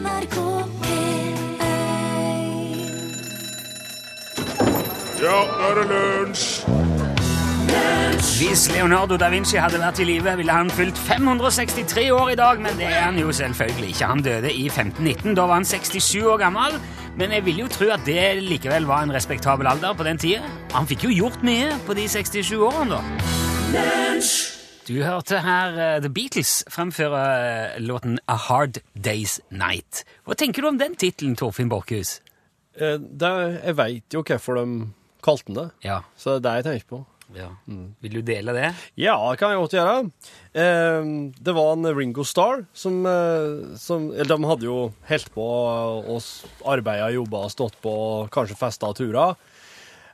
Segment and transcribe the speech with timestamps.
[0.00, 0.36] NRK
[0.80, 1.64] P1
[5.20, 6.46] Ja, nå er det lunsj!
[8.40, 12.60] Hvis Leonardo da Vinci hadde vært i live, ville han fylt 563 år i dag,
[12.64, 14.08] men det er han jo selvfølgelig ikke.
[14.08, 15.36] Han døde i 1519.
[15.36, 16.78] Da var han 67 år gammel,
[17.20, 20.48] men jeg vil jo tro at det likevel var en respektabel alder på den tida.
[20.72, 24.59] Han fikk jo gjort mye på de 67 årene, da.
[24.90, 30.00] Du hørte her eh, The Beatles fremføre eh, låten A Hard Day's Night.
[30.26, 32.16] Hva tenker du om den tittelen, Torfinn Borchhus?
[32.74, 34.64] Eh, jeg veit jo hvorfor de
[35.22, 36.00] kalte den det, Ja.
[36.18, 37.00] så det er det jeg tenker på.
[37.38, 37.50] ja.
[38.02, 38.72] Vil du dele det?
[38.98, 39.94] Ja, det kan jeg godt gjøre.
[40.58, 45.46] Eh, det var en Ringo Starr som, eh, som Eller de hadde jo holdt på
[45.46, 46.18] og
[46.66, 47.94] arbeida og jobba, stått på,
[48.34, 49.28] kanskje festa og tura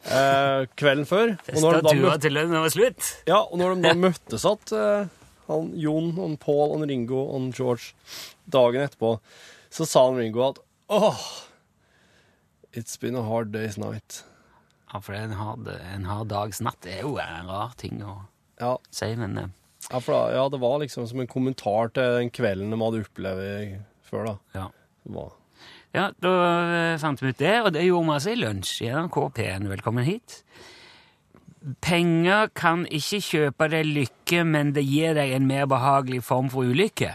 [0.07, 1.35] eh, kvelden før.
[1.55, 3.09] Og når, de da til den var slutt?
[3.29, 5.09] ja, og når de da møttes igjen, eh,
[5.47, 7.93] han Jon, og Paul, og Ringo og George,
[8.51, 9.17] dagen etterpå,
[9.71, 10.59] så sa han Ringo at
[10.91, 11.21] åh,
[12.73, 14.25] it's been a hard day's night.
[14.93, 18.21] Ja, for en hard, en hard dags natt er jo en rar ting å
[18.61, 19.49] Ja, si, men eh,
[19.91, 23.03] Ja, for da, ja, det var liksom som en kommentar til den kvelden de hadde
[23.05, 23.75] opplevd
[24.07, 24.37] før, da.
[24.57, 24.67] ja.
[25.07, 25.35] Det var,
[25.97, 26.31] Ja, da
[26.93, 29.69] eh, fant vi ut det, og det gjorde vi altså i lunsj i NRK P1.
[29.71, 30.43] Velkommen hit.
[31.83, 36.69] Penger kan ikke kjøpe deg lykke, men det gir deg en mer behagelig form for
[36.69, 37.15] ulykke.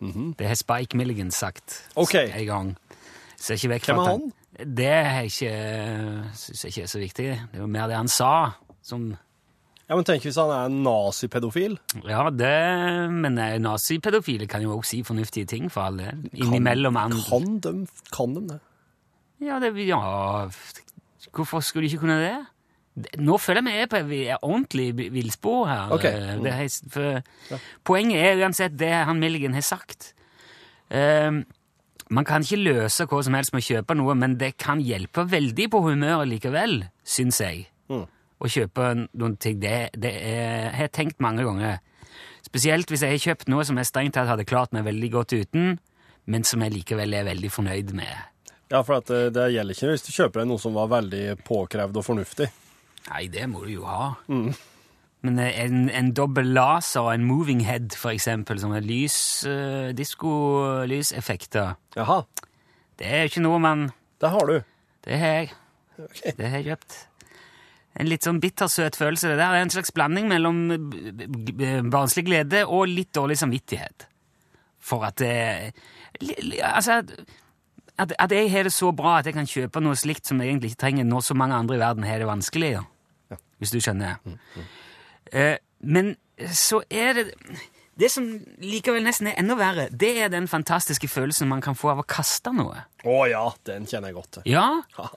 [0.00, 2.32] Det har Spike Milligan sagt okay.
[2.32, 2.72] en gang.
[3.36, 4.26] Så ikke vekk Hvem er han?
[4.80, 5.52] Det er ikke,
[6.32, 7.28] synes jeg ikke er så viktig.
[7.52, 8.32] Det er jo mer det han sa,
[8.84, 9.10] som
[9.86, 11.76] ja, men tenk hvis han er en nazipedofil.
[12.08, 12.52] Ja, det,
[13.14, 16.12] men eh, nazipedofile kan jo også si fornuftige ting, for alle.
[16.34, 17.22] Innimellom andre.
[17.28, 17.74] Kan de,
[18.14, 18.60] kan de det?
[19.46, 20.00] Ja, det, ja,
[21.36, 22.36] hvorfor skulle de ikke kunne det?
[23.20, 25.90] Nå føler jeg vi er på et ordentlig vi- villspor her.
[25.92, 26.36] Okay.
[26.40, 26.46] Mm.
[26.46, 27.58] Er, ja.
[27.84, 30.14] Poenget er uansett det han Milligan har sagt.
[30.90, 31.44] Um,
[32.10, 35.26] man kan ikke løse hva som helst med å kjøpe noe, men det kan hjelpe
[35.28, 37.66] veldig på humøret likevel, syns jeg.
[37.90, 38.06] Mm.
[38.36, 39.58] Å kjøpe noen ting.
[39.62, 41.80] Det, det er, har jeg tenkt mange ganger.
[42.44, 45.34] Spesielt hvis jeg har kjøpt noe som jeg strengt tatt hadde klart meg veldig godt
[45.34, 45.76] uten,
[46.26, 48.12] men som jeg likevel er veldig fornøyd med.
[48.70, 51.24] Ja, for at det, det gjelder ikke hvis du kjøper deg noe som var veldig
[51.46, 52.48] påkrevd og fornuftig.
[53.06, 54.14] Nei, det må du jo ha.
[55.26, 59.18] Men eh, en, en dobbel laser og en moving head, for eksempel, som er lys,
[59.46, 62.20] uh, diskolyseffekter, Jaha,
[62.98, 63.88] det er jo ikke noe man
[64.20, 64.56] det har du.
[65.04, 65.50] Det har jeg.
[66.36, 66.94] Det har jeg kjøpt.
[67.96, 69.30] En litt sånn bittersøt følelse.
[69.32, 74.04] Det der er en slags blanding mellom b- barnslig glede og litt dårlig samvittighet.
[74.84, 75.72] For at det
[76.20, 76.98] li- Altså
[77.98, 80.50] at, at jeg har det så bra at jeg kan kjøpe noe slikt som jeg
[80.52, 82.74] egentlig ikke trenger, når så mange andre i verden har det vanskelig.
[82.76, 83.38] Ja.
[83.58, 84.18] Hvis du skjønner.
[85.32, 86.16] Eh, men
[86.52, 87.24] så er det
[87.96, 88.26] Det som
[88.60, 92.04] likevel nesten er enda verre, det er den fantastiske følelsen man kan få av å
[92.04, 92.82] kaste noe.
[93.08, 94.42] Å ja, den kjenner jeg godt til.
[94.52, 94.82] Ja.
[95.00, 95.14] Eh,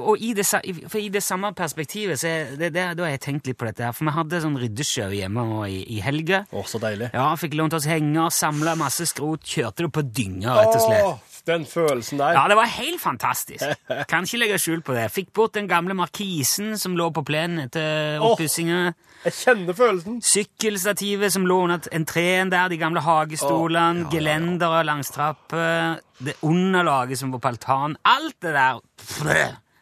[0.00, 3.58] og i det, i- det samme perspektivet så det, det, da har jeg tenkt litt
[3.60, 3.92] på dette her.
[3.94, 6.42] For vi hadde sånn ryddesjau hjemme nå i, i helga.
[6.50, 7.12] Å, så deilig.
[7.14, 11.04] Ja, fikk lånt oss henger, samla masse skrot, kjørte det på dynga, rett og slett.
[11.06, 12.34] Åh, den følelsen der.
[12.36, 13.62] Ja, det var helt fantastisk.
[14.10, 15.06] Kan ikke legge skjul på det.
[15.14, 18.80] Fikk bort den gamle markisen som lå på plenen etter oppussinga.
[19.24, 20.18] Jeg kjenner følelsen.
[20.22, 27.18] Sykkelstativet som lå under entreen der, de gamle hagestolene, ja, gelendere langs trapper, det underlaget
[27.22, 27.96] som var på altanen.
[28.06, 28.78] Alt det der.
[28.98, 29.24] Pff,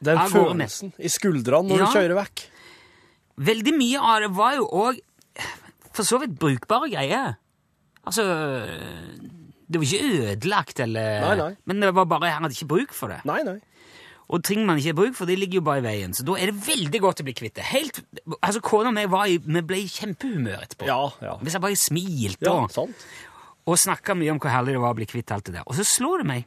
[0.04, 1.86] Den jeg følelsen i skuldrene når Ja.
[1.86, 2.44] du kjører vekk.
[3.38, 5.00] Veldig mye av det var jo òg
[5.92, 7.36] for så vidt brukbare greier.
[8.06, 8.22] Altså
[9.68, 11.56] Det var ikke ødelagt, eller Nei, nei.
[11.66, 13.20] Men det var bare jeg hadde ikke bruk for det.
[13.26, 13.56] Nei, nei.
[14.28, 16.14] Og ting man ikke har bruk for, det ligger jo bare i veien.
[16.14, 17.64] Så da er det veldig godt å bli kvitt det.
[17.70, 18.00] Helt,
[18.42, 18.96] altså Kona og
[19.30, 20.86] jeg vi ble i kjempehumør etterpå.
[20.86, 21.36] Ja, ja.
[21.42, 23.04] Hvis jeg bare smilte Ja, og, sant.
[23.66, 25.62] og snakka mye om hvor herlig det var å bli kvitt alt det der.
[25.66, 26.44] Og så slår det meg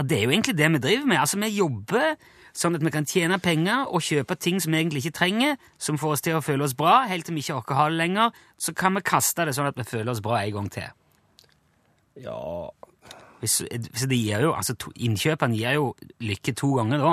[0.00, 1.20] at det er jo egentlig det vi driver med.
[1.20, 2.14] Altså, Vi jobber
[2.56, 5.98] sånn at vi kan tjene penger og kjøpe ting som vi egentlig ikke trenger, som
[6.00, 8.32] får oss til å føle oss bra, helt til vi ikke orker ha det lenger.
[8.58, 10.90] Så kan vi kaste det sånn at vi føler oss bra en gang til.
[12.20, 12.70] Ja,
[13.40, 17.12] Hvis, hvis det gir jo, altså to, Innkjøpene gir jo lykke to ganger da,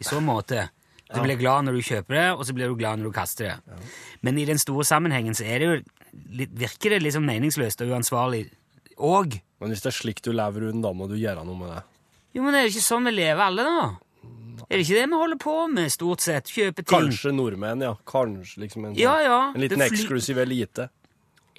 [0.00, 0.70] i så måte.
[1.12, 3.50] Du blir glad når du kjøper det, og så blir du glad når du kaster
[3.52, 3.78] det.
[4.24, 5.76] Men i den store sammenhengen så er det jo
[6.58, 8.46] virker det liksom meningsløst og uansvarlig.
[8.98, 11.70] Og men hvis det er slik du lever rundt, da må du gjøre noe med
[11.70, 11.82] det.
[12.34, 13.82] Jo, men er det ikke sånn vi lever alle, da?
[14.70, 16.48] Er det ikke det vi holder på med, stort sett?
[16.48, 16.88] Kjøpe ting?
[16.94, 17.92] Kanskje nordmenn, ja.
[18.08, 19.38] Kanskje liksom en, sånn- Ja, ja.
[19.54, 20.88] en liten eksklusiv elite.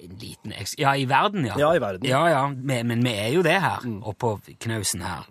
[0.02, 0.74] En liten eks...
[0.80, 1.54] Ja, i verden, ja.
[1.60, 2.08] Ja, i verden.
[2.10, 4.34] Ja, ja, Men, men vi er jo det her, oppå
[4.64, 5.28] knausen her.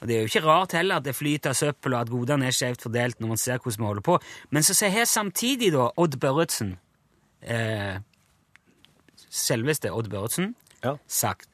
[0.00, 2.56] Og det er jo ikke rart heller at det flyter søppel, og at godene er
[2.56, 4.18] skjevt fordelt når man ser hvordan vi holder på.
[4.50, 6.74] Men så ser jeg samtidig da Odd Børretzen,
[7.46, 8.00] eh,
[9.30, 10.96] selveste Odd Børretzen, Ja.
[11.06, 11.48] sagt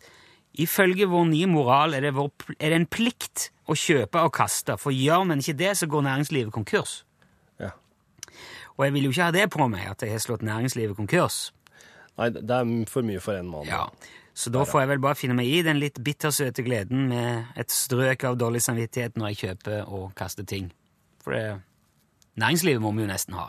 [0.63, 4.77] Ifølge vår nye moral er det, vår, er det en plikt å kjøpe og kaste,
[4.81, 7.01] for gjør man ikke det, så går næringslivet konkurs.
[7.61, 7.73] Ja.
[8.77, 11.51] Og jeg vil jo ikke ha det på meg, at jeg har slått næringslivet konkurs.
[12.17, 13.69] Nei, det er for mye for en mann.
[13.69, 13.85] Ja.
[14.37, 17.73] Så da får jeg vel bare finne meg i den litt bittersøte gleden med et
[17.73, 20.69] strøk av dårlig samvittighet når jeg kjøper og kaster ting.
[21.25, 21.61] For det,
[22.37, 23.49] næringslivet må vi jo nesten ha.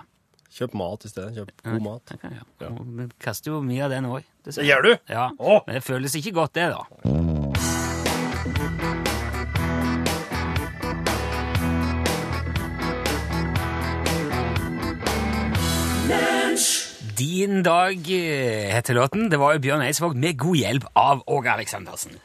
[0.57, 1.36] Kjøp mat i stedet.
[1.38, 2.13] Kjøp god mat.
[2.13, 2.45] Det ja.
[2.63, 2.69] Ja.
[3.00, 4.25] Vi kaster jo mye av den òg.
[4.57, 4.92] Gjør du?
[5.12, 5.27] Ja.
[5.38, 5.62] Åh.
[5.68, 7.88] Men det føles ikke godt, det, da.
[17.18, 19.30] Din dag eh, heter låten.
[19.30, 22.18] Det var jo Bjørn Eidsvåg med god hjelp av Åge Aleksandersen.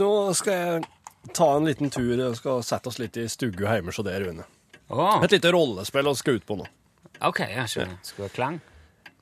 [0.00, 3.92] Nå skal jeg ta en liten tur og skal sette oss litt i stugu hjemme
[3.92, 4.44] hos deg, Rune.
[4.90, 6.66] Åh, Et lite rollespill å skal ut på nå.
[7.28, 7.98] Ok, jeg skjønner.
[8.16, 8.60] Du ha klang?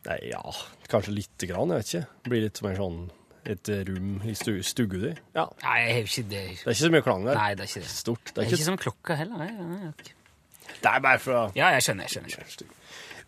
[0.08, 0.40] Nei, ja,
[0.88, 2.06] kanskje lite grann, jeg vet ikke.
[2.24, 3.00] Det blir litt mer sånn
[3.48, 5.10] et rum i stu, stugu di.
[5.34, 5.46] Ja.
[5.64, 6.44] Nei, jeg har ikke det.
[6.52, 7.34] Det er ikke så mye klang der.
[7.38, 7.90] Nei, det er ikke det.
[7.92, 8.24] Stort.
[8.24, 9.36] Det Det er er ikke ikke, som klokka heller.
[9.38, 9.92] Nei, nei,
[10.82, 12.08] det er bare for å Ja, jeg skjønner.
[12.08, 12.74] jeg skjønner.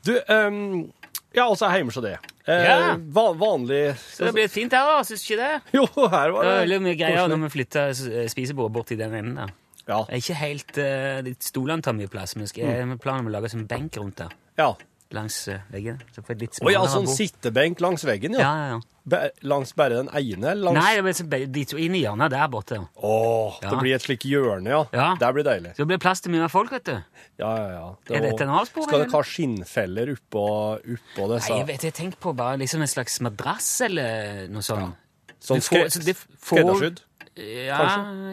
[0.05, 0.93] Du, um,
[1.35, 2.29] ja, altså er hjemme hos deg.
[2.47, 2.97] Eh, Ja.
[2.97, 5.01] va vanlig Så det blir fint her, da.
[5.05, 5.63] Syns du ikke det?
[5.73, 7.85] Jo, her var Det var det veldig mye greier når vi flytta
[8.33, 9.53] spisebordet bort i den enden der.
[9.87, 10.05] Ja.
[10.07, 13.35] Det er ikke helt uh, Stolene tar mye plass, men skal med planen om å
[13.39, 14.39] lage en benk rundt der.
[14.61, 14.73] ja.
[15.11, 15.97] Langs uh, veggen.
[16.15, 17.17] Så får jeg litt oh, ja, sånn bord.
[17.19, 18.45] sittebenk langs veggen, ja.
[18.45, 19.01] Ja, ja, ja.
[19.11, 20.53] Be langs bare den ene?
[20.55, 20.77] Langs...
[20.79, 21.25] Nei, det blir så
[21.57, 22.79] de to inn i hjørnet der borte.
[22.95, 23.81] Åh, det Ja.
[23.81, 24.85] blir et slikt hjørne, ja.
[24.95, 25.09] Ja.
[25.19, 25.73] Det blir deilig.
[25.75, 26.95] Så det blir plass til mye folk, vet du.
[27.43, 27.89] Ja, ja, ja.
[28.15, 28.87] Er dette en avspor?
[28.87, 30.47] Skal dere ha skinnfeller oppå,
[30.79, 34.63] oppå disse Nei, jeg vet, jeg tenker på bare liksom en slags madrass eller noe
[34.63, 34.95] sånt.
[35.41, 37.03] Sånn det skreddersydd?
[37.39, 37.85] Ja,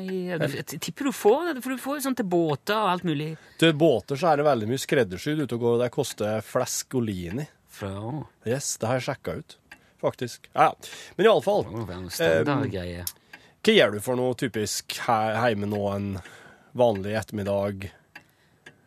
[0.01, 3.29] jeg, jeg tipper du får det, for du får sånn til båter og alt mulig.
[3.61, 7.45] Til båter så er det veldig mye skreddersydd ute og går, og det koster flaskolini.
[7.77, 7.91] Fra,
[8.49, 9.55] Yes, det har jeg sjekka ut,
[10.01, 10.49] faktisk.
[10.55, 10.89] Ja, ja.
[11.19, 11.61] Men iallfall,
[12.09, 13.05] standardgreie.
[13.61, 16.09] hva gjør du for noe typisk hjemme nå en
[16.77, 17.91] vanlig ettermiddag?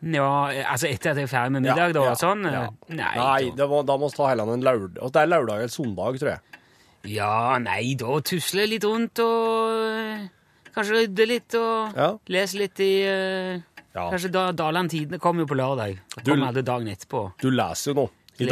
[0.01, 0.27] Ja,
[0.65, 2.43] altså etter at jeg er ferdig med middag, da, ja, sånn?
[2.49, 2.63] ja.
[2.67, 4.97] eh, Nei, Nei, da, det må, da må vi ta heller en lørdag.
[5.13, 6.60] Det er lørdag eller søndag, tror jeg.
[7.05, 10.27] Ja, nei, da tusler jeg litt rundt og eh,
[10.75, 12.17] kanskje rydde litt og Ja.
[12.29, 13.59] lese litt i uh,
[13.93, 14.07] Ja.
[14.09, 15.97] Kanskje da Daland Tidene kommer jo på lørdag.
[16.15, 17.33] Da Du- kommer alle dagen etterpå.
[17.41, 18.09] Du leser jo nå
[18.39, 18.45] i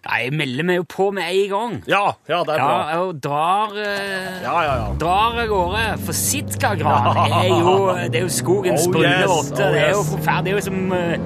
[0.07, 1.75] Nei, jeg melder meg jo på med en gang.
[1.91, 2.79] Ja, ja, det er bra.
[2.91, 4.87] Ja, og drar eh, Ja, ja, ja.
[5.03, 5.85] drar av gårde.
[6.07, 7.75] For Sitkagran er jo,
[8.09, 9.61] det er jo skogens Oh, brune yes, votte.
[9.67, 10.11] oh, det er jo yes.
[10.15, 10.45] forferdelig.
[10.45, 11.19] Det er jo som eh,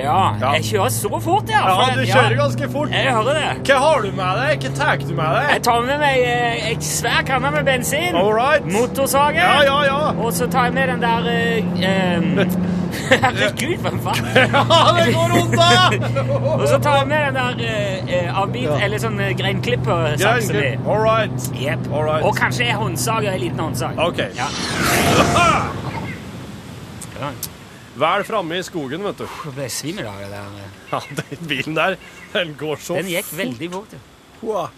[0.00, 0.52] Ja, Ja.
[0.56, 1.60] jeg kjører så fort, ja.
[1.66, 2.90] Ja, for- du kjører ganske fort.
[2.94, 3.48] Jeg hører det.
[3.68, 4.62] Hva har du med deg?
[4.64, 5.50] Hva tar du med deg?
[5.50, 8.14] Jeg tar med meg eh, en svær kanne med bensin.
[8.16, 8.64] All right.
[8.64, 9.36] Motorsage.
[9.42, 9.98] Ja, ja, ja.
[10.24, 12.56] Og så tar jeg med den der eh, eh,
[13.24, 14.30] Herregud, hvem faen?
[14.54, 14.64] Ja,
[14.96, 15.68] det går unna!
[16.56, 20.86] Og så tar jeg med den der eh, avbit, avbit, eller sånn uh, greinklipper-saksen min.
[20.86, 21.50] All right.
[21.54, 21.90] Yep.
[21.92, 22.26] All right.
[22.26, 24.00] Og kanskje en håndsag, en liten håndsag.
[24.10, 24.24] Ok.
[24.38, 24.50] Ja.
[27.20, 27.28] Ja,
[28.00, 29.26] Vel framme i skogen, vet du.
[29.44, 30.70] Jeg ble svimmel av det der.
[30.88, 31.96] Ja, den bilen der,
[32.32, 33.92] den går så Den gikk veldig fort.
[33.92, 34.00] ja.
[34.40, 34.70] Wow.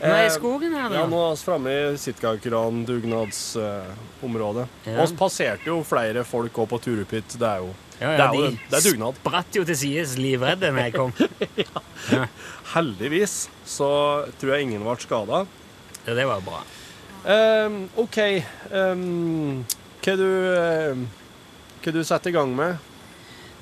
[0.00, 4.66] Nå er Eh, i skogen her, Ja, nå er vi framme i Sitkakran-dugnadsområdet.
[4.84, 5.06] Ja.
[5.06, 7.28] Vi passerte jo flere folk òg på tur opp hit.
[7.40, 9.14] Det er jo, Ja, det er jo de det er dugnad.
[9.22, 11.12] spratt jo til sides livredde når jeg kom.
[12.74, 13.88] Heldigvis så
[14.40, 15.46] tror jeg ingen ble skada.
[16.06, 16.60] Ja, det var bra.
[17.26, 18.18] Ehm, OK
[18.70, 19.64] Um,
[20.04, 21.06] Hva du ehm,
[21.82, 22.76] Hva du setter i gang med?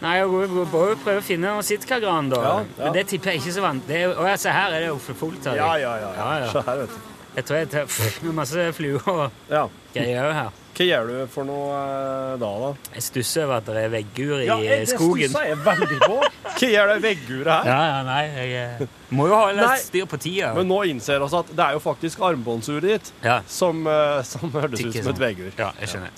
[0.04, 2.42] Nei, jeg bør prøve å finne noen sitkagran, da.
[2.44, 2.84] Ja, ja.
[2.84, 3.86] Men det tipper jeg ikke så vant.
[3.88, 5.80] Det er, å, ja, se her er det jo fullt av Ja, dem.
[5.86, 6.10] ja, ja.
[6.18, 6.50] Ja, ja.
[6.52, 7.10] Se her, vet du.
[7.34, 9.64] Jeg tror jeg tar pff, masse fluer og Ja.
[9.94, 10.52] greier her.
[10.74, 12.68] Hva gjør du for noe eh, da, da?
[12.96, 16.16] Jeg stusser over at det er veggur i Ja, eh, det stusser jeg veldig på.
[16.54, 17.68] Hva gjør det vegguret her?
[17.70, 20.50] Ja, ja, nei, jeg eh, må jo ha litt styr på tida.
[20.58, 24.50] Men nå innser vi at det er jo faktisk armbåndsuret ditt Ja, som, eh, som
[24.54, 25.22] hørtes ut som et sånn.
[25.26, 25.52] veggur.
[25.58, 26.10] ja, jeg skjønner.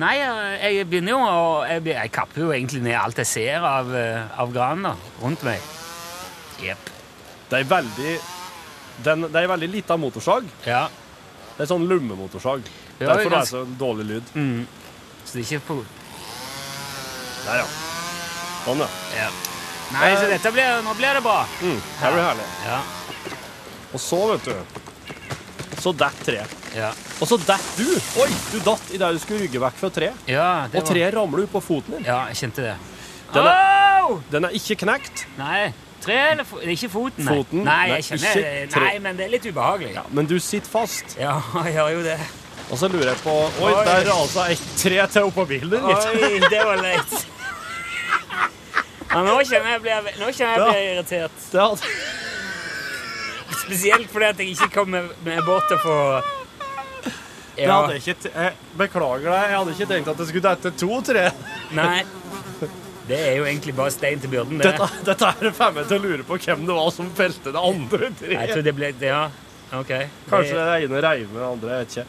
[0.00, 3.66] Nei, jeg, jeg begynner jo å jeg, jeg kapper jo egentlig ned alt jeg ser
[3.66, 5.60] av, eh, av gran da, rundt meg.
[6.62, 6.88] Jepp.
[7.50, 8.14] Det er veldig
[9.04, 10.46] den, Det er veldig lita motorsag.
[10.64, 10.86] Ja.
[11.56, 12.64] Det er sånn lummemotorsag.
[12.98, 14.32] Ja, Derfor er det er så dårlig lyd.
[14.34, 14.62] Mm.
[15.24, 15.78] Så det er ikke på
[17.42, 17.66] Der, ja.
[18.62, 18.88] Sånn, ja.
[19.18, 19.28] ja.
[19.92, 21.42] Nei, så dette blir, nå blir det bra.
[21.60, 22.48] Mm, det blir herlig.
[22.64, 22.80] Ja,
[23.92, 26.61] Og så, vet du Så detter treet.
[26.76, 26.90] Ja.
[27.20, 27.86] Og så datt du!
[28.22, 30.26] Oi, du datt i der du skulle rygge vekk fra treet.
[30.30, 32.04] ja og Og treet ramler ut på foten din.
[32.08, 32.76] Ja, jeg kjente det.
[33.34, 34.20] Den Au!
[34.32, 37.34] Den er ikke knekt, Nei, tre eller fo er ikke foten, nei.
[37.38, 37.62] Foten?
[37.64, 38.72] Nei, Nei, kjenner.
[38.82, 39.92] Nei, men det er litt ubehagelig.
[39.94, 41.14] ja, men du sitter fast.
[41.20, 41.36] Ja,
[41.66, 42.18] jeg gjør jo det.
[42.72, 43.84] Og så lurer jeg på Oi, Oi.
[43.86, 45.84] der rasa et tre til oppå bilen din.
[45.84, 47.14] Oi, det var leit.
[49.12, 51.36] Nå kjenner jeg blir, nå kjenner jeg blir irritert.
[53.62, 55.96] Spesielt fordi at jeg ikke kom med, med båt til å få
[57.58, 61.24] Ja, ikke jeg Beklager deg, jeg hadde ikke tenkt at det skulle dette to tre.
[61.78, 62.02] nei.
[63.08, 64.70] Det er jo egentlig bare stein til byrden, det.
[64.72, 67.60] Dette, dette er det meg til å lure på hvem det var som felte det
[67.60, 68.52] andre Jeg treet.
[68.54, 69.22] tror det ble Ja,
[69.74, 69.92] OK.
[70.30, 72.06] Kanskje Det- det ene reiv med det andre, jeg vet ikke.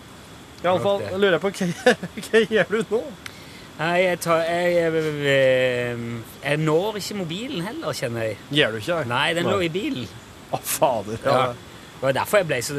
[0.63, 1.95] I alle fall lurer jeg på hva,
[2.29, 3.01] hva gjør du nå?
[3.79, 4.93] Nei, jeg, tar, jeg,
[5.25, 5.97] jeg,
[6.45, 8.37] jeg når ikke mobilen heller, kjenner jeg.
[8.53, 9.07] Gjør du ikke det?
[9.09, 10.05] Nei, den lå i bilen.
[10.53, 11.17] Å, fader.
[11.25, 11.33] Ja.
[11.33, 11.72] Ja.
[12.03, 12.73] Det var derfor jeg ble så,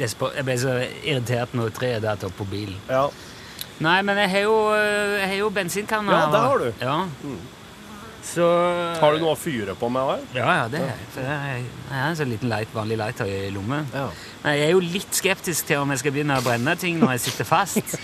[0.00, 2.78] jeg ble så irritert når treet datt opp på bilen.
[2.88, 3.08] ja.
[3.84, 6.14] Nei, men jeg har jo, jeg har jo bensinkanner.
[6.16, 6.68] Ja, det har du.
[6.80, 6.94] Ja.
[8.24, 8.46] Så
[9.02, 10.24] Har du noe å fyre på med her?
[10.38, 11.66] Ja, ja, det er jeg.
[11.68, 13.84] Jeg har en sånn liten light, vanlig lighter i lommen.
[13.92, 14.08] Ja.
[14.40, 17.18] Men jeg er jo litt skeptisk til om jeg skal begynne å brenne ting når
[17.18, 17.98] jeg sitter fast.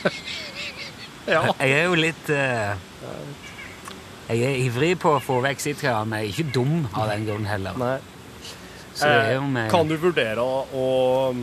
[1.34, 1.42] ja.
[1.56, 2.76] Jeg er jo litt uh,
[4.28, 7.24] Jeg er ivrig på å få vekk sitkeren, men jeg er ikke dum av den
[7.32, 7.80] grunn heller.
[7.80, 7.96] Nei.
[8.91, 11.34] Så det er jo Eh, Kan du vurdere å, å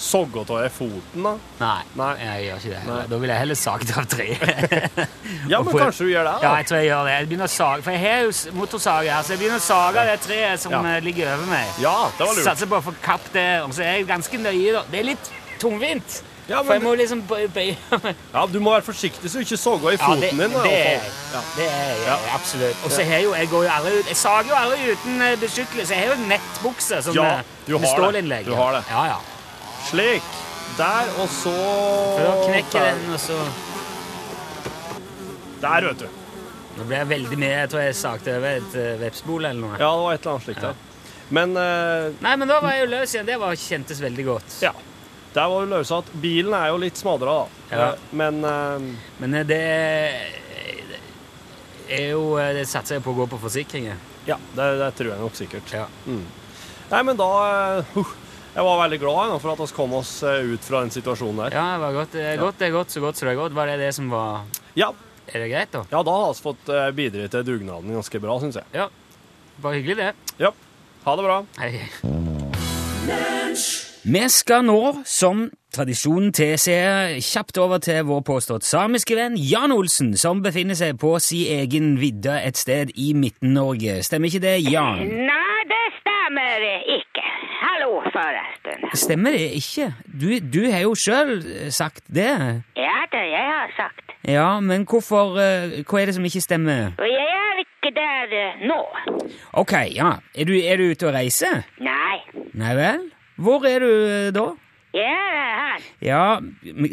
[0.00, 1.32] sogge av deg foten, da?
[1.60, 2.12] Nei, Nei.
[2.24, 2.82] jeg gjør ikke det.
[2.88, 3.00] Nei.
[3.10, 5.00] Da vil jeg heller saget av treet.
[5.50, 6.32] Ja, men kanskje du gjør det?
[6.32, 6.38] da?
[6.46, 7.12] Ja, jeg tror jeg gjør det.
[7.18, 10.06] Jeg begynner å sage, For jeg har jo motorsag her, så jeg begynner å sage
[10.08, 10.80] det treet som Ja.
[10.94, 11.68] eh, ligger over meg.
[11.84, 12.46] Ja, det var lurt.
[12.48, 13.46] Satser på å få kapp det.
[13.66, 14.82] Og så er jeg ganske nøye, da.
[14.90, 16.22] Det er litt tungvint.
[16.50, 17.76] Ja, For jeg må liksom bøye meg.
[18.34, 20.56] ja, du må være forsiktig så du ikke sogger i Ja, foten det, din.
[20.64, 21.12] det er jeg.
[21.34, 21.42] Ja.
[21.56, 22.16] Det er jeg, Ja.
[22.34, 22.84] absolutt.
[22.84, 25.36] Og så har jo Jeg går jo aldri ut Jeg sager jo aldri uten eh,
[25.44, 25.94] beskyttelse.
[25.94, 28.46] Jeg har jo nettbukse som Ja, eh, du med stålinnlegg.
[28.50, 28.82] Du har det.
[28.90, 29.18] Ja, ja.
[29.90, 30.22] Slik.
[30.78, 33.38] Der, og så For da knekker den, og så
[35.60, 36.06] Der, vet du.
[36.78, 37.50] Nå ble jeg veldig med.
[37.60, 39.74] Jeg tror jeg sagte over et uh, vepsebol eller noe.
[39.80, 40.70] Ja, det var et eller annet slikt ja.
[41.30, 42.10] Men uh...
[42.24, 43.26] Nei, men da var jeg jo løs igjen.
[43.28, 44.56] Det var, kjentes veldig godt.
[44.64, 44.72] ja.
[45.34, 47.46] Der var det løse at bilen er jo litt smadra, da.
[47.70, 47.88] Ja.
[47.92, 48.80] Eh, Men uh,
[49.22, 49.60] Men eh, det
[51.90, 53.96] er jo Det satser jeg på å gå på forsikringer.
[54.26, 55.70] ja, det, det tror jeg nok sikkert.
[55.74, 55.86] Ja.
[56.90, 57.28] Nei, men da
[57.94, 58.10] uh,
[58.54, 61.54] Jeg var veldig glad nå for at vi kom oss ut fra den situasjonen der.
[61.54, 62.12] Ja, det var godt.
[62.18, 63.54] Det er godt, det er godt, så godt så det er godt.
[63.54, 64.42] Var det det som var
[64.74, 64.90] Ja,
[65.30, 65.84] Er det greit, da?
[65.92, 68.66] ja da har vi fått eh, bidra til dugnaden ganske bra, syns jeg.
[68.74, 68.88] Ja.
[69.62, 70.34] Bare hyggelig, det.
[70.42, 70.50] Ja.
[71.06, 71.38] Ha det bra.
[71.62, 71.70] Hei.
[74.02, 75.42] Vi skal nå, som
[75.76, 81.18] tradisjonen tilsier, kjapt over til vår påstått samiske venn Jan Olsen, som befinner seg på
[81.20, 83.98] si egen vidde et sted i Midten-Norge.
[84.06, 85.04] Stemmer ikke det, Jan?
[85.04, 86.64] Nei, det stemmer
[86.96, 87.26] ikke.
[87.60, 88.88] Hallo, forresten.
[88.96, 89.90] Stemmer det ikke?
[90.08, 91.36] Du, du har jo sjøl
[91.68, 92.32] sagt det.
[92.80, 94.16] Ja, det jeg har sagt.
[94.24, 96.96] Ja, men hvorfor eh, Hva er det som ikke stemmer?
[96.96, 98.80] Og jeg er ikke der eh, nå.
[99.60, 100.16] Ok, ja.
[100.32, 101.66] Er du, er du ute og reiser?
[101.84, 102.20] Nei,
[102.56, 103.10] Nei vel?
[103.40, 104.46] Hvor er du eh, da?
[104.92, 105.84] jeg er her.
[106.02, 106.24] Ja,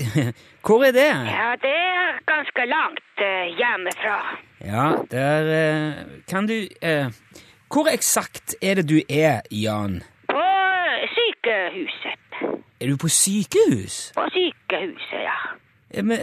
[0.66, 1.08] hvor er det?
[1.28, 4.18] Ja, det er ganske langt eh, hjemmefra.
[4.66, 6.54] Ja, der eh, Kan du
[7.74, 10.04] Hvor eksakt er det du er, Jan?
[10.30, 10.46] På
[11.18, 12.54] sykehuset.
[12.82, 14.12] Er du på sykehus?
[14.16, 16.02] På sykehuset, ja.
[16.02, 16.18] Men,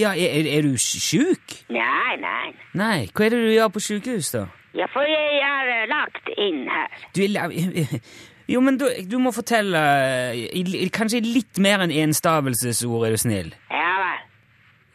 [0.00, 1.56] ja, er, er du sjuk?
[1.70, 2.52] Nei, nei.
[2.74, 4.46] Nei, hva er det du gjør på sykehus, da?
[4.74, 6.88] Ja, for jeg er lagt inn her.
[7.16, 7.50] Du er la-
[8.48, 9.80] Jo, men du, du må fortelle
[10.36, 13.54] i, i, Kanskje litt mer enn enstavelsesord, er du snill.
[13.72, 14.22] Ja vel.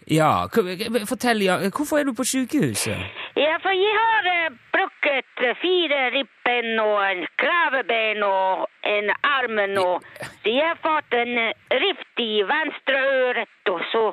[0.10, 0.30] Ja,
[1.06, 1.60] fortell, ja.
[1.70, 2.98] Hvorfor er du på sykehuset?
[3.38, 9.78] Ja, for jeg har eh, brukket eh, fire ribben og en kraveben og en armen
[9.78, 10.02] og
[10.42, 11.54] Så jeg har fått en eh,
[11.84, 14.04] rift i venstre øret, og så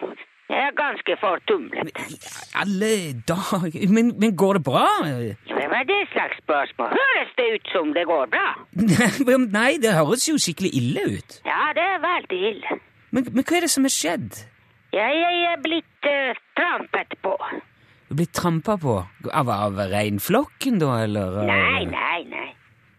[0.48, 1.90] jeg er ganske fortumlet.
[2.54, 2.90] Alle
[3.28, 4.86] dager Men, men går det bra?
[5.02, 6.92] Hvem er det slags spørsmål.
[6.98, 8.48] Høres det ut som det går bra?
[9.58, 11.40] Nei, det høres jo skikkelig ille ut.
[11.46, 12.78] Ja, det er veldig ille.
[13.10, 14.42] Men, men hva er det som har skjedd?
[14.94, 17.34] Jeg, jeg er blitt uh, trampet på.
[18.06, 19.00] Du er blitt trampa på?
[19.26, 21.42] Av, av reinflokken, da, eller?
[21.50, 22.48] Nei, nei, nei.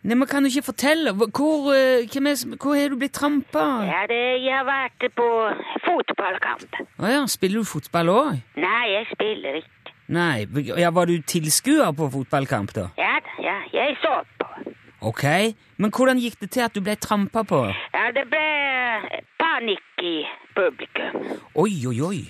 [0.08, 1.12] Nei, men Kan du ikke fortelle?
[1.12, 2.08] Hvor, eh,
[2.62, 3.64] hvor er du blitt trampa?
[3.84, 5.26] Ja, det, jeg har vært på
[5.84, 6.78] fotballkamp.
[7.04, 8.38] Å ja, spiller du fotball òg?
[8.56, 9.92] Nei, jeg spiller ikke.
[10.08, 10.48] Nei,
[10.80, 12.86] ja, Var du tilskuer på fotballkamp, da?
[12.96, 14.48] Ja, ja, jeg så på.
[15.02, 15.24] Ok,
[15.78, 17.60] Men hvordan gikk det til at du ble trampa på?
[17.94, 18.48] Ja, det ble
[19.38, 20.16] panikk i
[20.56, 21.36] publikum.
[21.54, 22.22] Oi, oi, oi.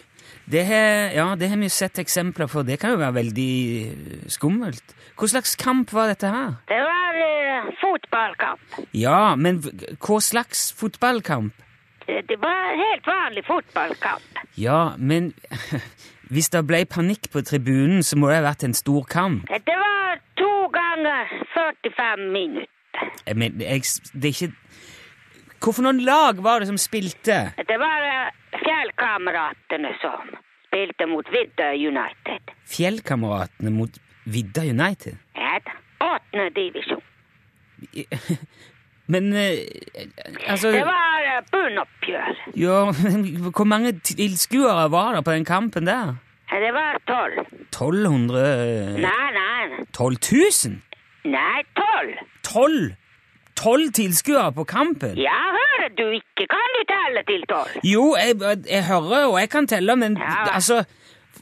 [0.49, 2.63] Det har, ja, det har vi sett eksempler på.
[2.65, 3.53] Det kan jo være veldig
[3.85, 4.96] eh, skummelt.
[5.17, 6.51] Hva slags kamp var dette her?
[6.69, 8.75] Det var uh, fotballkamp.
[8.93, 9.61] Ja, men
[9.97, 11.53] hva slags fotballkamp?
[12.07, 14.43] Det var helt vanlig fotballkamp.
[14.55, 15.33] Ja, men
[16.31, 19.49] hvis det ble panikk på tribunen, så må det ha vært en stor kamp.
[19.49, 22.73] Det var to ganger 45 minutter.
[23.25, 23.83] Eh, Men jeg,
[24.13, 24.53] det er ikke
[25.57, 27.37] Hvorfor noen lag var det som spilte?
[27.57, 28.29] Det var eh,
[28.61, 30.29] Fjellkameratene som
[30.67, 32.53] spilte mot Vidda United.
[32.69, 33.97] Fjellkameratene mot
[34.27, 35.17] Vidda United.
[35.37, 35.75] Ja da.
[36.07, 37.01] Åttende divisjon.
[39.13, 39.57] Men eh,
[40.51, 42.31] altså Det var eh, bunnoppgjør.
[42.59, 46.15] Ja, men hvor mange tilskuere var det på den kampen der?
[46.51, 47.39] Det var tolv.
[47.71, 49.85] 1200 eh, Nei, nei.
[49.93, 50.17] 12
[50.65, 50.81] 000?
[51.31, 52.17] Nei, tolv.
[52.43, 52.91] 12?
[53.57, 55.15] 12 tilskuere på kampen?
[55.17, 56.47] Ja, hører du ikke?
[56.51, 57.79] Kan du telle til tolv?
[57.83, 60.35] Jo, jeg, jeg hører og jeg kan telle, men Ja.
[60.53, 60.83] altså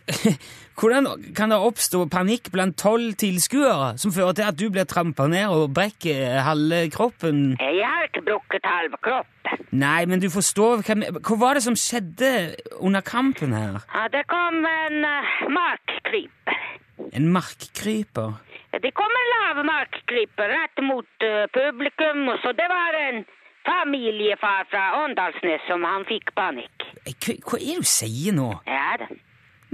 [0.75, 5.24] Hvordan kan det oppstå panikk blant tolv tilskuere som fører til at du blir trampa
[5.32, 7.55] ned og brekker halve kroppen?
[7.62, 9.32] Jeg har ikke brukket halve kroppen.
[9.72, 12.32] Nei, men du forstår hva, hva var det som skjedde
[12.84, 13.79] under kampen her?
[13.94, 16.60] Ja, det kom en uh, markkryper.
[17.15, 18.36] En markkryper?
[18.84, 23.24] Det kom en lav markkryper rett mot uh, publikum, så det var en
[23.63, 26.89] familiefar fra Åndalsnes som han fikk panikk.
[27.05, 28.51] Hva, hva er det du sier nå?
[28.67, 29.08] Ja da.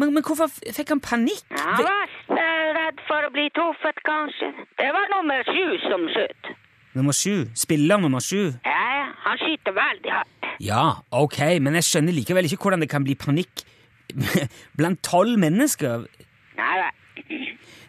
[0.02, 1.44] Men, men hvorfor fikk han panikk?
[1.54, 4.50] Han var eh, redd for å bli truffet, kanskje.
[4.80, 6.50] Det var nummer sju som skjøt.
[6.98, 7.36] Nummer sju?
[7.56, 8.50] Spiller nummer sju?
[8.66, 10.50] Ja, ja, han skyter veldig hardt.
[10.62, 13.64] Ja, ok, men jeg skjønner likevel ikke hvordan det kan bli panikk
[14.78, 16.10] blant tolv mennesker.
[16.58, 16.98] Nei vel.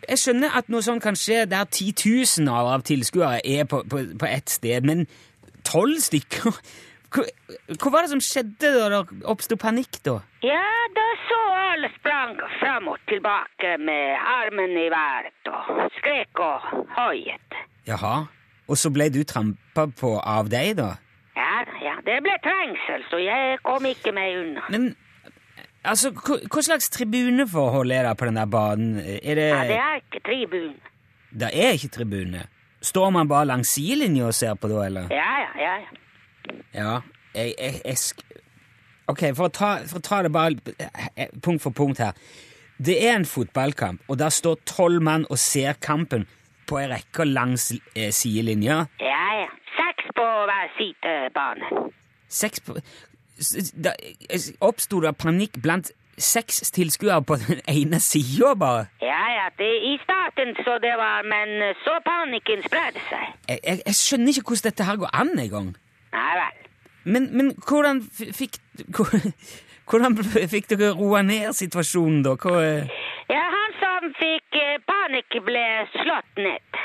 [0.02, 4.28] Jeg skjønner at noe sånt kan skje der titusener av tilskuere er på, på, på
[4.28, 5.06] ett sted, men
[5.64, 6.60] tolv stykker
[7.12, 7.24] hva,
[7.82, 10.18] hva var det som skjedde da det oppsto panikk, da?
[10.44, 10.62] Ja,
[10.96, 11.40] da så
[11.72, 16.66] alle sprang fram og tilbake med armen i været og skrek og
[16.96, 17.58] hoiet.
[17.88, 18.14] Jaha,
[18.68, 20.90] og så ble du trampa på av deg, da?
[21.36, 24.64] Ja, ja, det ble trengsel, så jeg kom ikke meg unna.
[24.72, 24.90] Men
[25.88, 28.98] altså, hva, hva slags tribuneforhold er det på den der banen?
[29.00, 30.74] Er det, Ja, det er ikke tribun.
[31.32, 32.44] det er ikke tribune.
[32.82, 35.08] Står man bare langs sidelinja og ser på da, eller?
[35.14, 35.74] Ja, ja, ja.
[36.74, 37.00] Ja.
[37.34, 38.22] Jeg, jeg, jeg sk...
[39.08, 40.54] Ok, for å, ta, for å ta det bare
[41.42, 42.12] punkt for punkt her.
[42.82, 46.26] Det er en fotballkamp, og der står tolv mann og ser kampen
[46.70, 48.84] på ei rekke langs eh, sidelinja.
[49.02, 49.48] Ja, ja.
[49.76, 51.72] Seks på hver sidebane.
[52.32, 52.76] Seks på
[53.82, 53.96] da-
[54.62, 55.90] Oppsto det panikk blant
[56.22, 58.86] seks tilskuere på den ene sida, bare?
[59.02, 63.32] Ja, ja, det i starten så det var, men så panikken spredde seg.
[63.48, 65.72] Jeg, jeg, jeg skjønner ikke hvordan dette her går an engang.
[66.12, 66.58] Nei vel.
[67.04, 68.60] Men, men hvordan fikk
[69.92, 70.14] Hvordan
[70.48, 72.36] fikk dere roa ned situasjonen, da?
[72.38, 72.92] Hva, eh,
[73.28, 75.64] Ja, han som fikk eh, panikk ble
[75.96, 76.78] slått ned.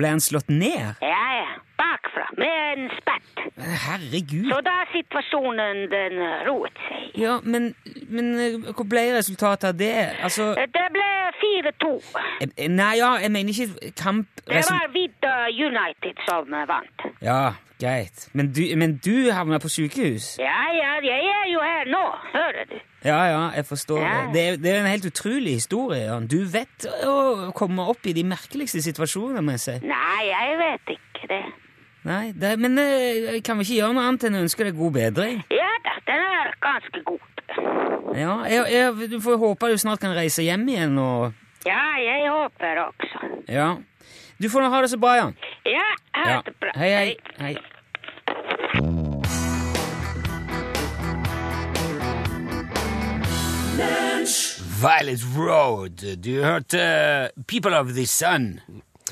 [0.00, 0.96] Ble han slått ned?
[1.04, 3.44] Ja, ja, bakfra, med en spett.
[3.60, 4.48] Herregud.
[4.50, 7.06] Så da situasjonen den eh, roet seg.
[7.20, 7.70] Ja, men,
[8.08, 9.92] men eh, hva ble resultatet av det?
[10.24, 11.08] Altså Eh, Det ble
[11.40, 11.90] 4-2.
[12.56, 14.28] eh, Nei, ja, jeg mener ikke kamp...
[14.46, 17.06] Det var Vidda United som eh, vant.
[17.24, 17.40] Ja,
[17.80, 18.28] greit.
[18.32, 20.34] Men du, men du havna på sykehus?
[20.40, 22.78] Ja, ja, jeg er jo her nå, hører du.
[23.04, 24.02] Ja, ja, jeg forstår.
[24.04, 24.26] Ja.
[24.34, 26.02] Det, det er en helt utrolig historie.
[26.04, 26.28] Jan.
[26.28, 29.76] Du vet å komme opp i de merkeligste situasjoner, må jeg si.
[29.88, 31.42] Nei, jeg vet ikke det.
[32.04, 34.94] Nei, det, men eh, kan vi ikke gjøre noe annet enn å ønske deg god
[34.96, 35.42] bedring?
[35.52, 37.26] Ja da, den er ganske god.
[38.16, 41.34] Ja, jeg, jeg, Du får håpe du snart kan reise hjem igjen og
[41.66, 43.30] Ja, jeg håper også.
[43.52, 43.74] Ja.
[44.40, 45.36] Du får ha det så bra, Jan.
[45.68, 46.72] Ja, ha det bra.
[46.80, 47.16] Hei, hei.
[47.40, 47.54] hei.
[54.80, 56.02] Violet Road.
[56.22, 58.60] Du hørte People of the Sun.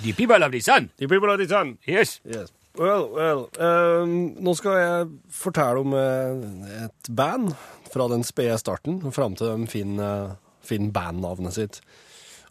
[0.03, 0.90] The People of the Sun.
[0.99, 1.77] The people of the sun.
[1.87, 2.21] Yes.
[2.25, 2.51] Yes.
[2.79, 3.40] Well, well.
[3.59, 7.53] Um, nå skal jeg fortelle om eh, et band
[7.90, 11.81] fra den spede starten fram til de finner, finner bandnavnet sitt.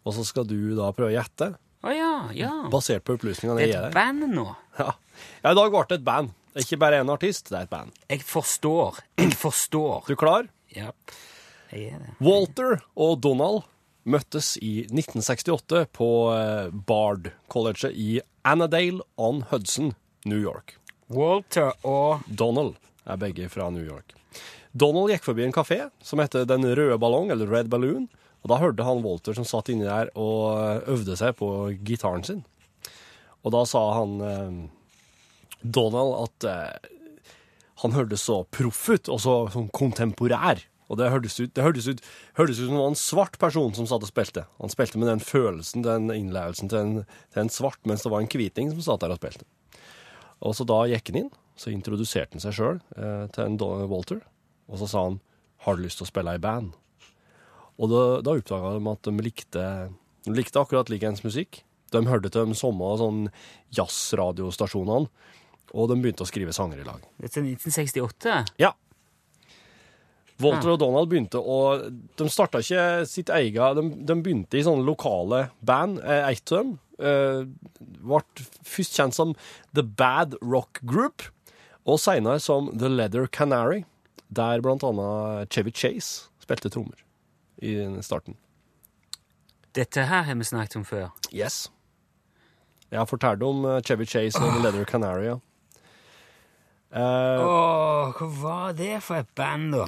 [0.04, 1.54] Og så skal du da prøve å gjette,
[1.88, 2.52] Å ja, ja.
[2.74, 4.48] basert på opplysningene Det er et band nå.
[4.80, 4.92] Ja.
[5.44, 6.36] ja, i dag ble det et band.
[6.58, 7.96] Ikke bare én artist, det er et band.
[8.12, 9.00] Jeg forstår.
[9.22, 10.08] Jeg forstår.
[10.10, 10.48] Du klar?
[10.76, 10.92] Ja.
[11.72, 12.14] Er.
[12.24, 13.66] Walter og Donald
[14.08, 19.94] møttes i 1968 på eh, Bard College i Annadale on Hudson,
[20.26, 20.78] New York.
[21.12, 22.78] Walter og Donald
[23.08, 24.16] er begge fra New York.
[24.78, 28.08] Donald gikk forbi en kafé som heter Den røde ballong, eller Red Balloon,
[28.44, 31.50] og da hørte han Walter som satt inni der og øvde seg på
[31.88, 32.44] gitaren sin.
[33.44, 34.58] Og da sa han eh,
[35.64, 36.94] Donald at eh,
[37.84, 40.64] han hørtes så proff ut, og så sånn kontemporær.
[40.88, 42.04] Og det hørtes ut, det hørtes ut,
[42.40, 44.46] hørtes ut som en svart person som satt og spilte.
[44.62, 46.94] Han spilte med den følelsen, den innlevelsen til en,
[47.34, 49.48] til en svart, mens det var en hviting som satt der og spilte.
[50.46, 54.22] Og så da gikk han inn, så introduserte han seg sjøl eh, til en Walter,
[54.70, 55.20] og så sa han
[55.66, 56.76] 'Har du lyst til å spille i band?'
[57.78, 59.66] Og da, da oppdaga de at de likte,
[60.26, 61.64] de likte akkurat likeens musikk.
[61.94, 63.28] De hørte til de samme sånn
[63.72, 65.08] jazzradiostasjonene,
[65.74, 67.04] og de begynte å skrive sanger i lag.
[67.22, 68.46] Dette er 1968.
[68.58, 68.74] Ja.
[70.44, 74.86] Walter og Donald begynte å De starta ikke sitt eget de, de begynte i sånne
[74.86, 76.02] lokale band.
[76.04, 77.42] Eh, Ett av dem eh,
[77.80, 78.22] ble
[78.62, 79.34] først kjent som
[79.74, 81.26] The Bad Rock Group,
[81.88, 83.86] og seinere som The Leather Canary,
[84.28, 87.00] der blant annet Chevy Chase spilte trommer
[87.64, 87.74] i
[88.06, 88.38] starten.
[89.78, 91.10] Dette her har vi snakket om før.
[91.32, 91.68] Yes.
[92.92, 95.28] Jeg har fortalt om eh, Chevy Chase og The Leather Canary.
[95.28, 95.38] Ja.
[96.96, 99.88] uh, oh, hva var det for et band, da?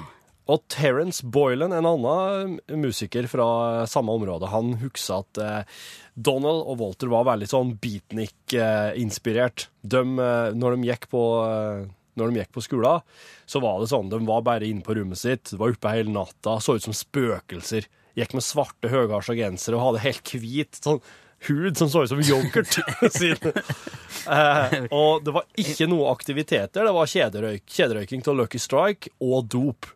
[0.50, 5.84] Og Terence Boylan, en annen musiker fra samme område, han husker at eh,
[6.18, 9.68] Donald og Walter var veldig sånn beatnik-inspirert.
[9.86, 10.18] Eh,
[10.58, 11.86] når, de gikk på, eh,
[12.18, 13.06] når de gikk på skolen,
[13.46, 16.58] så var det sånn, de var bare inne på rommet sitt, var oppe hele natta,
[16.58, 17.86] så ut som spøkelser.
[18.18, 21.04] Gikk med svarte høyhalsa gensere og hadde helt hvit sånn
[21.48, 22.74] hud som så ut som yoghurt.
[24.36, 29.46] eh, og det var ikke noe aktiviteter, det var kjederøyk, kjederøyking til Lucky Strike og
[29.54, 29.94] dop.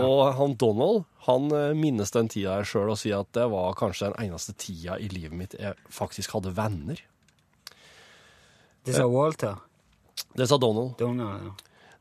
[0.00, 3.74] Og han Donald han eh, minnes den tida her sjøl og sier at det var
[3.76, 7.00] kanskje den eneste tida i livet mitt jeg faktisk hadde venner.
[8.86, 9.58] Det sa Walter.
[10.38, 10.94] Det sa Donald.
[10.98, 11.54] Donald, ja.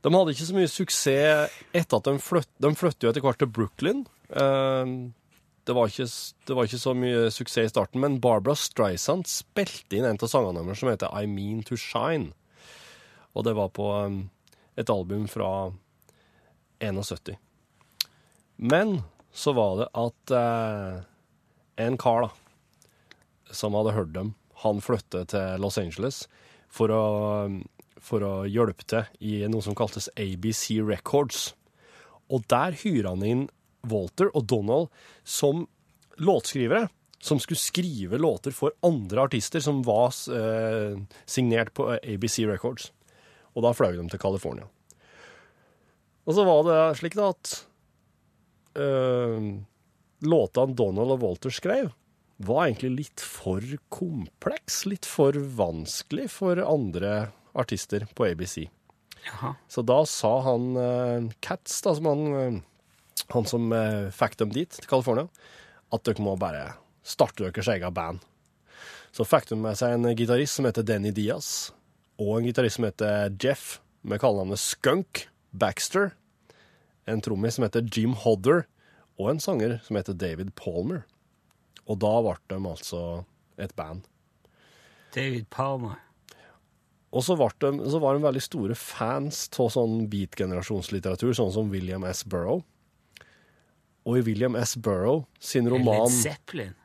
[0.05, 3.41] De hadde ikke så mye suksess etter at de flytt, de flyttet jo etter hvert
[3.41, 4.05] til Brooklyn.
[4.29, 4.93] Eh,
[5.67, 6.05] Det var, ikke,
[6.47, 10.29] det var ikke så mye suksess i starten, men Barbara Streisand spilte inn en av
[10.31, 12.31] sangene deres som heter I Mean To Shine.
[13.35, 14.15] Og det var på eh,
[14.79, 15.73] et album fra
[16.79, 17.35] 71.
[18.57, 21.01] Men så var det at eh,
[21.85, 22.29] en kar da,
[23.53, 26.23] som hadde hørt dem, han flyttet til Los Angeles
[26.73, 27.03] for å,
[28.01, 31.51] for å hjelpe til i noe som kaltes ABC Records.
[32.33, 33.45] Og der hyra han inn
[33.87, 34.89] Walter og Donald
[35.21, 35.67] som
[36.17, 36.89] låtskrivere,
[37.21, 40.97] som skulle skrive låter for andre artister som var eh,
[41.29, 42.91] signert på ABC Records.
[43.53, 44.65] Og da fløy de til California.
[46.25, 47.66] Og så var det slik da at
[48.77, 49.47] eh,
[50.25, 51.91] låtene Donald og Walter skrev,
[52.37, 53.63] var egentlig litt for
[53.93, 58.67] kompleks, litt for vanskelig for andre artister på ABC.
[59.27, 59.55] Jaha.
[59.67, 64.53] Så da sa han eh, Cats, da, som han, eh, han som eh, fikk dem
[64.55, 65.27] dit, til California,
[65.93, 68.21] at dere må bare starte deres eget band.
[69.15, 71.71] Så fikk de med seg en gitarist som heter Denny Diaz,
[72.21, 76.13] og en gitarist som heter Jeff, med kallenavnet Skunk Baxter,
[77.07, 78.65] en trommis som heter Jim Hodder,
[79.17, 81.05] og en sanger som heter David Palmer.
[81.87, 83.01] Og da ble de altså
[83.57, 84.03] et band.
[85.15, 85.97] David Palmer.
[87.15, 92.03] Og så, de, så var de veldig store fans av sånn beat-generasjonslitteratur, sånn som William
[92.05, 92.25] S.
[92.27, 92.65] Burrow.
[94.07, 94.75] Og i William S.
[94.75, 96.75] Burrow sin roman Led Zeppelin.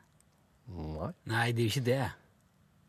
[0.73, 1.11] Nei.
[1.29, 2.05] Nei, det er jo ikke det.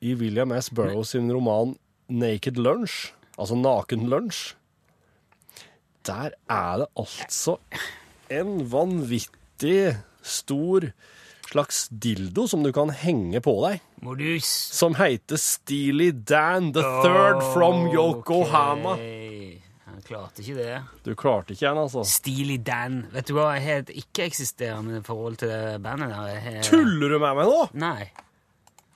[0.05, 0.71] I William S.
[0.75, 1.75] Burrow sin roman
[2.09, 4.55] Naked Lunch, altså Naken lunsj,
[6.07, 7.59] der er det altså
[8.33, 10.89] en vanvittig stor
[11.51, 14.49] slags dildo som du kan henge på deg, Modus.
[14.75, 18.97] som heter Steely Dan, the third from Yokohama.
[18.97, 19.61] Okay.
[19.87, 20.79] Han klarte ikke det.
[21.07, 22.03] Du klarte ikke den, altså.
[22.09, 23.05] Steely Dan.
[23.15, 26.59] Vet du hva, jeg har et ikke-eksisterende forhold til det bandet der.
[26.67, 27.61] Tuller du med meg nå?
[27.85, 28.09] Nei.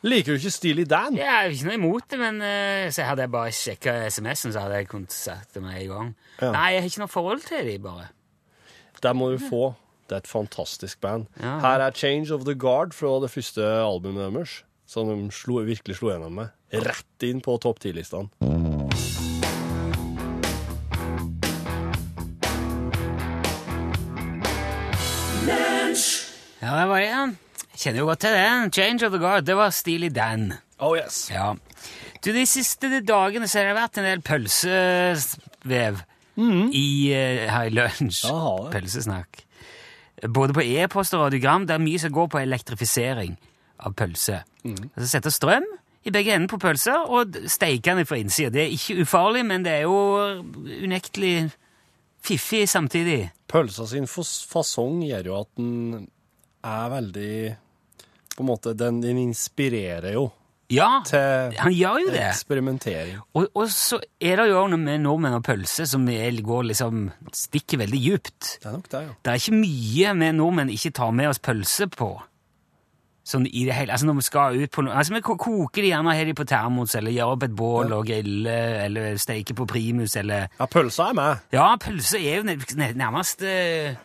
[0.06, 1.16] Liker du ikke Steely Dan?
[1.18, 4.62] Jeg er ikke noe imot det, men eh, så hadde jeg bare sjekka SMS-en, så
[4.62, 6.12] hadde jeg kunnet sagt det med en gang.
[6.38, 6.52] Ja.
[6.54, 8.06] Nei, jeg har ikke noe forhold til dem, bare.
[9.02, 9.72] Der må du få.
[10.08, 11.26] Det er et fantastisk band.
[11.42, 11.58] Ja.
[11.60, 14.54] Her er Change of the Guard fra det første albumet deres,
[14.86, 16.54] som de slo, virkelig slo gjennom med.
[16.72, 18.30] Rett inn på topp 10-listene.
[26.62, 27.10] Ja, det var det.
[27.10, 27.47] ja.
[27.78, 28.72] Kjenner jo godt til den.
[28.74, 30.52] Change of the Guard, det var Steely Dan.
[30.82, 31.28] Oh yes.
[31.30, 31.52] Ja.
[32.24, 36.00] Du, De siste dagene så har det vært en del pølsevev
[36.38, 38.24] i, uh, her i lunsj.
[38.72, 39.44] Pølsesnakk.
[40.34, 41.66] Både på e-post og radiogram.
[41.66, 43.36] Det er mye som går på elektrifisering
[43.86, 44.40] av pølse.
[44.66, 45.66] Altså Sette strøm
[46.06, 48.50] i begge ender på pølser og steike den fra innsida.
[48.54, 50.42] Det er ikke ufarlig, men det er jo
[50.82, 51.50] unektelig
[52.24, 53.28] fiffig samtidig.
[53.48, 56.06] Pølsa sin fasong gjør jo at den
[56.66, 57.32] er veldig
[58.38, 60.28] På en måte, den, den inspirerer jo
[60.70, 62.20] Ja, til han gjør jo det.
[62.28, 63.16] eksperimentering.
[63.34, 67.80] Og, og så er det jo noe med nordmenn og pølse som går liksom stikker
[67.80, 68.50] veldig djupt.
[68.62, 69.14] Det er nok det, ja.
[69.24, 72.10] Det er ikke mye vi nordmenn ikke tar med oss pølse på.
[73.28, 75.90] Sånn i det hele, altså når vi skal ut på noe, altså vi koker de
[75.90, 79.66] gjerne, har de på termos, eller gjør opp et bål og griller, eller steker på
[79.68, 80.46] primus, eller...
[80.56, 81.42] Ja, pølsa er med.
[81.52, 83.98] Ja, pølse er jo nær- nær- nærmest uh,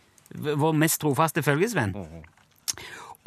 [0.60, 1.96] vår mest trofaste følgesvenn.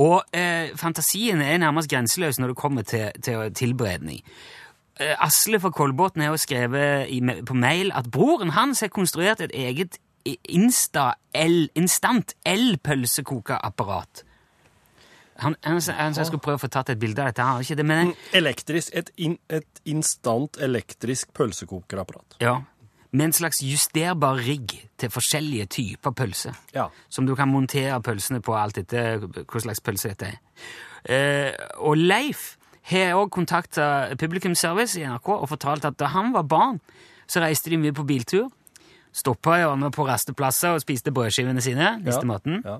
[0.03, 4.21] Og eh, fantasien er nærmest grenseløs når det kommer til, til tilberedning.
[5.01, 9.41] Eh, Asle fra Kolbotn har jo skrevet i, på mail at broren hans har konstruert
[9.41, 14.25] et eget Insta L, Instant el-pølsekokeapparat.
[15.37, 17.59] Han, han, han sa jeg skulle prøve å få tatt et bilde av dette, Han
[17.59, 22.39] har ikke det, men Elektrisk, et, in, et instant elektrisk pølsekokerapparat.
[22.41, 22.63] ja,
[23.17, 26.53] med en slags justerbar rigg til forskjellige typer pølse.
[26.75, 26.89] Ja.
[27.09, 30.39] Som du kan montere pølsene på alt etter hva slags pølse dette er.
[31.07, 32.57] Eh, og Leif
[32.91, 33.87] har også kontakta
[34.19, 36.81] Publikumsservice i NRK og fortalt at da han var barn,
[37.27, 38.51] så reiste de mye på biltur.
[39.17, 41.97] Stoppa hjørnet på rasteplasser og spiste brødskivene sine.
[42.05, 42.21] Ja.
[42.25, 42.61] maten.
[42.65, 42.79] Ja.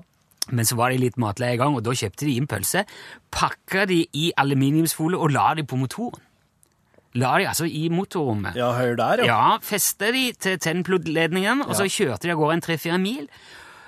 [0.51, 2.85] Men så var de litt matleie i gang, og da kjøpte de inn pølse.
[3.33, 6.21] Pakka de i aluminiumsfolie og la de på motoren.
[7.17, 8.57] La de altså i motorrommet.
[8.59, 9.29] Ja, hør der, ja.
[9.29, 13.25] Ja, festa de til tennplugledningen, og så kjørte de av gårde en tre-fire mil.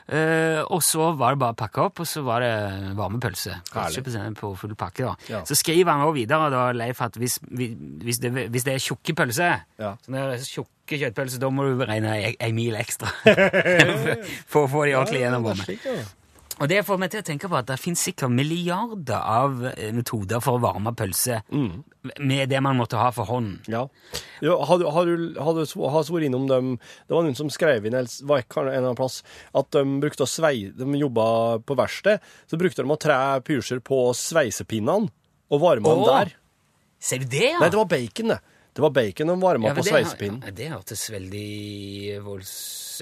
[0.10, 2.54] Uh, og så var det bare å pakke opp, og så var det
[2.98, 3.60] varme pølse.
[3.76, 4.02] Herlig.
[4.08, 5.12] 80% på full pakke, da.
[5.30, 5.42] Ja.
[5.46, 9.14] Så skriver han også videre, da, Leif, at hvis, hvis, det, hvis det er tjukke
[9.20, 9.94] pølser, Ja.
[10.02, 13.12] sånne der tjukke kjøttpølser, da må du regne ei, ei mil ekstra
[14.50, 16.00] for å få de ordentlig gjennom ja.
[16.60, 19.94] Og det får meg til å tenke på at det finnes sikkert milliarder av eh,
[19.96, 21.84] metoder for å varme pølse Mm.
[22.20, 23.68] med det man måtte ha for hånd.
[23.72, 23.86] Ja.
[24.44, 26.70] Jo, har, du, har, du, har du har vært innom dem
[27.08, 29.22] Det var noen som skrev inn var ikke en eller annen plass,
[29.56, 33.18] at de brukte å svei, de jobba på verksted, så brukte de å tre
[33.48, 35.10] pysjer på sveisepinnene
[35.50, 36.36] og varme dem der.
[37.00, 37.60] Ser du det, ja?
[37.64, 38.40] Nei, det var bacon, det.
[38.76, 40.44] Det var bacon de varma Ja, på det- sveisepinnen.
[40.56, 42.52] Det hørtes veldig volds...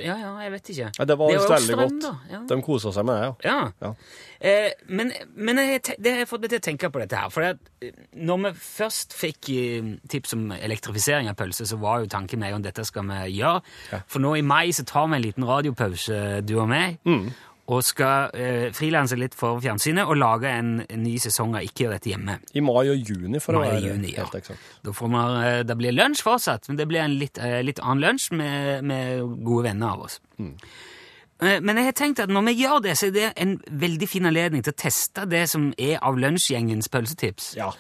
[0.03, 0.89] Ja, ja, jeg vet ikke.
[0.99, 2.31] Ja, det var visst veldig strøm, godt.
[2.31, 2.39] Ja.
[2.49, 3.57] De koser seg med det, ja.
[3.81, 3.91] Ja.
[4.39, 7.31] Eh, men men jeg, det har fått meg til å tenke på dette her.
[7.33, 12.11] For eh, når vi først fikk eh, tips om elektrifisering av pølse, så var jo
[12.13, 13.63] tanken med om dette skal vi gjøre.
[14.05, 17.29] For nå i mai så tar vi en liten radiopause, du og meg, Mm.
[17.67, 21.83] Og skal eh, frilanse litt for fjernsynet og lage en, en ny sesong av Ikke
[21.83, 22.37] gjør dette hjemme.
[22.55, 24.23] I mai og juni, for å være juni, ja.
[24.23, 24.69] helt eksakt.
[24.87, 27.81] Da får man, eh, det blir lunsj fortsatt, men det blir en litt, eh, litt
[27.83, 30.21] annen lunsj med, med gode venner av oss.
[30.39, 34.07] Eh, Men jeg har tenkt at når vi gjør det, så er det en veldig
[34.09, 37.51] fin anledning til å teste det som er av lunsjgjengens pølsetips.
[37.59, 37.73] Ja.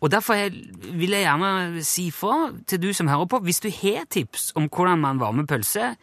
[0.00, 4.06] Og derfor vil jeg gjerne si fra til du som hører på, hvis du har
[4.12, 5.94] tips om hvordan man varmer pølse,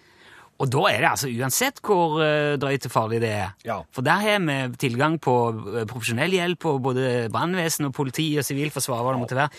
[0.62, 3.54] og da er det altså uansett hvor eh, drøyt og farlig det er.
[3.65, 3.80] Ja.
[3.91, 5.36] For der har vi tilgang på
[5.74, 9.50] eh, profesjonell hjelp og både brannvesen og politi og sivilforsvar, hva det måtte være.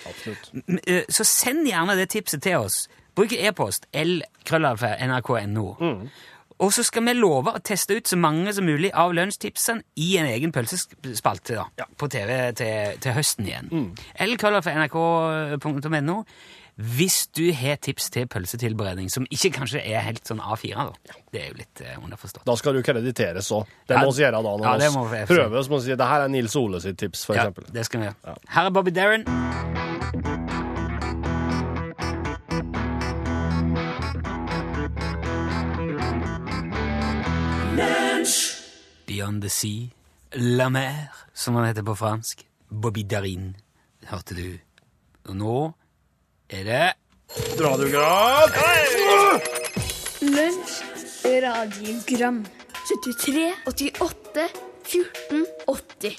[0.87, 2.85] Eh, Så send gjerne det tipset til oss.
[3.19, 5.67] Bruk e-post l-krøllalfa.nrk.no.
[5.81, 6.07] Mm.
[6.62, 10.12] Og så skal vi love å teste ut så mange som mulig av lunsjtipsene i
[10.21, 13.69] en egen pølsespalte da, på TV til, til høsten igjen.
[13.73, 13.88] Mm.
[14.29, 16.21] l-krøllalfa.nrk.no
[16.76, 20.74] hvis du har tips til pølsetilberedning som ikke kanskje er helt sånn A4.
[20.88, 21.16] da.
[21.32, 22.44] Det er jo litt eh, underforstått.
[22.48, 23.66] Da skal du krediteres òg.
[23.87, 25.62] Det Ja, må vi gjøre da når ja, det vi må vi- prøver.
[25.62, 27.72] Så må vi si det her er Nils Ole sitt tips, for Ja, eksempel.
[27.72, 28.37] det skal vi gjøre.
[28.48, 29.24] Her er Bobby Darren.
[39.06, 39.88] Beyond the Sea,
[40.35, 42.44] La Mer, som han heter på fransk.
[42.70, 43.54] Bobby Darin,
[44.08, 44.58] hørte du.
[45.28, 45.54] Og nå
[46.53, 46.88] er det
[47.61, 48.51] Radiogram!
[50.21, 50.75] Lunsj,
[51.45, 52.43] radiogram
[52.91, 54.45] 73, 88,
[54.85, 56.19] 14, 80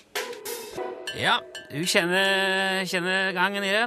[1.22, 1.36] Ja,
[1.70, 3.86] du kjenner, kjenner gangen i det.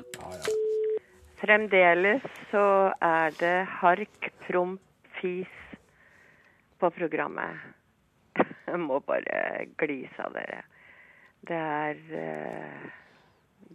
[1.42, 4.80] Fremdeles så er det hark, promp,
[5.18, 5.50] fis
[6.78, 7.58] på programmet.
[8.38, 10.62] Jeg må bare glise av dere.
[11.46, 12.88] Det er eh,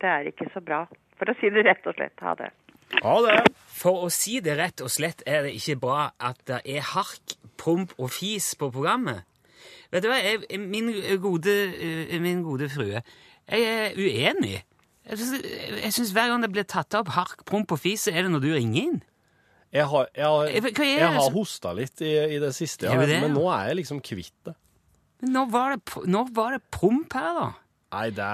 [0.01, 0.85] Det er ikke så bra.
[1.21, 2.17] For å si det rett og slett.
[2.25, 2.49] Ha det.
[2.99, 3.37] Ja, det.
[3.81, 7.37] For å si det rett og slett er det ikke bra at det er hark,
[7.61, 9.23] promp og fis på programmet.
[9.91, 10.89] Vet du hva, jeg, min,
[11.21, 13.01] gode, eh, min gode frue,
[13.51, 14.61] jeg er uenig.
[15.11, 18.31] Jeg syns, hver gang det blir tatt opp hark, promp og fis, så er det
[18.33, 18.99] når du ringer inn.
[19.71, 23.21] Jeg har, jeg har, Eh, jeg har hosta litt i, i det siste, ja, det,
[23.23, 24.55] men nå er jeg liksom kvitt det.
[25.21, 27.47] Men når var det, når var det promp her, da?
[27.95, 28.31] Nei, det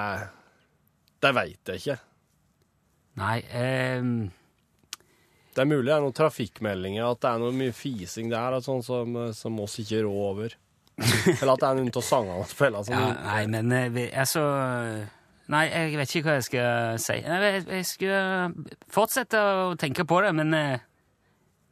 [1.21, 1.97] Det veit jeg ikke.
[3.17, 4.11] Nei, ehm,
[5.57, 8.83] Det er mulig det er noen trafikkmeldinger, at det er noe mye fising der, sånn
[8.85, 10.53] som, som oss ikke rår over.
[10.97, 14.43] Eller at det er noen av sangene som spiller som ja, nei, men eh, altså
[15.47, 17.13] Nei, jeg vet ikke hva jeg skal si.
[17.23, 18.55] Jeg, jeg skal
[18.91, 20.73] fortsette å tenke på det, men eh,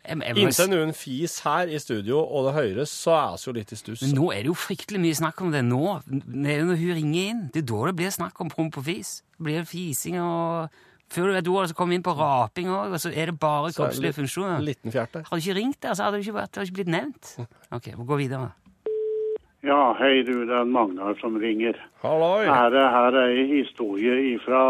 [0.05, 3.49] jeg, jeg, må- Inntil noen fis her i studio, og det høres, så er vi
[3.49, 4.05] jo litt i stuss.
[4.05, 5.81] Men nå er det jo fryktelig mye snakk om det nå.
[6.07, 7.41] Det er jo når hun ringer inn.
[7.51, 9.17] Det er da det blir snakk om promp og fis.
[9.35, 10.79] Det blir fising og
[11.13, 13.39] Før du vet ordet, så kom vi inn på raping òg, og så er det
[13.39, 14.61] bare Så det kroppslige funksjoner.
[14.65, 15.21] Liten fjerte.
[15.27, 17.33] Hadde du ikke ringt der, så hadde det ikke, vært, hadde ikke blitt nevnt.
[17.71, 18.51] Ok, vi går videre.
[19.65, 21.77] Ja, hei du, det er Magnar som ringer.
[22.03, 22.45] Halloi!
[22.45, 24.61] Her er, her er en historie fra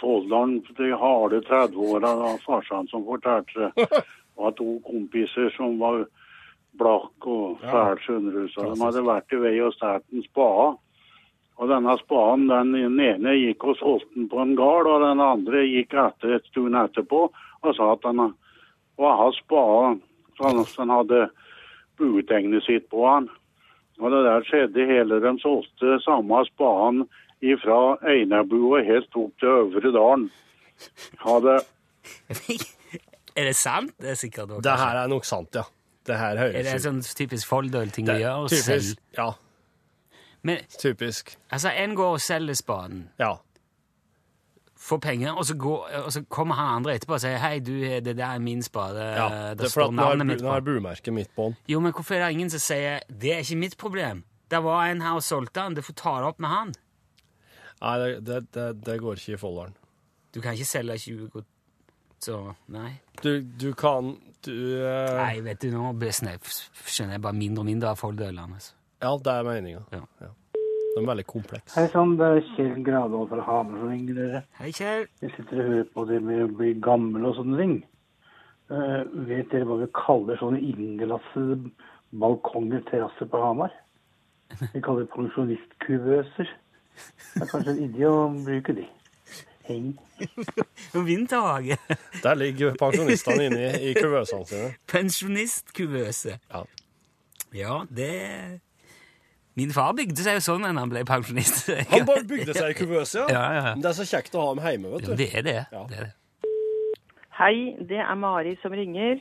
[0.00, 3.88] Folldalen, de harde 30-åra av farsan som fortalte det.
[4.36, 6.04] var to kompiser som var
[6.76, 8.48] blakk og fælt skjønner du.
[8.52, 10.66] Så de hadde vært i vei og stjålet en spade.
[11.56, 15.96] Og denne spaden, den ene gikk solgte den på en gard, og den andre gikk
[15.96, 17.28] etter et stund etterpå
[17.66, 18.20] og sa at den
[19.00, 19.96] var hans spade,
[20.38, 21.20] sånn at han hadde
[21.98, 23.30] buetegnet sitt på han.
[23.96, 27.06] Og det der skjedde hele de solgte samme spaden
[27.44, 30.28] ifra Einabua helt opp til Øvre Dalen.
[31.24, 31.56] Hadde
[33.38, 33.96] er det sant?
[33.96, 35.64] Det er sikkert også, Det her er nok sant, ja.
[36.06, 38.52] Det her Er det en sånn typisk Folldøl-ting å gjøre?
[38.52, 39.00] Typisk.
[39.16, 39.32] Ja,
[40.46, 41.34] Men typisk.
[41.50, 43.32] altså, en går og selger spaden, Ja.
[44.86, 47.72] får penger, og så, går, og så kommer han andre etterpå og sier 'Hei, du,
[47.80, 49.00] det der er min spade'.
[49.02, 49.28] ja.
[49.28, 50.64] Det, er fordi står at nå har, navnet mitt nå på.
[50.64, 51.56] bumerket mitt på den.
[51.68, 54.22] Jo, men hvorfor er det ingen som sier 'Det er ikke mitt problem'?
[54.50, 56.74] Det var en her og solgte den, du får ta det opp med han.
[57.82, 59.74] Nei, det, det, det, det går ikke i folderen.
[60.34, 61.46] Du kan ikke selge 20 godt
[62.20, 63.00] Så nei.
[63.22, 64.52] Du, du kan du,
[64.86, 68.75] eh, Nei, vet du, nå skjønner jeg bare mindre og mindre av folderen, Altså.
[69.02, 69.82] Ja, det er meninga.
[69.92, 70.30] Ja.
[70.96, 71.74] De er veldig komplekse.
[71.76, 74.40] Hei sann, det er Kjell Gradal fra Hamar som ringer dere.
[74.56, 75.04] Hei, Kjell.
[75.20, 77.74] Jeg sitter og hører på det med å bli gammel og sånne ting.
[78.72, 81.58] Uh, vet dere hva vi kaller sånne innglassede
[82.16, 83.74] balkonger, terrasser på Hamar?
[84.72, 86.54] Vi kaller det pensjonistkuvøser.
[87.34, 88.86] Det er kanskje en idé å bruke de.
[89.66, 89.80] Hei.
[90.94, 91.76] Vinterhage.
[92.22, 94.72] Der ligger pensjonistene inne i, i kuvøsene sine.
[94.88, 96.38] Pensjonistkuvøse.
[96.48, 96.64] Ja.
[97.56, 98.12] Ja, det
[99.56, 101.70] Min far bygde seg jo sånn da han ble pensjonist.
[101.94, 103.26] Han bare bygde seg i kuvøse, ja.
[103.32, 103.74] Ja, ja, ja.
[103.74, 105.16] Men Det er så kjekt å ha dem hjemme, vet Jo, du.
[105.22, 105.56] det er det.
[105.72, 105.84] Ja.
[105.88, 106.14] det, er det.
[107.38, 107.56] Hei,
[107.88, 109.18] det er Mari som ringer.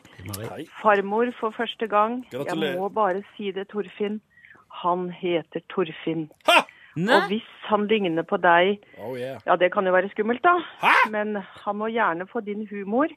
[0.52, 0.66] Hei.
[0.82, 2.22] Farmor for første gang.
[2.32, 2.76] Gratulerer.
[2.76, 4.20] Jeg må bare si det, Torfinn.
[4.84, 6.28] Han heter Torfinn.
[6.96, 9.40] Nei, Og hvis han ligner på deg, Oh yeah.
[9.48, 10.54] ja det kan jo være skummelt da,
[11.12, 13.12] men han må gjerne få din humor.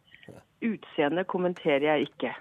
[0.67, 2.33] Utseende kommenterer jeg ikke.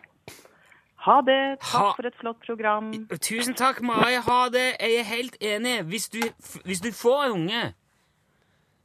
[1.08, 1.39] Ha det.
[1.62, 2.91] Ha- Takk for et flott program.
[3.24, 4.17] Tusen takk, Mari.
[4.28, 4.65] Ha det.
[4.84, 5.76] Jeg er helt enig.
[5.88, 6.20] Hvis du,
[6.67, 7.65] hvis du får en unge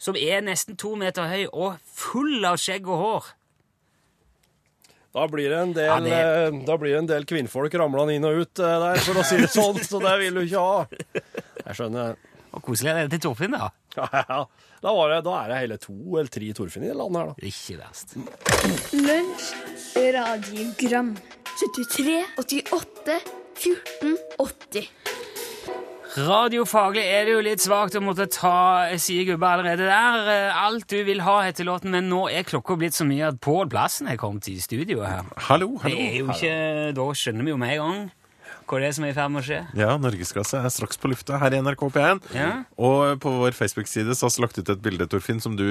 [0.02, 3.26] som er nesten to meter høy og full av skjegg og hår
[5.12, 8.14] Da blir det en del, Ja, det- eh, da blir det en del kvinnfolk ramlende
[8.16, 10.62] inn og ut eh, der, for å si det sånn, så det vil du ikke
[10.62, 10.86] ha.
[11.66, 12.16] Jeg skjønner.
[12.52, 13.68] Og koselig er det til Torfinn, da.
[13.96, 14.38] Ja, ja.
[14.82, 17.28] Da, var det, da er det hele to eller tre Torfinn i det landet her,
[17.28, 17.34] da.
[17.44, 18.16] Ikke verst.
[18.96, 19.52] Lunsj,
[20.16, 21.12] radiogram
[21.58, 23.18] 73, 88,
[23.54, 24.88] 14, 80
[26.12, 30.26] Radiofaglig er det jo litt svakt å måtte ta sier gubba allerede der.
[30.28, 33.38] Eh, Alt du vil ha heter låten, men nå er klokka blitt så mye at
[33.40, 35.24] Pål Plassen er kommet i studio her.
[35.48, 36.36] Hallo, Det er jo hallo.
[36.36, 38.10] ikke, Da skjønner vi jo med en gang
[38.72, 39.58] hva det er som er i ferd med å skje.
[39.76, 42.22] Ja, Norgesklasse er straks på lufta her i NRK P1.
[42.36, 42.48] Ja.
[42.80, 45.66] Og på vår Facebook-side så har vi lagt ut et bilde, Torfinn, som du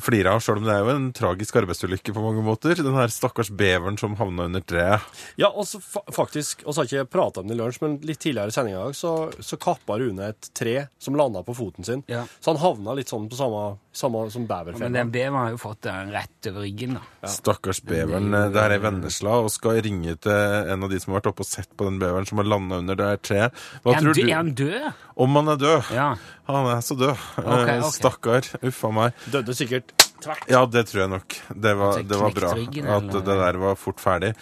[0.00, 2.76] flirer av, sjøl om det er jo en tragisk arbeidsulykke på mange måter.
[2.76, 5.06] Den her stakkars beveren som havna under treet.
[5.40, 7.96] Ja, og så fa faktisk, og så har ikke prata om det i lunsj, men
[8.06, 11.56] litt tidligere i sendinga i dag, så, så kappa Rune et tre som landa på
[11.56, 12.04] foten sin.
[12.10, 12.26] Ja.
[12.40, 13.64] Så han havna litt sånn på samme,
[13.96, 17.30] samme som Men den beveren har jo fått den rett over ryggen, da.
[17.30, 18.30] Stakkars beveren.
[18.52, 21.46] Det her er Vennesla, og skal ringe til en av de som har vært oppe
[21.46, 23.52] og sett på den beveren som har landa under det her treet.
[23.84, 24.22] Hva Er tror du?
[24.26, 24.92] er han død?
[25.20, 25.90] Om han er død?
[25.94, 26.10] Ja.
[26.50, 27.16] Han er så død.
[27.38, 27.90] Okay, okay.
[27.94, 28.48] Stakkar.
[28.66, 29.12] Uff a meg.
[29.30, 30.44] Døde sikkert tvert.
[30.50, 31.36] Ja, det tror jeg nok.
[31.54, 32.50] Det var, Altså, det var bra
[32.96, 34.32] at det der var fort ferdig.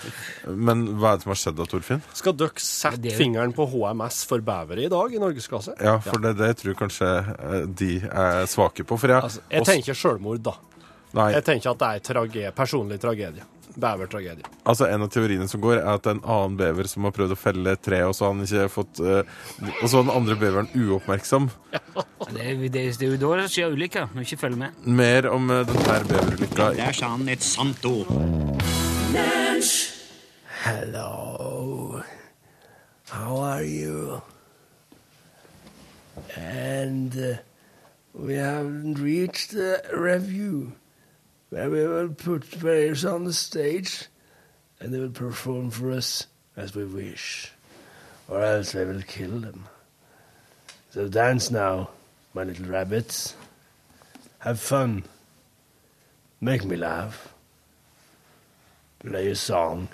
[0.49, 2.03] Men hva er det som har skjedd da, Torfinn?
[2.19, 5.77] Skal dere sette er fingeren på HMS for bevere i dag i Norgesklasse?
[5.83, 8.99] Ja, for det, det tror jeg kanskje eh, de er svake på.
[8.99, 10.57] For jeg, Altså, jeg tenker sjølmord, da.
[11.17, 13.47] Nei, Jeg tenker at det er trage personlig tragedie.
[13.79, 14.45] Bevertragedie.
[14.65, 17.15] altså En av teoriene som går, er at det er en annen bever som har
[17.15, 19.23] prøvd å felle et tre, og så har han ikke fått eh,
[19.83, 21.51] Og så var den andre beveren uoppmerksom.
[21.73, 24.63] Det er, det, er, det er jo da det skjer ulykker, når du ikke følger
[24.65, 24.83] med.
[24.99, 28.11] Mer om eh, denne beverulykka Der sa han et sant ord.
[30.65, 32.03] Hello.
[33.09, 34.21] How are you?
[36.37, 37.37] And uh,
[38.13, 40.73] we haven't reached the review
[41.51, 44.07] where we will put players on the stage
[44.81, 46.27] and they will perform for us
[46.57, 47.53] as we wish,
[48.29, 49.67] or else I will kill them.
[50.91, 51.91] So dance now,
[52.35, 53.35] my little rabbits.
[54.41, 55.05] Have fun.
[56.41, 57.35] Make me laugh.
[59.01, 59.89] Play a song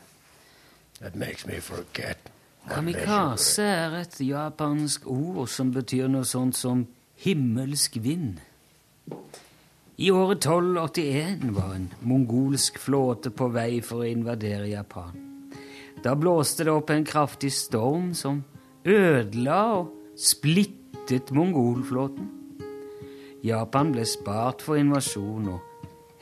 [1.01, 2.19] that makes me forget.
[2.69, 6.87] Kamikaze er et japansk ord som betyr noe sånt som
[7.21, 8.41] himmelsk vind.
[9.97, 15.21] I året 1281 var en mongolsk flåte på vei for å invadere Japan.
[16.03, 18.41] Da blåste det opp en kraftig storm som
[18.83, 22.27] ødela og splittet mongolflåten.
[23.47, 25.63] Japan ble spart for invasjon, og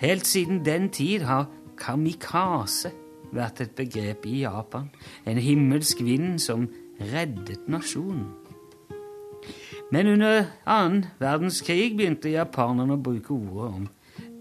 [0.02, 1.48] helt siden den tid har
[1.80, 2.92] kamikaze
[3.32, 4.90] vært et begrep i Japan.
[5.24, 6.68] En himmelsk vind som
[7.00, 8.41] reddet nasjonen.
[9.92, 13.88] Men under annen verdenskrig begynte japanerne å bruke ordet om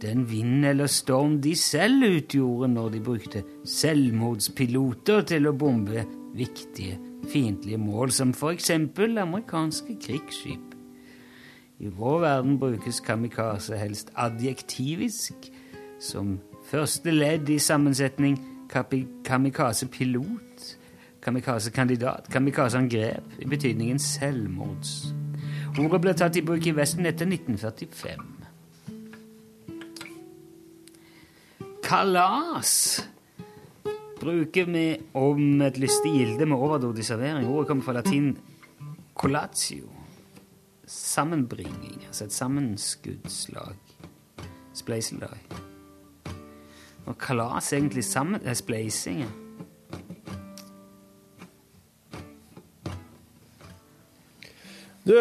[0.02, 6.98] den vind eller storm de selv utgjorde når de brukte selvmordspiloter til å bombe viktige
[7.30, 8.72] fiendtlige mål, som f.eks.
[8.72, 10.76] amerikanske krigsskip.
[11.82, 15.34] I vår verden brukes kamikaze helst adjektivisk,
[16.00, 16.40] som
[16.70, 18.40] første ledd i sammensetning
[18.72, 20.78] kamikaze-pilot,
[21.22, 25.21] kamikaze-kandidat, kamikaze-angrep, i betydningen selvmords.
[25.80, 28.24] Ordet ble tatt i bruk i Vesten etter 1945.
[31.86, 32.74] Kalas
[34.20, 34.86] bruker vi
[35.18, 37.48] om et lystig gilde med overdådig servering.
[37.48, 38.34] Ordet kommer fra latin
[39.16, 39.88] collatio.
[40.88, 43.76] Sammenbringing, altså et sammenskudslag.
[44.76, 45.40] Spleiselag.
[47.06, 49.24] Og kalas er egentlig sammen, er spleising.
[55.08, 55.16] Du,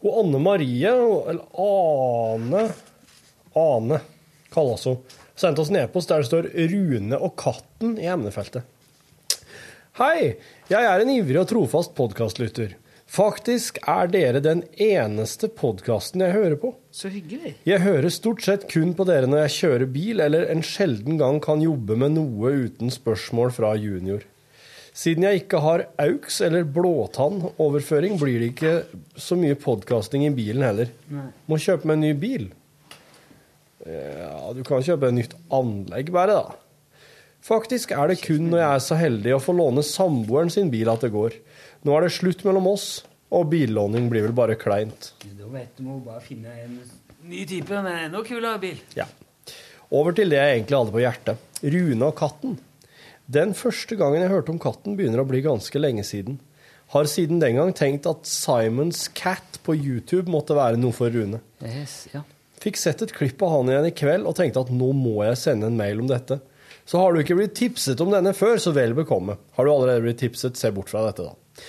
[0.00, 2.68] og Anne Marie, eller Ane
[3.54, 4.00] Ane
[4.52, 5.00] kalles hun.
[5.38, 8.62] Sendte oss en e-post der det står 'Rune og katten' i emnefeltet.
[9.98, 10.36] Hei,
[10.70, 12.76] jeg er en ivrig og trofast podkastlytter.
[13.10, 16.74] Faktisk er dere den eneste podkasten jeg hører på.
[16.94, 17.56] Så hyggelig.
[17.66, 21.40] Jeg hører stort sett kun på dere når jeg kjører bil, eller en sjelden gang
[21.42, 24.22] kan jobbe med noe uten spørsmål fra junior.
[24.96, 28.72] Siden jeg ikke har AUX eller blåtann-overføring, blir det ikke
[29.14, 30.90] så mye podkasting i bilen heller.
[31.12, 31.28] Nei.
[31.46, 32.48] Må kjøpe meg en ny bil.
[33.86, 36.98] Ja, du kan kjøpe et nytt anlegg bare, da.
[37.40, 40.90] Faktisk er det kun når jeg er så heldig å få låne samboeren sin bil
[40.92, 41.38] at det går.
[41.86, 42.88] Nå er det slutt mellom oss,
[43.32, 45.14] og billåning blir vel bare kleint.
[45.22, 46.76] Da vet du må bare finne en
[47.30, 48.82] ny type med enda kulere bil.
[48.98, 49.06] Ja.
[49.90, 51.46] Over til det jeg egentlig hadde på hjertet.
[51.62, 52.58] Rune og katten.
[53.30, 56.40] Den første gangen jeg hørte om katten, begynner å bli ganske lenge siden.
[56.90, 61.38] Har siden den gang tenkt at Simons Cat på YouTube måtte være noe for Rune.
[61.62, 62.24] Yes, ja.
[62.60, 65.38] Fikk sett et klipp av han igjen i kveld og tenkte at nå må jeg
[65.38, 66.40] sende en mail om dette.
[66.88, 69.38] Så har du ikke blitt tipset om denne før, så vel bekomme.
[69.54, 71.68] Har du allerede blitt tipset, se bort fra dette, da.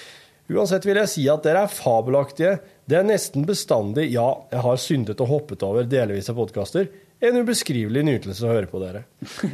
[0.51, 2.57] Uansett vil jeg si at dere er fabelaktige.
[2.89, 6.89] Det er nesten bestandig, ja, jeg har syndet og hoppet over delvis av podkaster,
[7.21, 9.03] en ubeskrivelig nytelse å høre på dere.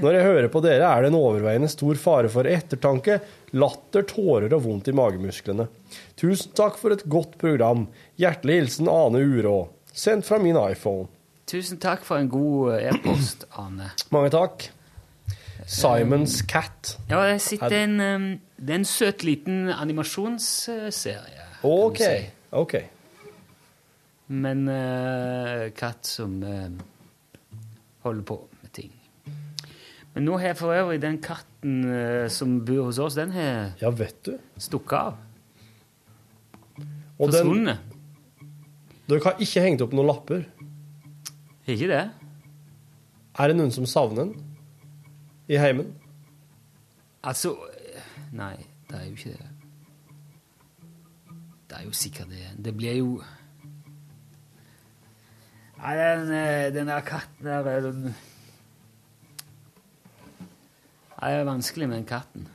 [0.04, 3.20] Når jeg hører på dere, er det en overveiende stor fare for ettertanke,
[3.60, 5.68] latter, tårer og vondt i magemusklene.
[6.20, 7.86] Tusen takk for et godt program.
[8.20, 9.60] Hjertelig hilsen Ane Urå.
[9.92, 11.10] Sendt fra min iPhone.
[11.48, 13.92] Tusen takk for en god eh, e-post, Ane.
[14.16, 14.70] Mange takk.
[15.68, 16.96] Simons Cat.
[17.10, 17.98] Ja, det sitter en,
[18.56, 21.48] det er en søt liten animasjonsserie.
[21.68, 22.00] OK.
[22.00, 22.30] si.
[22.56, 22.78] OK.
[24.28, 26.72] Men uh, katt som eh,
[28.08, 28.92] holder på med ting.
[30.16, 33.92] Men nå har for øvrig den katten eh, som bor hos oss, den har Ja,
[34.58, 35.18] stukket av.
[37.20, 37.80] Og Forsvunnet.
[39.10, 40.44] dere har ikke hengt opp noen lapper.
[41.68, 42.04] Ikke det?
[43.38, 44.34] Er det noen som savner den
[45.50, 45.94] i heimen?
[47.24, 47.56] Altså
[48.34, 48.56] Nei,
[48.90, 49.50] det er jo ikke det.
[51.68, 52.46] Det er jo sikkert det.
[52.66, 53.22] Det blir jo
[55.78, 58.16] Nei, den, eh, den der katten der er den
[61.18, 62.48] Nei, Det er vanskelig med den katten.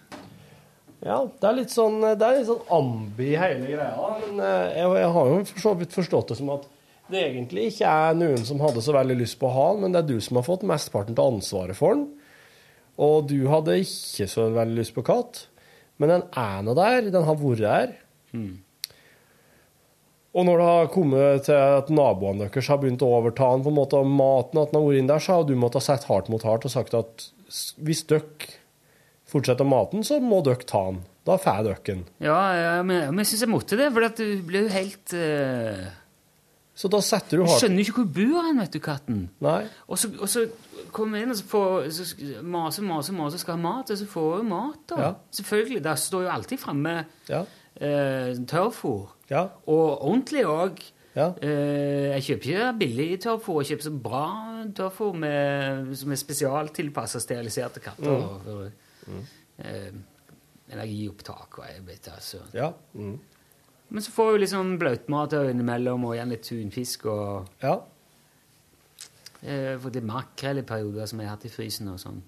[1.02, 4.10] Ja, det er litt sånn, det er litt sånn ambi hele greia.
[4.22, 6.68] Men eh, jeg, jeg har jo for så vidt forstått det som at
[7.10, 9.94] det egentlig ikke er noen som hadde så veldig lyst på å ha den, men
[9.94, 12.06] det er du som har fått mesteparten av ansvaret for den.
[13.02, 15.46] Og du hadde ikke så veldig lyst på katt,
[15.98, 17.10] men den er nå der.
[17.10, 17.96] Den har vært der.
[20.32, 23.72] Og når det har kommet til at naboene deres har begynt å overta den, på
[23.72, 26.08] en måte, og maten at den har vært inn der, så har du måttet sette
[26.08, 27.26] hardt mot hardt og sagt at
[27.84, 28.52] hvis dere
[29.28, 31.02] fortsetter maten, så må dere ta den.
[31.28, 32.06] Da får dere den.
[32.24, 35.14] Ja, ja men, men jeg syns jeg måtte det, for at du ble jo helt
[35.16, 35.90] uh...
[36.72, 39.18] Så da setter du Jeg Du skjønner ikke hvor bor han, vet du, katten.
[39.44, 39.58] Nei.
[39.92, 40.46] Og så, og så
[40.94, 42.06] kommer jeg inn og så får så
[42.40, 45.02] maser, maser, maser, skal ha mat, og så får hun mat, da.
[45.04, 45.10] Ja.
[45.36, 45.82] Selvfølgelig.
[45.84, 46.94] Der står jo alltid framme
[47.28, 47.42] Ja.
[47.44, 49.12] uh, tørrfôr.
[49.32, 49.46] Ja.
[49.66, 50.82] Og ordentlig òg.
[51.12, 51.30] Ja.
[51.44, 54.26] Eh, jeg kjøper ikke billig tørrfôr, jeg kjøper så bra
[54.78, 58.40] tørrfôr med, som er spesialtilpassa steriliserte katter.
[58.46, 59.12] Mm.
[59.12, 59.22] Mm.
[59.66, 59.92] eh,
[60.72, 62.40] energiopptak og jeg vet altså.
[62.56, 62.70] Ja.
[62.94, 63.18] Mm.
[63.92, 67.74] Men så får du liksom bløtmat innimellom, og igjen litt tunfisk og ja.
[69.42, 72.22] eh, Fått litt makrell i perioder som jeg har hatt i frysen og sånn.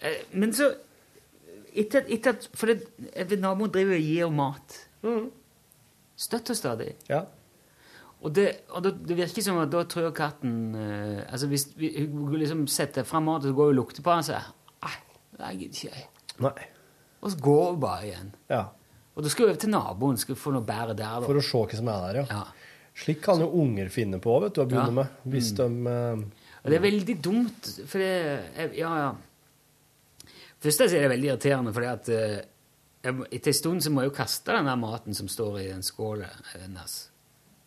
[0.00, 0.70] Eh, men så
[1.76, 4.78] etter, etter For det, eh, naboen driver og gir mat.
[5.04, 5.34] Støtt
[6.16, 6.94] og stadig.
[7.10, 7.24] Ja.
[8.24, 11.90] Og, det, og det, det virker som at da tror katten eh, altså Hvis vi,
[12.08, 14.46] hun liksom setter fram maten, og så går hun og lukter på den, så sier
[14.86, 14.94] Nei,
[15.50, 16.06] jeg gidder ikke jeg.
[16.46, 16.68] Nei.
[17.20, 18.30] Og så går hun bare igjen.
[18.48, 18.62] Ja.
[19.16, 21.28] Og da skal hun over til naboen, skal få noe bedre der, da.
[21.28, 22.26] For å se hva som er der, ja.
[22.40, 22.72] ja.
[22.96, 24.96] Slik kan jo unger finne på, vet du, å begynne Ja.
[25.02, 25.20] med.
[25.28, 25.56] Hvis Mm.
[25.84, 26.24] de eh,
[26.64, 29.10] Og det er veldig dumt, for det Ja, ja.
[30.64, 32.44] Først er det veldig irriterende, fordi at eh,
[33.06, 35.82] etter en stund så må jeg jo kaste den der maten som står i den
[35.86, 36.94] skåla hennes,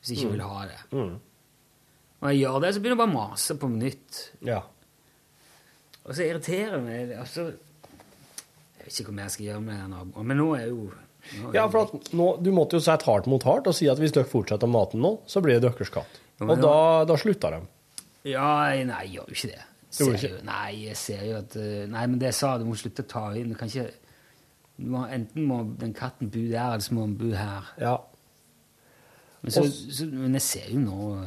[0.01, 0.35] hvis jeg ikke Mm.
[0.37, 0.79] vil ha det.
[0.91, 1.19] Mm.
[2.21, 4.21] Når jeg gjør det, så begynner jeg bare å mase på nytt.
[4.43, 4.61] Ja.
[6.05, 7.45] Og så irriterer det meg altså,
[8.79, 10.89] Jeg vet ikke hva jeg skal gjøre med den naboen, men nå er jeg jo
[11.39, 13.89] nå er Ja, for at nå, Du måtte jo sette hardt mot hardt og si
[13.91, 16.19] at hvis dere fortsetter maten nå, så blir det deres katt.
[16.39, 16.75] Ja, Og da,
[17.05, 17.67] da slutter de.
[18.31, 18.47] Ja,
[18.87, 19.65] nei, jeg gjør jo ikke det.
[19.91, 22.75] Ser jo, nei, jeg ser jo at eh, Nei, men det jeg sa, du må
[22.77, 23.49] slutte å ta inn.
[23.49, 23.89] Du kan ikke
[24.79, 27.69] må, Enten må den katten bo der, eller så må den bo her.
[27.79, 27.95] Ja.
[29.41, 31.25] Men, så, Og- så, men jeg ser jo nå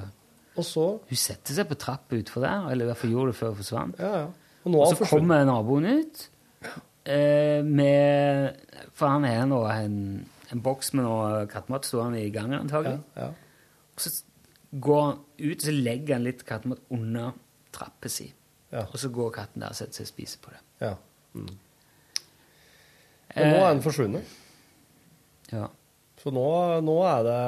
[0.57, 3.39] Og så Hun setter seg på trappa utfor der, eller i hvert fall gjorde det
[3.39, 3.99] før hun forsvant.
[4.03, 4.27] Ja, ja.
[4.65, 6.21] Og har så kommer naboen ut
[7.09, 8.53] eh, med
[8.93, 9.97] For han har nå en,
[10.53, 13.01] en boks med noe kattemat stående i gangen, antagelig.
[13.17, 13.33] Ja, ja.
[13.97, 14.13] Og så
[14.81, 17.33] går han ut, og så legger han litt kattemat under
[17.73, 18.29] trappa si.
[18.73, 18.85] Ja.
[18.87, 20.61] Og så går katten der og setter seg og spiser på det.
[20.85, 20.93] Ja.
[21.35, 21.49] Mm.
[23.37, 24.35] Men nå er den forsvunnet.
[25.53, 25.69] Ja.
[26.23, 26.47] Så nå,
[26.87, 27.39] nå er det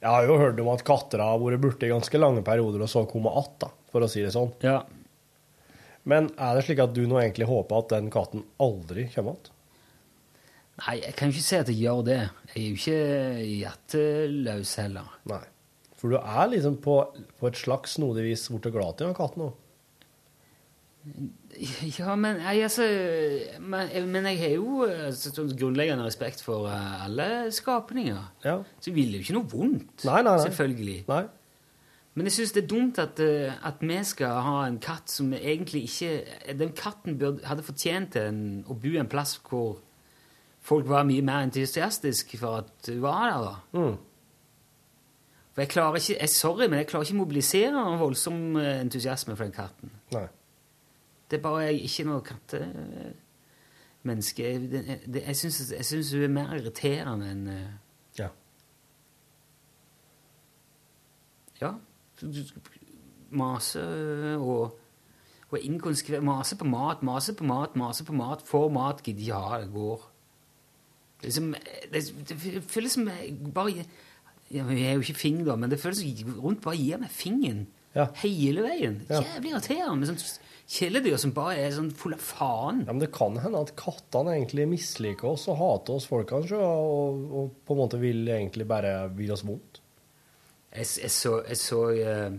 [0.00, 2.90] Jeg har jo hørt om at katter har vært borte i ganske lange perioder, og
[2.90, 4.52] så kommer igjen, for å si det sånn.
[4.64, 4.82] Ja.
[6.08, 9.50] Men er det slik at du nå egentlig håper at den katten aldri kommer igjen?
[10.74, 12.20] Nei, jeg kan ikke si at jeg gjør det.
[12.50, 13.02] Jeg er jo ikke
[13.46, 15.12] hjerteløs heller.
[15.30, 15.44] Nei.
[16.00, 16.96] For du er liksom på,
[17.38, 19.52] på et slags snodig vis blitt glad i den katten nå.
[21.98, 22.86] Ja, men jeg, altså,
[23.60, 28.20] men, men jeg har jo altså, grunnleggende respekt for eh, alle skapninger.
[28.44, 28.58] Ja.
[28.80, 30.44] Så jeg vil jo ikke noe vondt, Nei, nei, nei.
[30.48, 30.98] selvfølgelig.
[31.08, 31.22] Nei.
[32.14, 35.32] Men jeg syns det er dumt at, eh, at vi skal ha en katt som
[35.34, 39.80] egentlig ikke Den katten burde, hadde fortjent en, å bo en plass hvor
[40.64, 43.48] folk var mye mer entusiastiske for at hun var der.
[43.48, 43.80] da.
[43.80, 43.96] Mm.
[45.54, 48.80] For jeg klarer ikke, jeg, Sorry, men jeg klarer ikke å mobilisere en voldsom eh,
[48.80, 49.92] entusiasme for den katten.
[50.14, 50.26] Nei.
[51.30, 54.44] Det er bare jeg ikke noe kattemenneske.
[54.70, 57.72] Det, det, jeg syns jeg syns hun er mer irriterende enn eh,
[58.18, 58.28] Ja.
[61.60, 61.70] Ja.
[63.34, 63.82] Mase
[64.36, 64.78] og,
[65.50, 66.24] og inkonsekvent.
[66.24, 68.42] Mase på mat, mase på mat, mase på mat.
[68.46, 70.10] Får mat, gidder ikke ha det, går.
[71.22, 71.54] Det, er som,
[71.92, 73.10] det, det føles som
[73.54, 73.70] bare
[74.50, 77.10] ja, Jeg er jo ikke fing, da, men det føles som rundt bare gir meg
[77.10, 77.66] fingeren
[78.22, 79.02] hele veien.
[79.08, 79.20] Ja.
[79.22, 80.18] Jævlig irriterende sånn
[80.70, 82.82] kjæledyr som bare er sånn full av faen.
[82.86, 86.58] Ja, men det kan hende at kattene egentlig misliker oss og hater oss folk, kanskje,
[86.58, 89.82] og, og på en måte vil egentlig bare vil oss vondt.
[90.74, 92.32] Jeg, jeg så, jeg så uh,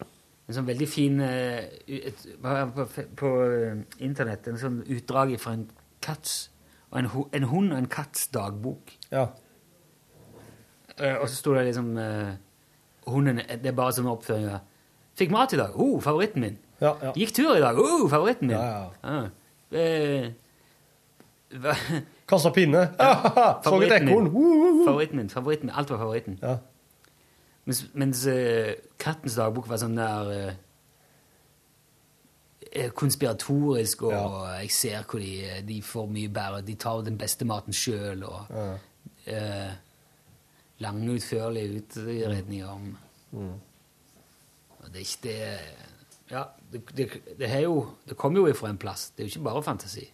[0.00, 2.86] en sånn veldig fin uh, et, på,
[3.18, 5.66] på, eh, internett, en sånn utdrag fra en
[6.00, 6.38] katts
[6.90, 8.94] og en, en hund og en katts dagbok.
[9.12, 9.28] Ja.
[11.20, 11.94] Og så sto det liksom
[13.08, 14.58] hunden, Det er bare sånn oppføringer.
[15.16, 15.76] Fikk mat i dag.
[15.80, 16.58] Oh, favoritten min.
[16.80, 17.12] Ja, ja.
[17.16, 17.78] Gikk tur i dag.
[17.78, 18.56] Oh, favoritten min.
[18.56, 19.28] Ja, ja.
[19.70, 20.30] Uh,
[22.30, 22.84] Kasta pinne.
[23.64, 24.30] Så et ekorn.
[24.86, 25.30] Favoritten min.
[25.30, 25.74] Favoritten min.
[25.76, 26.38] Alt var favoritten.
[26.42, 26.56] Ja.
[27.66, 28.72] Mens, mens uh,
[29.02, 30.54] kattens dagbok var sånn der eh,
[32.72, 37.44] eh, konspiratorisk, og jeg ser hvor de, de får mye bedre De tar den beste
[37.46, 38.54] maten sjøl, og
[39.26, 39.70] eh,
[40.82, 42.90] lange, utførlige utredninger om
[43.30, 43.52] Mm.
[44.80, 45.89] og Det er ikke det
[46.30, 47.08] Ja, det, det,
[47.40, 49.08] det, jo, det kommer jo ifra en plass.
[49.16, 50.04] Det er jo ikke bare fantasi.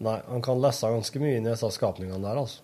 [0.00, 2.62] Nei, han kan lese ganske mye inn i disse skapningene der, altså.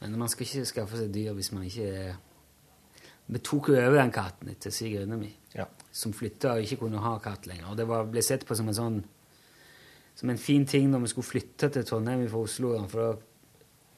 [0.00, 2.16] Men man skal ikke skaffe seg dyr hvis man ikke er
[3.32, 5.64] Vi tok jo over den katten etter svigerinna mi, Ja.
[5.90, 7.70] som flytta og ikke kunne ha katt lenger.
[7.72, 8.98] Og det var, ble sett på som en sånn
[10.16, 12.70] som en fin ting når vi skulle flytte til Trondheim fra Oslo.
[12.88, 13.18] For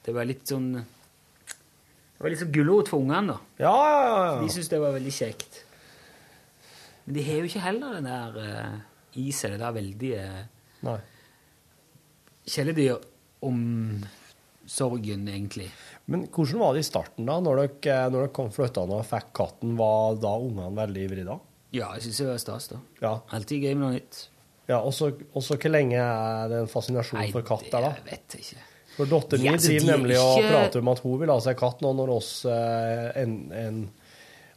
[0.06, 3.38] det var litt sånn Det var litt sånn gulrot for ungene, da.
[3.62, 4.40] Ja, ja, ja, ja.
[4.42, 5.60] De syntes det var veldig kjekt.
[7.08, 8.76] Men de har jo ikke heller den der uh,
[9.16, 10.20] i seg, det der veldige
[10.84, 10.98] Nei.
[12.52, 15.70] kjæledyr-omsorgen, egentlig.
[16.12, 17.38] Men hvordan var det i starten, da?
[17.40, 21.36] Når dere, når dere kom flyttende og fikk katten, var da ungene veldig ivrige da?
[21.72, 22.78] Ja, jeg syns det var stas, da.
[23.00, 23.12] Ja.
[23.36, 24.14] Alltid gøy med noe nytt.
[24.68, 27.90] Ja, og så hvor lenge er det en fascinasjon Nei, for katt der, da?
[27.96, 28.60] det vet jeg ikke.
[28.98, 30.28] For datteren min Ja, altså, driver nemlig ikke...
[30.28, 33.78] og prater om at hun vil ha seg katt nå når oss eh, en, en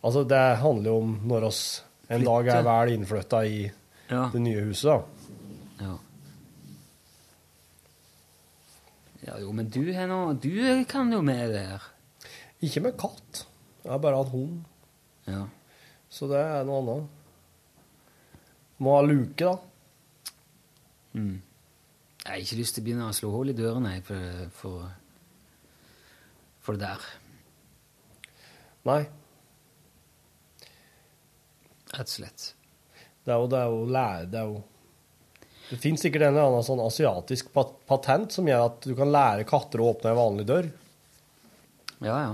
[0.01, 1.61] Altså, det handler jo om når oss
[2.11, 3.61] en dag er vel innflytta i
[4.11, 4.25] Ja.
[4.33, 5.85] det nye huset, da.
[5.85, 5.97] Ja.
[9.27, 11.87] ja, jo, men du nå Du kan jo med det her.
[12.61, 13.45] Ikke med katt.
[13.83, 14.63] Jeg har bare hatt hund.
[15.25, 15.45] Ja.
[16.09, 17.07] Så det er noe annet.
[18.81, 19.55] Må ha luke, da.
[21.13, 21.41] Mm.
[22.21, 24.91] Jeg har ikke lyst til å begynne å slå hull i dørene for, for,
[26.61, 27.07] for det der.
[28.85, 29.01] Nei.
[31.91, 32.51] Rett og slett.
[33.25, 34.61] Det er jo, det er jo lære Det er jo
[35.69, 39.11] Det fins sikkert en eller annen sånn asiatisk pat patent som gjør at du kan
[39.13, 40.71] lære katter å åpne en vanlig dør.
[42.01, 42.31] Ja, ja.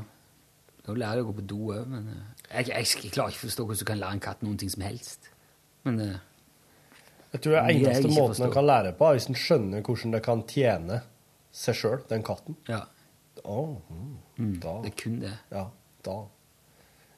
[0.85, 2.21] Du lærer lære å gå på do òg, men eh,
[2.61, 4.71] jeg, jeg, jeg klarer ikke å forstå hvordan du kan lære en katt noen ting
[4.71, 5.27] som helst.
[5.83, 6.15] Men eh,
[7.33, 10.15] Jeg tror det er eneste måten den kan lære på, er hvis en skjønner hvordan
[10.15, 11.01] det kan tjene
[11.51, 12.55] seg sjøl, den katten.
[12.71, 12.85] ja,
[13.43, 13.59] Å,
[13.91, 14.77] mm, da.
[14.85, 15.33] det er kun det.
[15.51, 15.67] Ja,
[16.07, 16.17] da.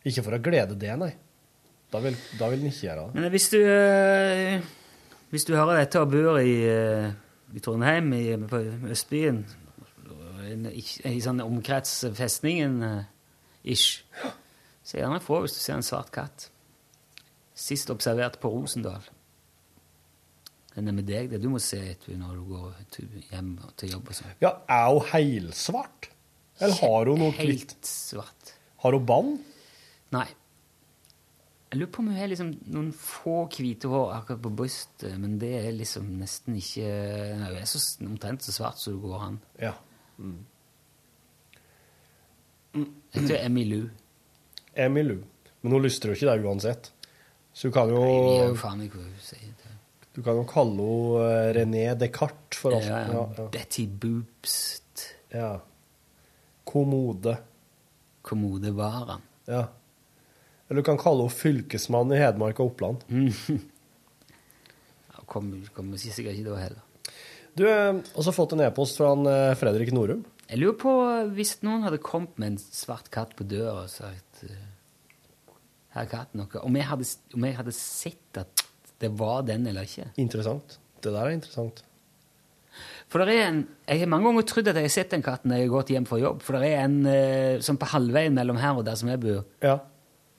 [0.10, 1.14] Ikke for å glede det, nei.
[1.90, 3.16] Da vil, da vil den ikke gjøre det.
[3.16, 4.62] Men hvis du eh,
[5.30, 7.12] Hvis du hører dette og bor i, eh,
[7.54, 9.44] i Trondheim, i, på Østbyen,
[10.50, 13.04] i sånn omkrets festningen eh,
[13.70, 16.48] så gjerne få hvis du ser en svart katt.
[17.54, 19.04] Sist observert på Rosendal.
[20.74, 23.00] Den er med deg, det du må se etter når du går
[23.34, 24.36] hjem til jobb og sånn.
[24.42, 26.10] Ja, er hun helsvart?
[26.60, 27.76] Eller har hun noe hvitt?
[27.76, 28.54] Helt svart.
[28.82, 29.40] Har hun bånd?
[30.16, 30.28] Nei.
[31.70, 35.36] Jeg lurer på om hun har liksom noen få hvite hår akkurat på brystet, men
[35.42, 36.88] det er liksom nesten ikke
[37.38, 39.38] Nei, Hun er så, omtrent så svart som det går an.
[39.62, 39.76] Ja.
[42.74, 45.20] Jeg tror Emilie Lou.
[45.62, 46.92] Men hun lyster jo ikke det uansett.
[47.54, 49.54] Så du kan jo, jo faen ikke hva hun sier.
[49.60, 49.74] Det.
[50.16, 52.88] du kan jo kalle henne eh, René Descartes for alt.
[52.90, 53.26] Ja, ja.
[53.38, 53.50] Ja.
[53.54, 54.56] Betty Boobs.
[55.34, 55.58] ja.
[56.70, 57.34] Kommode.
[58.26, 59.22] Kommodevaren.
[59.50, 59.68] Ja.
[60.70, 63.06] Eller du kan kalle henne fylkesmann i Hedmark og Oppland.
[65.10, 66.84] Ja, Kommer kom sikkert ikke da heller.
[67.58, 70.22] Du har også fått en e-post fra han, eh, Fredrik Norum.
[70.50, 70.94] Jeg lurer på
[71.36, 74.64] hvis noen hadde kommet med en svart katt på døra og sagt eh,
[75.94, 76.62] Her er katten noe.
[76.62, 77.08] Om jeg, hadde,
[77.38, 78.64] om jeg hadde sett at
[79.02, 80.08] det var den eller ikke.
[80.22, 80.78] Interessant.
[81.02, 81.84] Det der er interessant.
[83.10, 85.50] For det er en, Jeg har mange ganger trodd at jeg har sett den katten
[85.50, 86.44] når jeg har gått hjem fra jobb.
[86.46, 89.42] For det er en eh, sånn på halvveien mellom her og der som jeg bor,
[89.66, 89.80] Ja.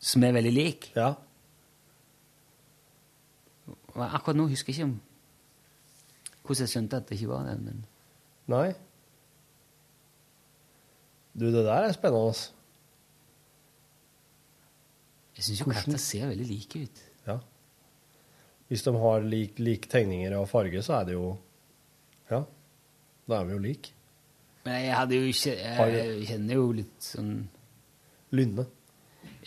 [0.01, 0.90] Som er veldig lik.
[0.96, 1.12] Ja.
[3.90, 4.98] Og akkurat nå husker jeg ikke om
[6.40, 7.61] hvordan jeg skjønte at det ikke var den.
[7.64, 7.82] men...
[8.51, 8.72] Nei.
[11.38, 12.32] Du, det der er spennende.
[12.32, 12.40] ass.
[15.36, 15.84] Jeg syns jo Hvordan?
[15.84, 17.05] katter ser veldig like ut.
[17.28, 17.36] Ja.
[18.68, 21.38] Hvis de har lik, lik tegninger og farge, så er det jo
[22.30, 22.42] Ja.
[23.28, 23.94] Da er vi jo like.
[24.64, 27.48] Men jeg hadde jo ikke Jeg, Jeg kjenner jo litt sånn
[28.30, 28.66] Lynne.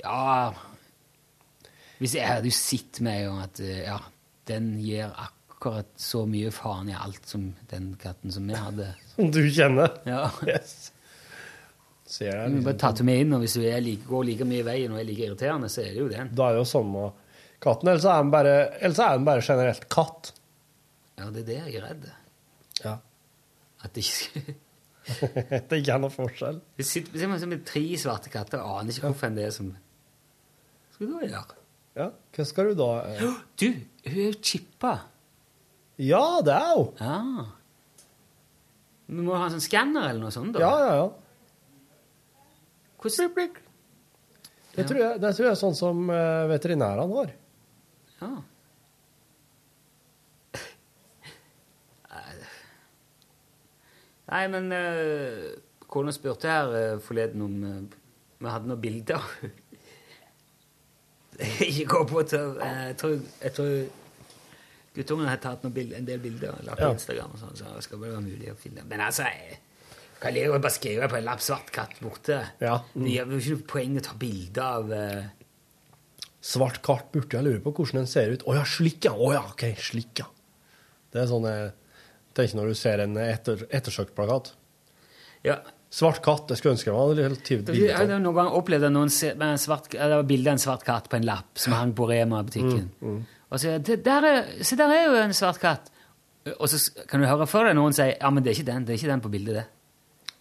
[0.04, 0.54] Ja
[2.02, 4.00] Hvis jeg hadde jo sett med en gang at eh, ja,
[4.50, 8.90] den gir akkurat så mye faen i alt som den katten som vi hadde.
[9.14, 9.94] Som du kjenner.
[10.10, 10.26] Ja.
[10.44, 10.92] Yes.
[12.04, 12.66] Ser jeg liksom.
[12.66, 14.92] bare ta til meg inn, og hvis du er like, går like mye i veien
[14.92, 16.34] og er like irriterende, så er det jo den.
[16.36, 17.06] Da er det jo samme
[17.64, 17.94] katten.
[17.94, 20.34] Ellers er den bare, er den bare generelt katt.
[21.22, 22.12] Ja, det er det jeg er redd.
[22.84, 22.98] Ja.
[23.84, 24.60] At det ikke
[25.70, 26.60] det ikke er noe forskjell.
[26.80, 29.56] Det sitter er som med tre svarte katter, og aner ikke hvorfor en det er
[29.56, 29.74] som
[31.04, 31.58] skal du da gjøre?
[31.94, 33.20] Ja, hva skal du da eh?
[33.60, 33.68] Du,
[34.08, 34.94] hun er jo chippa.
[36.02, 36.88] Ja, det er hun!
[37.00, 37.46] Ja.
[39.14, 40.64] Vi må ha en sånn skanner eller noe sånt, da.
[40.64, 42.40] Ja, ja, ja.
[43.04, 44.88] Hvordan Det, Ja.
[44.90, 47.34] tror jeg, det tror jeg er sånn som eh, veterinærene har.
[48.24, 48.32] Ja.
[54.34, 55.52] Nei, men uh,
[55.92, 58.00] kona spurte her eh, forleden om uh,
[58.40, 59.26] vi hadde noen bilder.
[61.70, 63.76] Ikke gå på til eh, Jeg tror, jeg tror
[64.94, 66.94] guttungen har tatt bilder, en del bilder og lagt på Ja.
[66.94, 68.84] Instagram, og sånn, så det skal bare være mulig å finne.
[68.90, 69.58] Men altså jeg,
[70.22, 72.38] kan jeg bare skrive på en lapp 'svart katt' borte.
[72.62, 72.78] Ja.
[72.94, 75.24] Det gjør jo ikke noe poeng å ta bilde av uh...
[76.44, 78.44] Svart kart burde jeg lure på hvordan den ser ut.
[78.44, 79.14] Å ja, slik, ja.
[79.16, 80.28] Å ja, ok, slik, ja.
[81.14, 81.72] Det er sånn jeg
[82.36, 84.52] tenker når du ser en etter, ettersøkt-plakat.
[85.48, 85.62] Ja,
[85.94, 88.88] Svart katt, Jeg skulle ønske jeg meg hadde litt Jeg bilde har noen ganger opplevd
[88.96, 91.94] noen svart, eller det var bilde av en svart katt på en lapp som hang
[91.94, 92.88] på Rema-butikken.
[93.04, 93.20] Mm,
[93.54, 95.92] Og så det, der er, Se, der er jo en svart katt!
[96.58, 98.88] Og så kan du høre for deg noen si ja, men det er ikke den
[98.88, 99.54] det er ikke den på bildet.
[99.62, 99.68] det.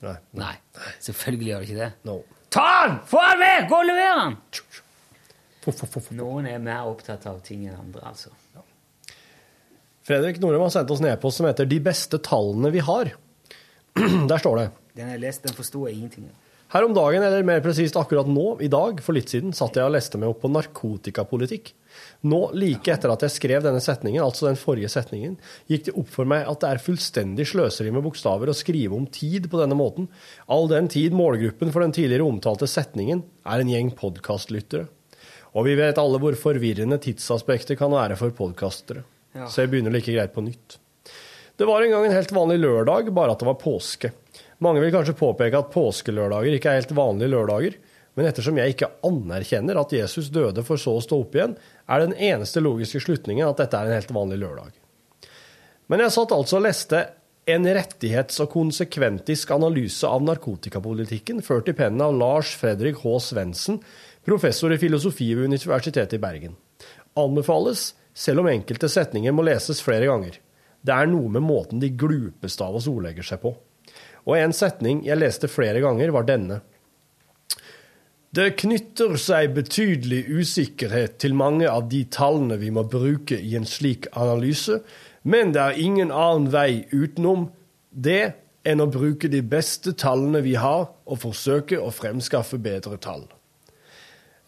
[0.09, 0.17] Nei.
[0.41, 0.55] Nei,
[1.05, 1.93] selvfølgelig gjør det ikke det.
[2.09, 2.17] No.
[2.51, 2.99] Ta den!
[3.13, 3.69] Få den vekk!
[3.69, 4.41] Gå og lever den!
[6.19, 8.33] Noen er mer opptatt av ting enn andre, altså.
[10.03, 13.13] Fredrik Norum har sendt oss en e-post som heter 'De beste tallene vi har'.
[14.31, 16.39] Der står det Den jeg leste, den forsto jeg ingenting av.
[16.73, 19.85] Her om dagen, eller mer presist akkurat nå, i dag, for litt siden, satt jeg
[19.85, 21.67] og leste meg opp på narkotikapolitikk.
[22.33, 25.35] Nå, like etter at jeg skrev denne setningen, altså den forrige setningen,
[25.69, 29.05] gikk det opp for meg at det er fullstendig sløseri med bokstaver å skrive om
[29.13, 30.09] tid på denne måten,
[30.49, 34.89] all den tid målgruppen for den tidligere omtalte setningen er en gjeng podkastlyttere.
[35.53, 39.05] Og vi vet alle hvor forvirrende tidsaspektet kan være for podkastere.
[39.37, 39.45] Ja.
[39.45, 40.79] Så jeg begynner like greit på nytt.
[41.61, 44.15] Det var en gang en helt vanlig lørdag, bare at det var påske.
[44.63, 47.79] Mange vil kanskje påpeke at påskelørdager ikke er helt vanlige lørdager,
[48.15, 51.57] men ettersom jeg ikke anerkjenner at Jesus døde for så å stå opp igjen,
[51.89, 54.77] er den eneste logiske slutningen at dette er en helt vanlig lørdag.
[55.91, 57.01] Men jeg satt altså og leste
[57.51, 63.17] en rettighets- og konsekventisk analyse av narkotikapolitikken, ført i pennen av Lars Fredrik H.
[63.33, 63.81] Svendsen,
[64.23, 66.55] professor i filosofi ved Universitetet i Bergen.
[67.19, 70.39] Anbefales, selv om enkelte setninger må leses flere ganger.
[70.83, 73.57] Det er noe med måten de glupeste av oss ordlegger seg på.
[74.29, 76.61] Og en setning jeg leste flere ganger, var denne.
[78.33, 83.69] Det knytter seg betydelig usikkerhet til mange av de tallene vi må bruke i en
[83.69, 84.79] slik analyse,
[85.29, 87.51] men det er ingen annen vei utenom
[87.93, 88.33] det
[88.65, 93.27] enn å bruke de beste tallene vi har, og forsøke å fremskaffe bedre tall.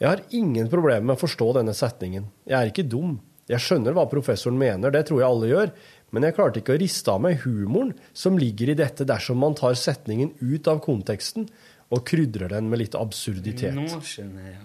[0.00, 2.30] Jeg har ingen problemer med å forstå denne setningen.
[2.48, 3.18] Jeg er ikke dum.
[3.50, 5.72] Jeg skjønner hva professoren mener, det tror jeg alle gjør,
[6.14, 9.56] men jeg klarte ikke å riste av meg humoren som ligger i dette dersom man
[9.58, 11.48] tar setningen ut av konteksten
[11.90, 13.74] og krydrer den med litt absurditet.
[13.74, 14.62] Nå skjønner jeg.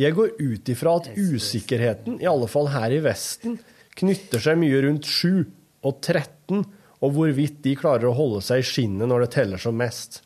[0.00, 3.58] Jeg går ut ifra at usikkerheten, i alle fall her i Vesten,
[4.00, 5.44] knytter seg mye rundt 7
[5.84, 6.64] og 13,
[7.00, 10.22] og hvorvidt de klarer å holde seg i skinnet når det teller som mest.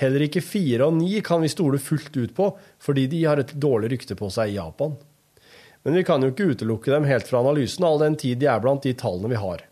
[0.00, 2.48] Heller ikke 4 og 9 kan vi stole fullt ut på,
[2.82, 4.96] fordi de har et dårlig rykte på seg i Japan.
[5.82, 8.62] Men vi kan jo ikke utelukke dem helt fra analysen, all den tid de er
[8.62, 9.66] blant de tallene vi har.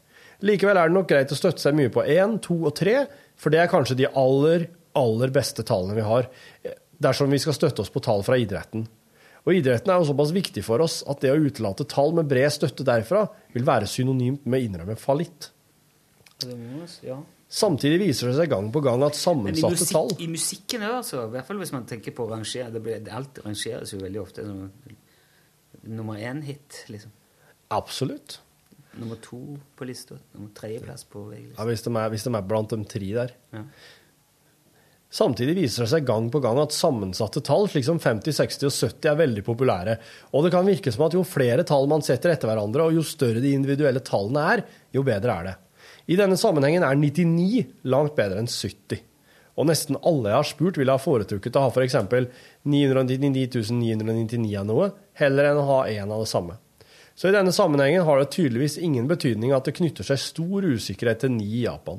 [0.46, 2.94] Likevel er det nok greit å støtte seg mye på 1, 2 og 3,
[3.40, 6.30] for det er kanskje de aller, aller beste tallene vi har,
[7.00, 8.86] dersom vi skal støtte oss på tall fra idretten.
[9.46, 12.52] Og idretten er jo såpass viktig for oss at det å utelate tall med bred
[12.52, 13.24] støtte derfra
[13.54, 15.48] vil være synonymt med å innrømme fallitt.
[17.04, 17.16] Ja.
[17.50, 21.24] Samtidig viser det seg gang på gang at sammensatte musikk, tall i musikken òg, altså.
[21.24, 22.68] I hvert fall hvis man tenker på å rangere.
[22.76, 24.68] Det blir, alt rangeres jo veldig ofte som
[25.88, 27.16] nummer én-hit, liksom.
[27.74, 28.38] Absolutt.
[28.98, 29.40] Nummer to
[29.78, 30.18] på lista.
[30.34, 31.54] Nummer tredjeplass på VG.
[31.56, 33.34] Ja, hvis, de er, hvis de er blant de tre der.
[33.54, 33.64] Ja.
[35.10, 38.74] Samtidig viser det seg gang på gang at sammensatte tall, slik som 50, 60 og
[38.76, 39.96] 70, er veldig populære.
[40.38, 43.02] Og det kan virke som at jo flere tall man setter etter hverandre, og jo
[43.06, 44.64] større de individuelle tallene er,
[44.94, 45.56] jo bedre er det.
[46.10, 49.02] I denne sammenhengen er 99 langt bedre enn 70.
[49.58, 51.98] Og nesten alle jeg har spurt, ville ha foretrukket å ha f.eks.
[52.70, 56.56] 999 999 av noe, heller enn å ha én av det samme.
[57.20, 61.20] Så i denne sammenhengen har det tydeligvis ingen betydning at det knytter seg stor usikkerhet
[61.20, 61.98] til 9 i Japan.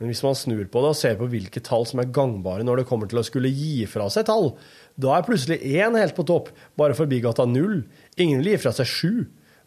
[0.00, 2.80] Men hvis man snur på det og ser på hvilke tall som er gangbare når
[2.80, 4.50] det kommer til å skulle gi fra seg tall,
[4.98, 7.84] da er plutselig én helt på topp, bare forbigått av null.
[8.18, 9.12] Ingen vil gi fra seg sju,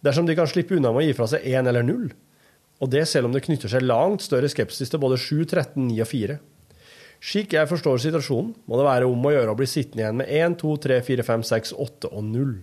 [0.04, 2.12] dersom de kan slippe unna med å gi fra seg én eller null.
[2.84, 6.04] Og det selv om det knytter seg langt større skepsis til både 7, 13, 9
[6.04, 6.40] og 4.
[7.24, 10.36] Slik jeg forstår situasjonen, må det være om å gjøre å bli sittende igjen med
[10.44, 12.56] 1, 2, 3, 4, 5, 6, 8 og 0.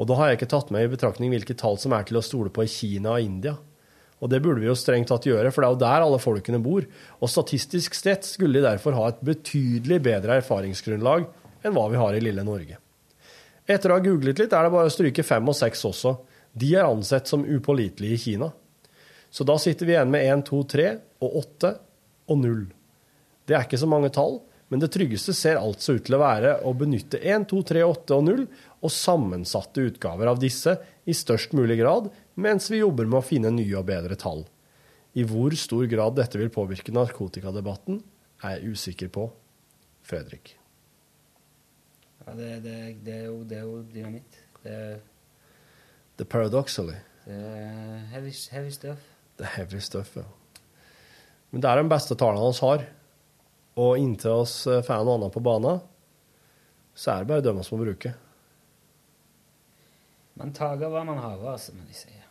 [0.00, 2.24] Og da har jeg ikke tatt med i betraktning hvilke tall som er til å
[2.24, 3.58] stole på i Kina og India.
[4.20, 6.60] Og det burde vi jo strengt tatt gjøre, for det er jo der alle folkene
[6.64, 6.86] bor.
[7.20, 11.28] Og statistisk sett skulle de derfor ha et betydelig bedre erfaringsgrunnlag
[11.64, 12.80] enn hva vi har i lille Norge.
[13.68, 16.16] Etter å ha googlet litt er det bare å stryke fem og seks også.
[16.56, 18.50] De er ansett som upålitelige i Kina.
[19.30, 20.86] Så da sitter vi igjen med 1, 2, 3
[21.22, 21.74] og 8
[22.32, 22.62] og 0.
[23.46, 24.40] Det er ikke så mange tall,
[24.70, 28.18] men det tryggeste ser altså ut til å være å benytte 1, 2, 3, 8
[28.18, 28.42] og 0
[28.80, 32.08] og sammensatte utgaver av disse i størst mulig grad,
[32.40, 34.46] mens vi jobber med å finne nye og bedre tall.
[35.18, 38.00] I hvor stor grad dette vil påvirke narkotikadebatten,
[38.46, 39.26] er jeg usikker på.
[40.06, 40.54] Fredrik.
[42.24, 44.38] Ja, det, det, det, er jo, det er jo dynamitt.
[44.62, 45.00] Det, er-
[46.20, 46.96] The paradoxally.
[47.24, 49.04] det er heavy, heavy stuff.
[49.38, 50.24] Det er heavy stuff, ja.
[51.50, 52.84] Men det er de beste tallene vi har.
[53.80, 55.80] Og inntil oss eh, får noe annet på banen,
[56.94, 58.12] så er det bare dem vi må bruke.
[60.40, 62.24] Man tager hva man har, altså, som de sier.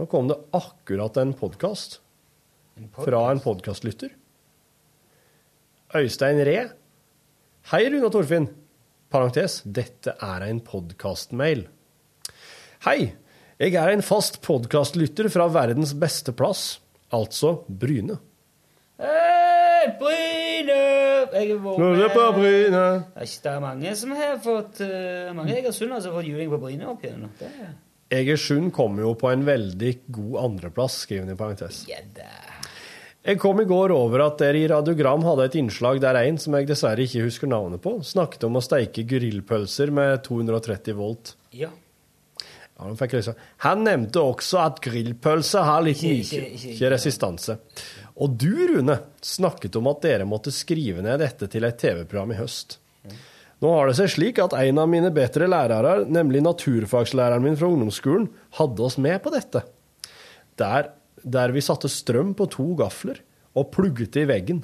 [0.00, 1.98] Nå kom det akkurat en podkast
[2.94, 4.14] fra en podkastlytter.
[5.98, 6.62] Øystein Ree.
[7.68, 8.48] Hei, Rune og Torfinn.
[9.12, 11.66] Parentes, dette er en podkastmail.
[12.86, 12.98] Hei,
[13.60, 16.78] jeg er en fast podkastlytter fra verdens beste plass,
[17.12, 18.20] altså Bryne.
[19.02, 20.97] Hei, Bryne!
[21.18, 21.82] Jeg har vært
[23.18, 26.60] er det er mange som har fått uh, Mange egersunder som har fått juling på
[26.62, 27.28] Bryne opp igjen.
[27.38, 27.76] Det er
[28.08, 31.82] Egersund kom jo på en veldig god andreplass, skriver han i parentes.
[33.28, 36.56] Jeg kom i går over at dere i Radiogram hadde et innslag der en, som
[36.56, 41.34] jeg dessverre ikke husker navnet på, snakket om å steike grillpølser med 230 volt.
[41.52, 41.68] Ja.
[42.78, 42.96] Han,
[43.66, 47.58] han nevnte også at grillpølser har litt ikke resistanse.
[48.18, 52.38] Og du, Rune, snakket om at dere måtte skrive ned dette til et TV-program i
[52.40, 52.80] høst.
[53.62, 57.70] Nå har det seg slik at en av mine bedre lærere, nemlig naturfagslæreren min fra
[57.70, 59.64] ungdomsskolen, hadde oss med på dette.
[60.58, 60.92] Der
[61.22, 63.20] der vi satte strøm på to gafler
[63.58, 64.62] og plugget det i veggen.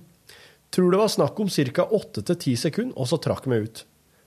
[0.74, 1.86] Tror det var snakk om ca.
[1.86, 3.84] 8-10 sekunder, og så trakk vi ut.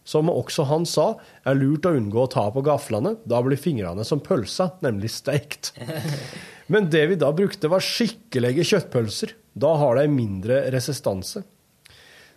[0.08, 4.06] Som også han sa, er lurt å unngå å ta på gaflene, da blir fingrene
[4.08, 5.74] som pølsa, nemlig steikt.
[6.74, 9.36] Men det vi da brukte, var skikkelige kjøttpølser.
[9.58, 11.44] Da har de mindre resistanse.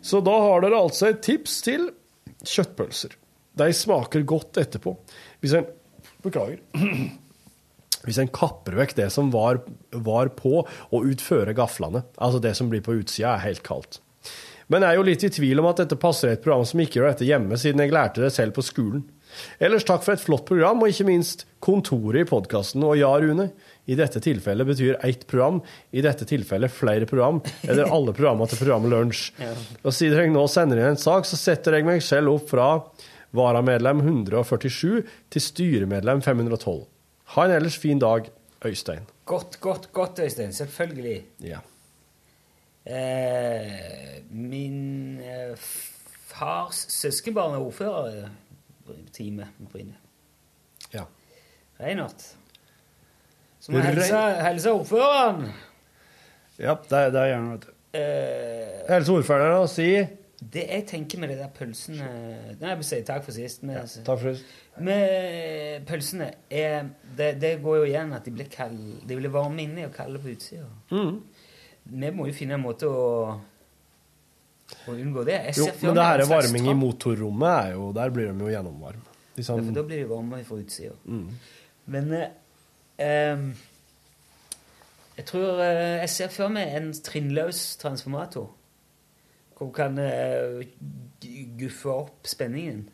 [0.00, 1.90] Så da har dere altså et tips til
[2.46, 3.16] kjøttpølser.
[3.60, 4.94] De smaker godt etterpå.
[5.42, 5.66] Hvis en
[6.22, 6.60] Beklager.
[8.06, 9.60] Hvis en kapper vekk det som var,
[9.92, 14.00] var på, og utfører gaflene, altså det som blir på utsida, er helt kaldt.
[14.72, 17.00] Men jeg er jo litt i tvil om at dette passer et program som ikke
[17.00, 19.02] gjør dette hjemme, siden jeg lærte det selv på skolen.
[19.62, 22.84] Ellers takk for et flott program, og ikke minst kontoret i podkasten.
[22.86, 23.50] Og ja, Rune,
[23.90, 25.60] i dette tilfellet betyr ett program,
[25.90, 29.30] i dette tilfellet flere program, eller alle programmer til programmet Lunsj.
[29.42, 29.54] Ja.
[29.82, 32.68] Og siden jeg nå sender inn en sak, så setter jeg meg selv opp fra
[33.36, 36.84] varamedlem 147 til styremedlem 512.
[37.34, 38.30] Ha en ellers fin dag,
[38.66, 39.06] Øystein.
[39.30, 40.52] Godt, godt, godt, Øystein.
[40.54, 41.22] Selvfølgelig.
[41.46, 41.60] Ja.
[42.86, 45.54] Eh, min eh,
[46.30, 48.28] fars søskenbarn er ordfører
[48.90, 49.46] i teamet.
[50.94, 51.06] Ja.
[51.80, 52.34] Reinert.
[53.70, 55.44] Så må jeg hilse, hilse ordføreren.
[56.60, 57.76] Ja, det, det er gjerne, vet du.
[57.90, 59.68] Uh, Helse ordføreren, da.
[59.70, 59.86] Si
[60.40, 62.06] det jeg tenker med de der pølsene
[62.56, 63.62] Nei, jeg vil si takk for sist.
[63.66, 64.46] Med, ja, Takk for sist.
[64.80, 66.86] med pølsene er,
[67.18, 68.94] det, det går jo igjen at de blir kalde.
[69.04, 70.64] De blir varme inni og kalde på utsida.
[70.94, 71.18] Mm.
[71.92, 73.36] Vi må jo finne en måte å,
[74.88, 75.38] å unngå det.
[75.60, 79.04] Jo, men det her er varming i motorrommet er jo Der blir de jo gjennomvarme.
[79.04, 80.96] Ja, Liksom, for da blir de varme fra utsida.
[81.04, 81.26] mm.
[81.90, 82.28] Men eh,
[85.16, 88.50] jeg tror eh, Jeg ser for meg en trinnløs transformator.
[89.56, 90.64] Hvor du kan eh,
[91.60, 92.86] guffe opp spenningen.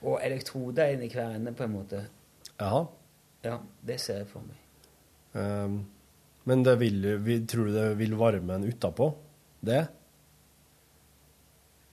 [0.00, 2.02] Og elektroder inn i hver ende, på en måte.
[2.60, 2.84] Jaha.
[3.44, 4.56] Ja, det ser jeg for meg.
[5.32, 5.80] Um,
[6.44, 9.10] men det vil, vi, tror du det vil varme en utapå?
[9.64, 9.80] Det?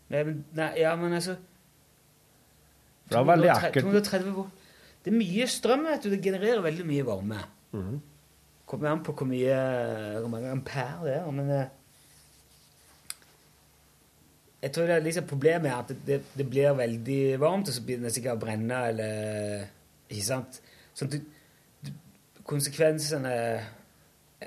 [0.08, 1.36] Nei, men, nei, ja, men altså
[3.08, 3.90] For det er veldig 230 ekkelt.
[3.92, 4.57] 230 volt.
[5.08, 6.10] Det er mye strøm, vet du.
[6.12, 7.38] Det genererer veldig mye varme.
[7.72, 8.00] Mhm.
[8.68, 9.58] Kommer an på hvor mye
[10.20, 11.68] hvor mange ampere det er, men eh,
[14.62, 17.74] Jeg tror det er liksom problemet er at det, det, det blir veldig varmt, og
[17.78, 19.68] så begynner det sikkert å brenne, eller
[20.10, 20.60] Ikke sant?
[20.98, 21.92] Sånn at du
[22.48, 23.32] Konsekvensene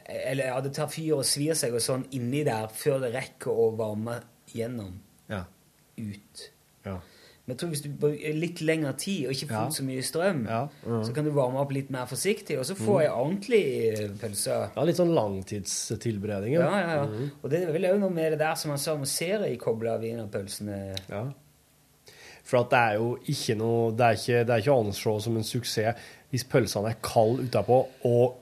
[0.05, 3.51] Eller ja, det tar fyr og svir seg og sånn inni der før det rekker
[3.55, 4.19] å varme
[4.53, 4.99] gjennom
[5.31, 5.45] Ja.
[5.97, 6.45] ut.
[6.85, 6.99] Ja.
[7.51, 9.75] Men jeg tror hvis du bruker litt lengre tid og ikke får Ja.
[9.75, 10.43] så mye strøm,
[10.87, 11.03] Mhm.
[11.09, 14.71] så kan du varme opp litt mer forsiktig, og så få jeg ei ordentlig pølse.
[14.77, 16.53] Ja, litt sånn langtidstilberedning.
[16.55, 17.07] Ja, ja, ja.
[17.07, 17.31] Mm.
[17.43, 20.97] Og det er vel òg noe med det der som han sa om seriekobla wienerpølsene.
[21.11, 21.25] Ja.
[22.45, 25.21] For at det er jo ikke noe Det er ikke, det er ikke å anse
[25.23, 25.97] som en suksess
[26.31, 28.37] hvis pølsene er kalde utapå og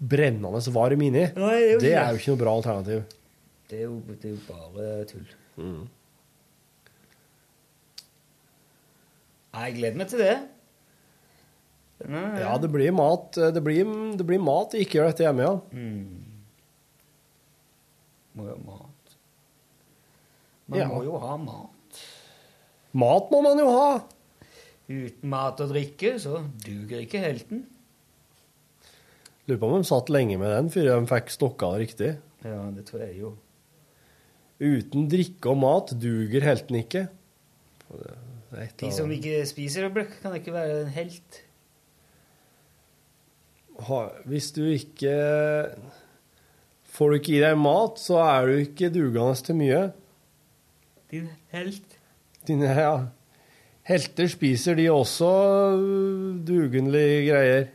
[0.00, 1.26] brennende varme inni.
[1.34, 3.04] Det det er jo ikke noe bra alternativ.
[3.68, 5.26] Det er jo, det er jo bare tull.
[5.58, 5.88] Mm.
[9.54, 10.34] Jeg gleder meg til det.
[12.04, 13.32] Er- Ja, det blir mat.
[13.32, 13.84] Det blir,
[14.16, 14.74] det blir mat.
[14.78, 15.54] Ikke gjør dette hjemme, ja.
[15.72, 16.24] Mm.
[18.38, 19.16] Må jo ha mat.
[20.68, 20.86] Man Ja.
[20.88, 22.04] må jo ha mat.
[22.92, 24.04] Mat må man jo ha.
[24.88, 27.66] Uten mat og drikke, så duger ikke helten.
[29.48, 32.18] Lurer på om de satt lenge med den før de fikk stokka riktig.
[32.44, 33.36] Ja, det tror jeg jo.
[34.60, 37.08] Uten drikke og mat duger helten ikke.
[37.90, 38.27] Det et
[38.80, 41.42] De som ikke spiser det, kan ikke være en helt.
[44.26, 45.12] Hvis du ikke
[46.98, 49.82] Får du ikke i deg mat, så er du ikke dugende til mye.
[51.12, 51.94] Din helt.
[52.48, 52.94] Dine ja,
[53.86, 55.28] helter spiser de også
[56.48, 57.68] dugelige dugenlige greier.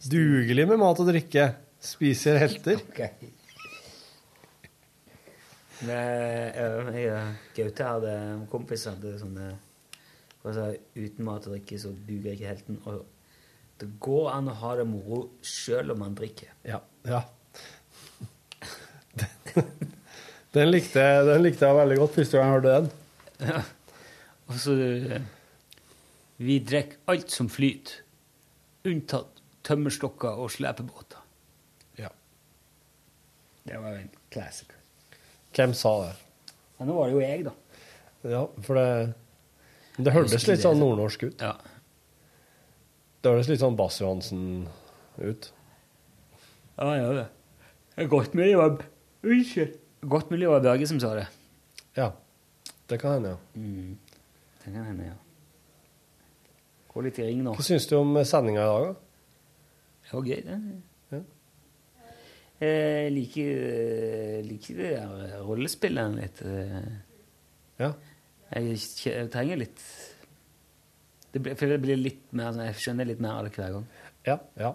[0.00, 1.50] Dugelig med mat og drikke.
[1.80, 2.80] Spiser helter.
[2.88, 3.02] Ok.
[5.78, 5.94] Men,
[6.56, 9.52] ja, jeg Gaute hadde en kompis som hadde sånne
[10.48, 10.64] altså,
[10.96, 12.80] Uten mat og drikke så duger ikke helten.
[12.88, 13.04] Og
[13.80, 16.50] det går an å ha det moro sjøl om man drikker.
[16.66, 16.80] Ja.
[17.06, 17.22] ja.
[20.54, 22.86] Den likte, jeg- den likte jeg veldig godt første gang jeg hørte den.
[23.50, 23.62] Ja.
[24.48, 25.20] Og så eh,
[26.40, 27.98] Vi drikker alt som flyter,
[28.88, 31.20] unntatt tømmerstokker og slepebåter.
[31.98, 32.08] Ja.
[33.68, 34.70] Det var en classic.
[35.54, 36.14] Hvem sa det?
[36.78, 37.52] Ja, nå var det jo jeg, da.
[38.30, 38.88] Ja, for det
[39.98, 41.42] Det hørtes litt sånn nordnorsk ut.
[41.42, 41.56] Ja.
[43.22, 44.68] Det høres litt sånn Bass Johansen
[45.18, 45.48] ut.
[46.78, 47.24] Ja, ja, det.
[47.96, 48.76] Det er godt mulig det var
[49.26, 49.72] Unnskyld.
[50.06, 51.24] Godt mulig det var Børge som sa det.
[51.98, 52.12] Ja.
[52.88, 53.38] Det kan hende, ja.
[53.58, 53.96] Mm.
[54.62, 55.16] Det kan hende, ja.
[56.92, 57.56] Gå litt i ring nå.
[57.58, 58.94] Hva syns du om sendinga i dag, da?
[60.06, 61.24] Det var gøy, det.
[62.58, 66.40] Jeg liker, eh, liker det der rollespillet litt.
[66.42, 66.88] eh.
[67.78, 67.92] Ja.
[68.54, 69.82] Jeg, jeg trenger litt
[71.32, 73.74] det blir, For det blir litt mer sånn, Jeg skjønner litt mer av det hver
[73.76, 73.88] gang.
[74.28, 74.74] Ja, ja.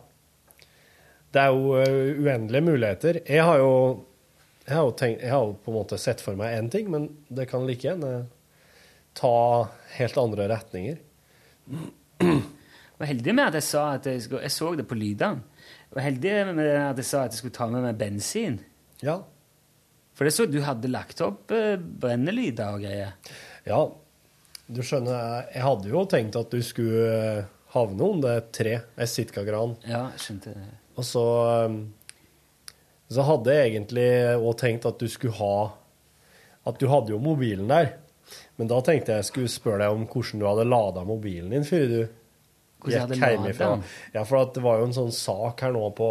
[1.33, 3.19] Det er jo eh, uendelige muligheter.
[3.25, 3.73] Jeg har jo,
[4.67, 6.91] jeg har jo, tenkt, jeg har jo på en måte sett for meg én ting,
[6.93, 8.27] men det kan like gjerne
[9.17, 9.33] ta
[9.97, 11.01] helt andre retninger.
[12.23, 15.41] Jeg var heldig med at jeg sa at jeg, skulle, jeg så det på lydene.
[15.89, 18.59] Jeg var heldig med at jeg sa at jeg skulle ta med meg bensin.
[19.01, 19.17] Ja.
[20.13, 23.17] For det så du hadde lagt opp eh, brennelyder og greier.
[23.67, 23.81] Ja,
[24.67, 29.09] du skjønner, jeg hadde jo tenkt at du skulle eh, havne under et tre, ei
[29.09, 29.75] sitkagran.
[29.89, 30.69] Ja, skjønte det.
[30.99, 31.23] Og så,
[31.65, 31.77] um,
[33.11, 34.07] så hadde jeg egentlig
[34.37, 35.55] òg tenkt at du skulle ha
[36.69, 37.95] At du hadde jo mobilen der.
[38.55, 41.65] Men da tenkte jeg jeg skulle spørre deg om hvordan du hadde lada mobilen din
[41.67, 41.97] før du
[42.91, 43.73] jeg gikk hjemmefra.
[44.13, 46.07] Ja, for at det var jo en sånn sak her nå på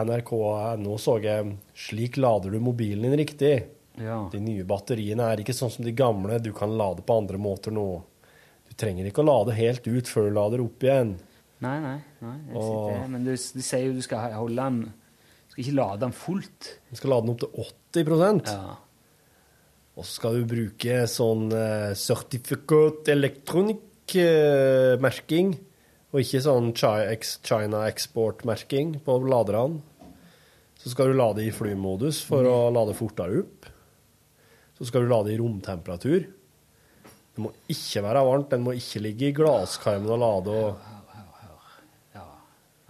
[0.00, 3.66] nrk.no, så jeg 'Slik lader du mobilen din riktig'.
[4.00, 4.30] Ja.
[4.32, 6.38] De nye batteriene er ikke sånn som de gamle.
[6.42, 8.02] Du kan lade på andre måter nå.
[8.68, 11.10] Du trenger ikke å lade helt ut før du lader opp igjen.
[11.64, 11.98] Nei, nei.
[12.20, 16.00] nei og, men du, de sier jo du skal holde den Du skal ikke lade
[16.02, 16.62] den fullt.
[16.90, 17.52] Du skal lade den opp til
[18.02, 18.72] 80% Ja.
[19.94, 25.54] Og så skal du bruke sånn uh, certificate electronic-merking,
[26.10, 29.78] og ikke sånn China export-merking på laderne.
[30.82, 33.70] Så skal du lade i flymodus for å lade fortere opp.
[34.78, 36.24] Så skal du lade i romtemperatur.
[37.34, 40.90] Det må ikke være varmt, den må ikke ligge i glasskarmen og lade og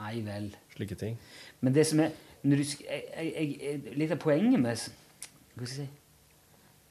[0.05, 0.51] Nei vel.
[0.75, 1.15] slike ting.
[1.65, 2.11] Men det som er
[2.45, 5.87] når du, jeg, jeg, jeg, Litt av poenget med Hva skal jeg si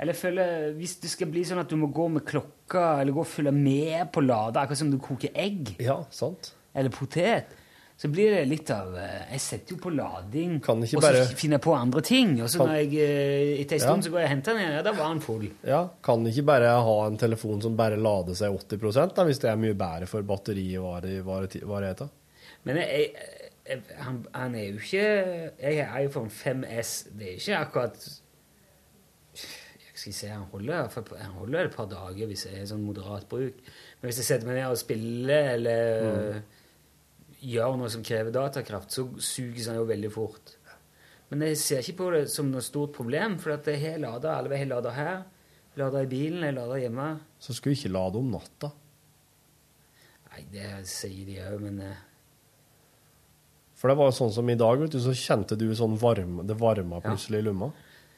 [0.02, 3.14] Eller jeg føler Hvis det skal bli sånn at du må gå med klokka eller
[3.14, 6.56] gå og følge med på lade, akkurat som du koker egg Ja, sant.
[6.74, 7.54] eller potet,
[7.98, 11.56] så blir det litt av eh, Jeg setter jo på lading, og så bare- finner
[11.60, 12.32] jeg på andre ting.
[12.42, 14.08] Og så Kan- når jeg eh, etter en stund Ja.
[14.08, 15.46] så går jeg og henter den igjen, ja, da var den full.
[15.64, 19.50] Ja, Kan ikke bare ha en telefon som bare lader seg 80 da, hvis det
[19.52, 22.10] er mye bedre for batterivarigheten?
[22.66, 23.14] Men jeg,
[23.68, 27.08] jeg, han, han er jo ikke Jeg har iPhone 5S.
[27.18, 28.10] Det er ikke akkurat
[29.34, 30.90] Jeg skal si, Han holder,
[31.22, 33.54] han holder et par dager hvis jeg er sånn moderat bruk.
[34.02, 36.42] Men hvis jeg setter meg ned og spiller eller
[37.44, 40.56] gjør noe som krever datakraft, så suges han jo veldig fort.
[41.34, 44.36] Men jeg ser ikke på det som noe stort problem, for at jeg har lada
[44.38, 44.54] alle.
[44.54, 45.24] Har lada her,
[45.82, 47.08] lada i bilen, jeg lada hjemme.
[47.42, 48.70] Så skulle ikke lade om natta.
[50.30, 52.04] Nei, det sier de òg, men eh,
[53.78, 56.46] For det var jo sånn som i dag, vet du, så kjente du sånn varme,
[56.46, 57.72] det varma plutselig i lomma.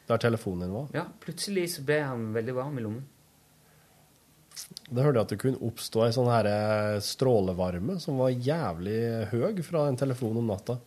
[0.05, 0.89] Der telefonen din var.
[0.93, 3.07] ja, plutselig så ble han veldig varm i lommen.
[4.89, 8.99] Da hørte jeg at det kunne oppstå ei sånn her eh, strålevarme som var jævlig
[9.33, 10.77] høy fra en telefon om natta.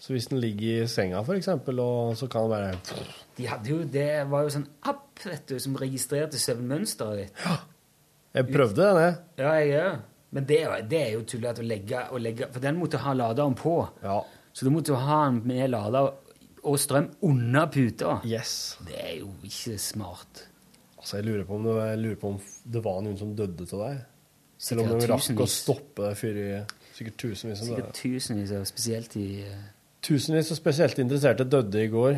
[0.00, 3.04] Så hvis den ligger i senga, for eksempel, og så kan den bare
[3.38, 7.44] De hadde jo, Det var jo sånn app vet du, som registrerte søvnmønsteret ditt.
[7.44, 7.60] Ja.
[8.34, 9.14] Jeg prøvde jeg.
[9.38, 10.02] Ja, jeg òg.
[10.34, 10.58] Men det,
[10.90, 13.76] det er jo tullete å legge, å legge For den måtte ha laderen på.
[14.54, 16.10] Så du måtte jo ha den med lader
[16.64, 18.16] og strøm under puta.
[18.26, 18.74] Yes.
[18.88, 20.48] Det er jo ikke smart.
[21.04, 22.36] Altså, jeg lurer på om det, jeg lurer på om
[22.72, 23.98] det var noen som døde av deg.
[24.64, 26.46] Selv om de rakk å stoppe det før i
[26.94, 27.60] sikkert tusenvis.
[27.66, 29.58] Sikkert tusenvis, og spesielt i uh...
[30.04, 32.16] Tusenvis og spesielt interesserte døde i går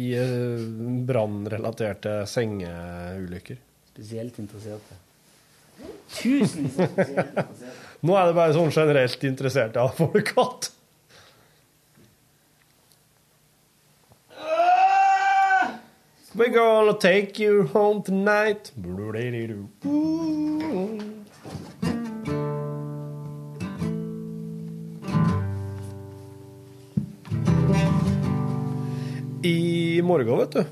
[0.00, 0.64] i uh,
[1.10, 3.60] brannrelaterte sengeulykker.
[3.92, 5.00] Spesielt interesserte.
[6.16, 7.78] Tusenvis av spesielt interesserte.
[8.08, 10.72] Nå er det bare sånn generelt interessert i å få katt.
[16.32, 18.70] We're gonna take you home tonight.
[29.42, 30.64] I morgen, vet du.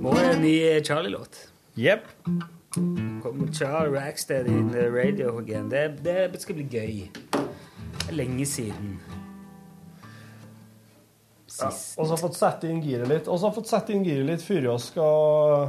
[0.00, 1.48] Må en ny Charlie-låt.
[1.74, 2.00] Jepp.
[3.22, 5.68] Kommer Charlie Rackstead in the radio again.
[5.68, 5.98] Det,
[6.32, 7.08] det skal bli gøy.
[7.30, 9.00] Det er lenge siden.
[11.60, 13.28] Ja, og så har fått sette inn giret litt.
[13.30, 15.68] Og så har fått sette inn giret litt før vi skal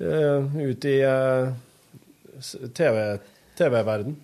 [0.00, 1.52] uh, ut i uh,
[3.60, 4.16] TV-verden.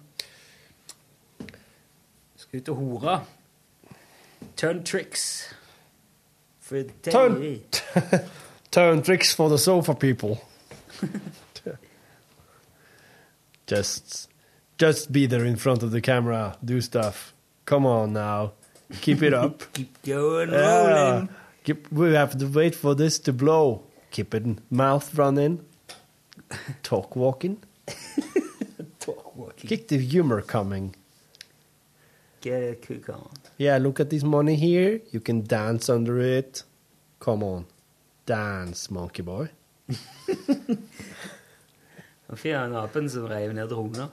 [2.40, 3.18] Skal ut og hore.
[4.56, 5.26] Turn tricks.
[6.66, 7.60] For Turn,
[8.72, 10.40] turn tricks for the sofa people.
[13.68, 14.28] just,
[14.78, 16.56] just be there in front of the camera.
[16.64, 17.34] Do stuff.
[17.66, 18.52] Come on now.
[19.00, 19.62] Keep it up.
[19.72, 20.88] Keep going, Yeah.
[20.88, 21.28] rolling.
[21.64, 23.82] Keep, we have to wait for this to blow.
[24.10, 25.60] Keep it mouth running.
[26.82, 27.56] Talk walking.
[29.00, 29.68] Talk walking.
[29.68, 30.94] Keep the humor coming.
[32.40, 33.28] Get it, cook on.
[33.58, 35.00] Yeah, look at this money here.
[35.10, 36.62] You can dance under it.
[37.18, 37.66] Come on.
[38.26, 39.48] Dance, monkey boy.
[42.42, 44.08] Den apen som reiv ned droner.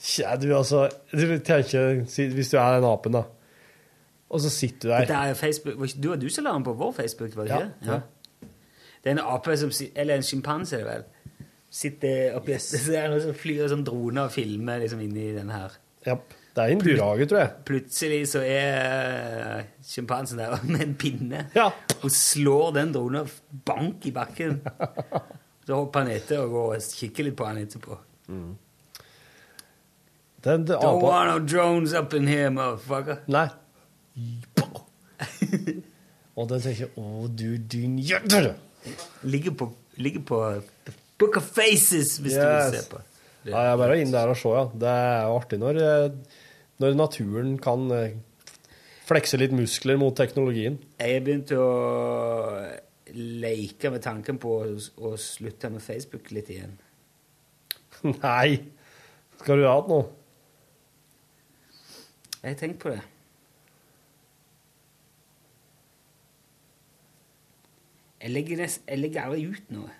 [0.00, 3.22] Tja, du altså Du tenker, Hvis du er den apen, da,
[4.30, 5.04] og så sitter du der.
[5.10, 5.88] Det er Facebook.
[6.02, 7.92] Du og du som la den på vår Facebook, var det Ja, ikke?
[7.92, 8.00] ja.
[9.04, 11.02] Det er en ape som Eller en sjimpanse, vel.
[11.70, 15.50] Sitter oppi Så det er noe som flyr sånn droner og filmer liksom inni den
[15.50, 15.74] her.
[16.06, 16.14] Ja,
[16.56, 17.50] Det er en dyrehage, tror jeg.
[17.66, 21.68] Plutselig så er eh, sjimpansen der med en pinne Ja.
[22.02, 23.28] og slår den dronen
[23.66, 24.60] bank i bakken.
[25.66, 27.98] Så hopper han etter og går og kikker litt på han etterpå.
[30.44, 33.20] Den, den Don't apa want no drones up in here, motherfucker.
[33.28, 33.48] Nei.
[36.36, 38.54] Og den tenker Å, du din jøder!
[39.28, 39.68] Ligger på,
[40.00, 40.40] ligger på
[41.20, 43.00] Book of Faces, hvis du vil se på.
[43.00, 43.52] Det.
[43.52, 44.64] Ja, jeg er bare inn der og se, ja.
[44.72, 46.36] Det er jo artig når, eh,
[46.80, 48.16] når naturen kan eh,
[49.08, 50.78] flekse litt muskler mot teknologien.
[51.00, 51.68] Jeg har begynt å
[53.44, 56.78] leke med tanken på å slutte med Facebook litt igjen.
[58.22, 58.60] Nei!
[59.40, 60.08] Skal du ha igjen noe?
[62.42, 63.00] Jeg har tenkt på det.
[68.20, 69.92] Jeg legger, det, jeg legger aldri ut noe.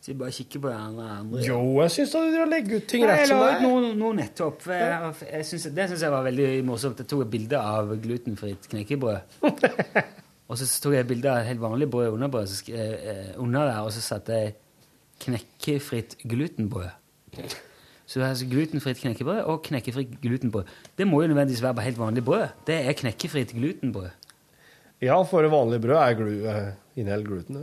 [0.00, 1.40] Så jeg bare kikker på det andre.
[1.44, 3.90] Jo, jeg syns du legger ut ting Nei, rett som det er.
[4.00, 4.64] noe nettopp.
[4.72, 7.02] Jeg, jeg synes, det syns jeg var veldig morsomt.
[7.02, 9.36] Jeg tok et bilde av glutenfritt knekkebrød.
[10.48, 13.30] og så tok jeg et bilde av helt vanlig brød under, brød, så eh, eh,
[13.36, 14.56] under der, og så satte jeg
[15.18, 17.58] 'knekkefritt glutenbrød'.
[18.08, 20.68] Så det er altså glutenfritt knekkebrød og knekkefritt glutenbrød.
[20.96, 22.46] Det må jo nødvendigvis være på helt vanlig brød.
[22.66, 24.30] Det er knekkefritt glutenbrød.
[25.04, 26.30] Ja, for vanlig brød er glu,
[26.96, 27.58] inneholder gluten.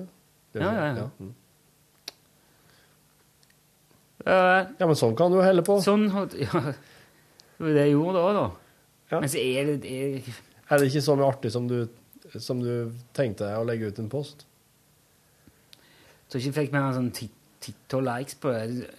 [0.54, 1.08] Det ja, Ja, ja, ja.
[1.20, 1.34] Mm.
[4.26, 5.80] Eh, ja, men sånn kan du jo helle på.
[5.86, 6.06] sånn
[6.46, 6.62] ja,
[7.58, 8.46] Det det jeg gjorde da, da.
[9.12, 9.20] Ja.
[9.22, 10.36] Men så er det, det er,
[10.70, 11.80] Er det ikke så mye artig som du,
[12.41, 14.46] som du tenkte deg å legge ut en post?
[16.30, 17.34] Så ikke fikk mer enn sånn titt
[17.66, 18.89] ti-tolv likes på det.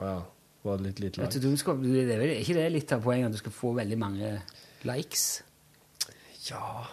[0.00, 0.18] Å ja.
[0.66, 3.02] Var det litt lite Vet du, skal, du det er, vel, ikke det litt av
[3.04, 4.32] poenget at du skal få veldig mange
[4.88, 5.26] likes?
[6.48, 6.84] Ja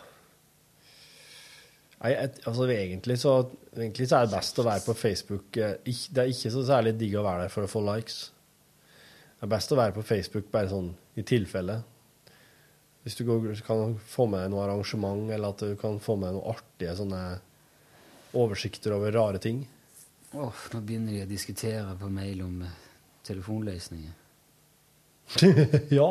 [2.03, 3.33] Nei, et, altså egentlig så,
[3.77, 5.55] egentlig så er det best å være på Facebook.
[5.57, 8.17] eh, ikk- Det er ikke så særlig digg å være der for å få likes.
[9.39, 11.77] Det er best å være på Facebook bare sånn i tilfelle.
[13.03, 16.51] Hvis du går, kan få med noe arrangement, eller at du kan få med noe
[16.53, 17.39] artige sånne
[18.33, 19.63] oversikter over rare ting.
[20.33, 22.77] Åh, nå begynner de å diskutere på mail om eh,
[23.27, 24.13] telefonløsninger.
[25.99, 26.09] ja.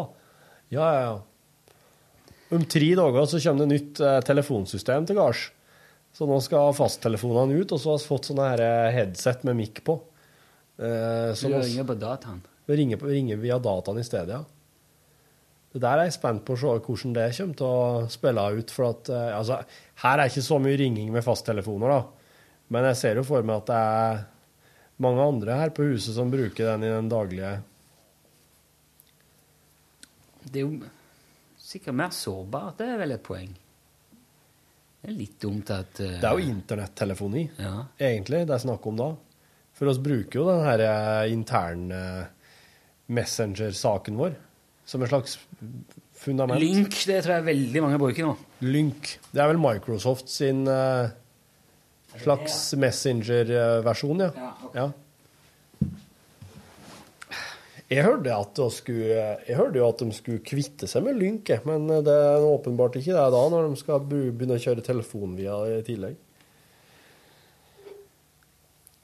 [0.72, 1.18] Ja, ja, ja.
[2.52, 5.46] Om tre dager så kommer det nytt eh, telefonsystem til gards.
[6.12, 9.56] Så nå skal fasttelefonene ut, og så har vi fått sånne her eh, headset med
[9.56, 9.94] mic på.
[10.80, 12.42] Eh, Så du ringer på dataen.
[12.68, 14.42] vi ringer, på- ringer via dataen i stedet, ja.
[15.72, 18.70] Det der er jeg spent på å se hvordan det kommer til å spille ut.
[18.76, 19.62] For at, eh, altså,
[20.04, 22.02] her er ikke så mye ringing med fasttelefoner, da.
[22.72, 24.20] Men jeg ser jo for meg at det er
[25.02, 27.56] mange andre her på huset som bruker den i den daglige
[30.52, 30.78] Det er jo
[31.62, 33.52] sikkert mer sårbart, det er vel et poeng.
[35.02, 37.74] Det er litt dumt at uh, Det er jo internettelefoni, Ja.
[37.98, 39.10] egentlig, det er snakk om da.
[39.72, 42.02] For oss bruker jo den her eh, interne
[43.08, 44.34] Messenger-saken vår
[44.86, 45.38] som en slags
[46.22, 46.60] fundament.
[46.60, 48.34] Lynk, det tror jeg veldig mange bruker nå.
[48.66, 49.14] Lynk.
[49.32, 51.08] Det er vel Microsoft sin eh,
[52.20, 54.50] slags Messenger-versjon, ja.
[54.76, 54.90] Ja,
[57.92, 62.12] Jeg hørte, skulle, jeg hørte jo at de skulle kvitte seg med Lynk, men det
[62.14, 66.14] er åpenbart ikke det da, når de skal begynne å kjøre telefon via i tillegg.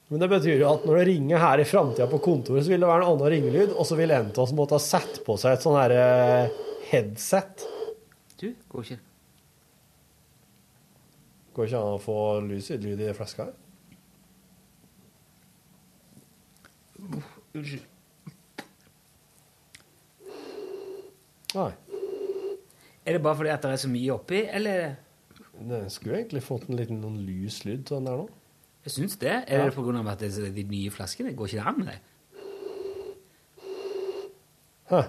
[0.09, 2.81] Men det betyr jo at når det ringer her i framtida på kontoret, så vil
[2.81, 5.37] det være en annen ringelyd, og så vil en av oss måtte ha sett på
[5.37, 6.57] seg et sånn her eh,
[6.89, 7.67] headset.
[8.41, 9.01] Du, går ikke.
[11.59, 12.13] Går ikke an å få
[12.47, 13.55] lys i lyd i flaska her?
[17.59, 17.81] Unnskyld.
[21.57, 21.71] Nei.
[23.03, 24.93] Er det bare fordi at det er så mye oppi, eller?
[25.59, 28.29] Det skulle egentlig fått en liten noen lys lyd til den der nå.
[28.87, 29.33] Jeg syns det.
[29.51, 31.33] Er det på grunn av at det er de nye flaskene?
[31.35, 31.97] Går ikke det an med det?
[34.93, 35.01] Hæ.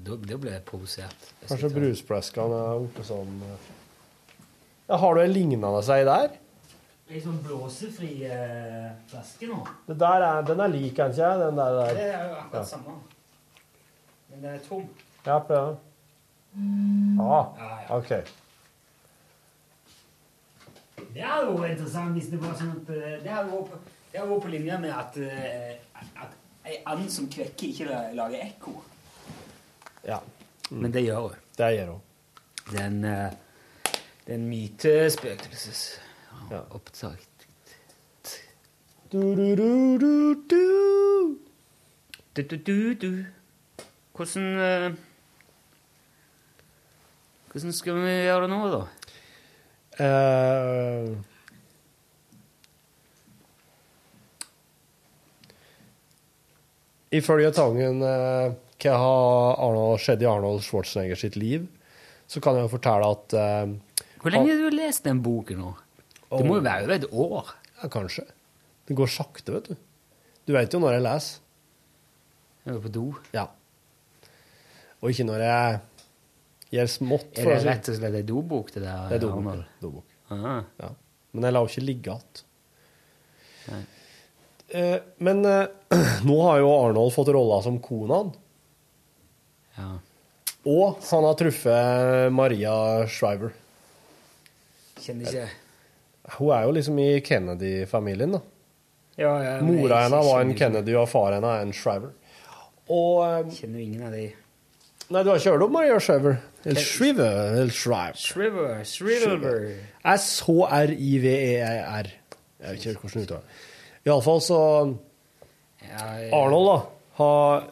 [0.00, 1.28] Da, da ble jeg provosert.
[1.44, 3.58] Kanskje brusflaskene er oppe sånn ja,
[4.90, 6.32] Har du en lignende seg der?
[7.10, 9.60] En sånn blåsefri eh, flaske nå.
[9.86, 11.30] Det der er, den er lik, kanskje?
[11.40, 12.64] den der, der, Det er jo akkurat Ja.
[12.70, 12.94] samme.
[14.30, 14.84] Men den er tom.
[15.26, 15.76] Ja, prøv.
[17.20, 17.96] Ah, Ja, ja.
[17.96, 18.12] OK.
[21.14, 23.78] Det hadde vært interessant hvis det var sånn at eh, Det hadde vært på,
[24.12, 26.36] det hadde vært på linje med at, eh, at
[26.70, 28.74] Ei and som kvekker, ikke lager ekko.
[30.06, 30.18] Ja.
[30.70, 31.38] Men det gjør hun.
[31.56, 32.02] Det gjør hun.
[32.74, 32.98] Den...
[33.08, 33.30] eh,
[34.30, 35.98] det en mytespøkelses
[36.50, 36.60] Ja.
[36.70, 37.26] opptak.
[39.10, 41.38] Du, du, du, du, du.
[42.36, 43.24] Du, du, du, du.
[44.14, 44.92] Hvordan eh,
[47.50, 48.86] Hvordan skal vi gjøre det nå, da?
[49.98, 51.18] Uh,
[57.10, 61.66] Ifølge tangen uh, hva har skjedd i Arnold Schwarzenegger sitt liv,
[62.30, 63.72] så kan jeg jo fortelle at eh,
[64.20, 65.70] Hvor lenge har du lest den boken nå?
[66.30, 67.54] Det må jo være over et år.
[67.80, 68.26] Ja, kanskje.
[68.86, 69.78] Det går sakte, vet du.
[70.46, 71.46] Du vet jo når jeg leser.
[72.66, 73.04] Jeg var på do.
[73.34, 73.46] Ja.
[75.00, 75.78] Og ikke når jeg
[76.76, 77.30] gjør smått.
[77.40, 79.06] Er det rett og slett ei dobok, det der?
[79.10, 79.64] Det er dobok.
[79.82, 80.16] Dobok.
[80.30, 80.60] Ah.
[80.82, 80.90] Ja.
[81.32, 82.44] Men jeg lar jo ikke ligge igjen.
[84.70, 85.96] Eh, men eh,
[86.28, 88.30] nå har jo Arnold fått rolla som konaen.
[89.78, 89.90] Ja.
[90.68, 92.74] Og han har truffet Maria
[93.08, 93.54] Shriver.
[95.10, 98.40] Kjenner ikke Hun er jo liksom i Kennedy-familien, da.
[99.18, 102.12] ja, ja, Mora hennes var en Kennedy, og far hennes er en Shriver.
[102.90, 104.28] Og eh, Kjenner ingen av de.
[105.10, 106.36] Nei, du har ikke hørt om Maria Shriver?
[106.64, 107.40] Eller Shriver?
[107.56, 108.14] Eller Shriver.
[108.14, 109.58] Shriver, Shriver.
[110.12, 112.10] S-H-R-I-V-E-R.
[112.60, 113.60] Jeg vet ikke hvordan det uttaler.
[114.06, 114.60] Iallfall så.
[116.36, 116.76] Arnold, da,
[117.20, 117.64] har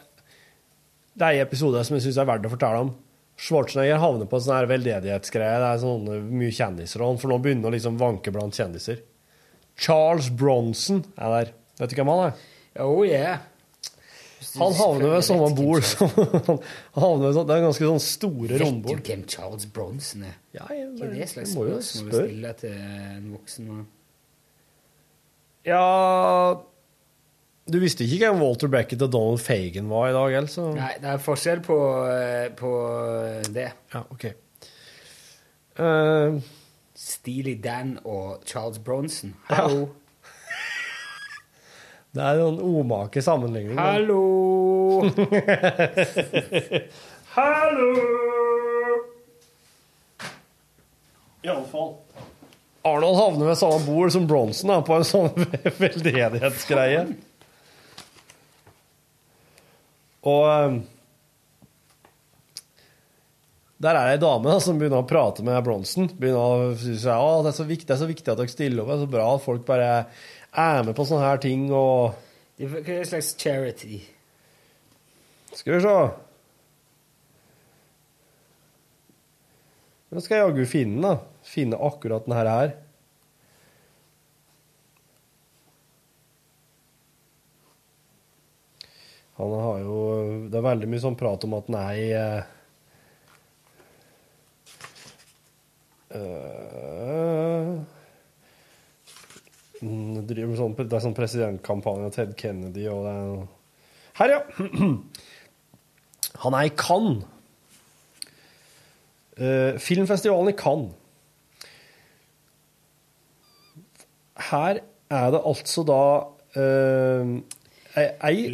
[1.18, 2.90] Det er en episode som jeg syns er verdt å fortelle om.
[3.38, 5.60] Schwarzenegger havner på en sånn her veldedighetsgreie.
[5.62, 9.04] Det er sånne mye kjendiser, og han får nå begynne å liksom vanke blant kjendiser.
[9.78, 11.52] Charles Bronson er der.
[11.78, 12.42] Vet du hvem han er?
[12.82, 13.44] Oh, yeah.
[14.58, 16.58] Han havner ved samme bord som han
[17.02, 20.36] havner ved sånn, Det er ganske sånn store Vet du hvem Charles Bronson er?
[20.54, 23.86] Ja, jeg, Hva er det slags spørsmål du stiller til en voksen mann?
[25.66, 25.82] Ja
[27.68, 30.70] Du visste ikke hvem Walter Beckett og Donald Fagan var i dag, Altså.
[30.76, 31.76] Nei, det er forskjell på,
[32.08, 32.70] eh, på
[33.52, 33.66] det.
[33.94, 34.24] Ja, OK.
[35.78, 36.38] Uh,
[36.98, 39.34] Steely Dan og Charles Bronson.
[39.50, 39.54] Ja.
[39.66, 39.88] Hallo.
[42.16, 43.74] det er en omake sammenligning.
[43.76, 45.04] men- Hallo!
[47.36, 47.92] Hallo!
[51.44, 51.92] Iallfall.
[52.88, 55.28] Arnold havner ved samme bord som Bronson på en sånn
[55.82, 57.04] veldedighetsgreie.
[60.26, 60.78] Og eh,
[63.78, 66.08] der er det ei dame da, som begynner å prate med Bronson.
[66.18, 67.52] Begynner å si at det,
[67.86, 68.90] det er så viktig at dere stiller opp.
[68.90, 69.90] Det er så bra at folk bare
[70.50, 71.68] er med på sånne her ting.
[71.70, 72.16] og...
[72.58, 74.00] Det er- slags charity?
[75.54, 75.94] Skal vi se.
[80.08, 81.22] Nå skal jeg jaggu finne den.
[81.46, 82.72] Finne akkurat den her.
[89.38, 89.98] Han har jo
[90.50, 92.48] Det er veldig mye sånn prat om at han er i eh,
[96.18, 97.72] eh,
[99.82, 103.46] mm, driver sånn, Det er sånn presidentkampanje Ted Kennedy og det er
[104.18, 104.40] Her, ja!
[106.42, 107.24] Han er i Cannes.
[109.38, 110.94] Eh, filmfestivalen i Cannes.
[114.50, 114.78] Her
[115.10, 116.02] er det altså da
[116.58, 117.40] ei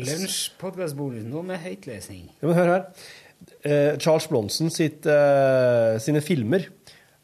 [0.05, 1.27] Lunsj-podkastbonus.
[1.29, 2.29] Nå med høytlesning.
[2.41, 2.87] ja, men hør her.
[3.65, 6.69] Eh, Charles Bronson sitt, eh, sine filmer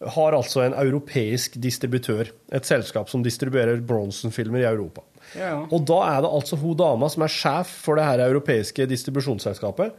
[0.01, 2.31] har altså en europeisk distributør.
[2.53, 5.05] Et selskap som distribuerer Bronson-filmer i Europa.
[5.37, 5.59] Ja, ja.
[5.71, 9.93] Og da er det altså hun dama som er sjef for det her europeiske distribusjonsselskapet.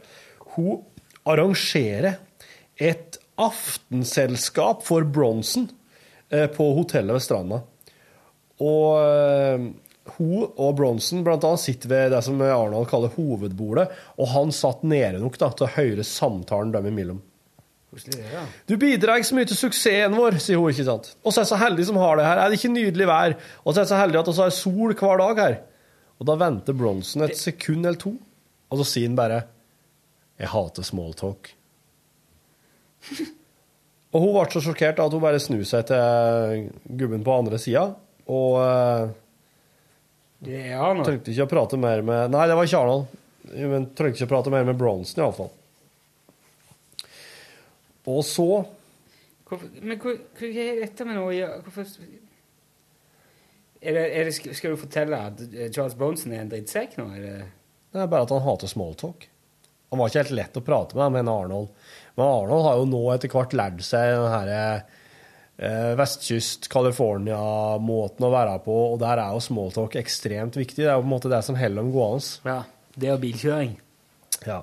[0.56, 0.82] Hun
[1.24, 2.18] arrangerer
[2.76, 5.70] et aftenselskap for Bronson
[6.30, 7.62] eh, på hotellet ved stranda.
[8.62, 9.72] Og
[10.16, 13.88] hun og Bronson blant annet sitter ved det som Arnold kaller hovedbordet,
[14.18, 17.20] og han satt nede nok da, til å høre samtalen dem imellom.
[18.66, 21.10] Du bidrar så mye til suksessen vår, sier hun, ikke sant?
[21.20, 22.40] Og så er jeg så heldig som har det her.
[22.40, 23.34] Er det ikke nydelig vær?
[23.62, 25.58] Og så er jeg så heldig at vi har sol hver dag her.
[26.16, 28.14] Og da venter Bronson et sekund eller to,
[28.72, 29.42] og så sier han bare
[30.40, 31.52] Jeg hater smalltalk.
[34.12, 37.90] og hun ble så sjokkert at hun bare snur seg til gubben på andre sida,
[38.32, 39.12] og eh,
[40.42, 43.18] Det er trengte ikke å prate mer med Nei, det var ikke Arnold.
[43.52, 45.50] Men trengte ikke å prate mer med Bronson, iallfall.
[48.10, 48.46] Og så
[49.46, 51.48] Hvorfor, men hva, hva er dette med noe?
[51.66, 51.84] Hvorfor
[53.82, 57.08] er det, er det, skal- du fortelle at eh, Charles Bronson er en drittsekk nå?
[57.18, 57.36] Er det,
[57.92, 59.26] Det er bare at han hater smalltalk.
[59.92, 61.68] Han var ikke helt lett å prate med, men Arnold
[62.16, 65.01] Men Arnold har jo nå etter hvert lært seg den her eh,
[65.98, 70.80] vestkyst, California-måten å være på, og der er jo smalltalk ekstremt viktig.
[70.82, 72.38] Det er jo på en måte det som holder dem gående.
[72.48, 72.62] ja.
[72.92, 73.70] Det og bilkjøring.
[74.44, 74.58] Ja.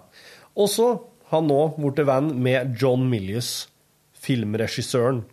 [0.53, 0.91] Og så
[1.31, 3.69] har han nå blitt venn med John Milius,
[4.21, 5.23] filmregissøren.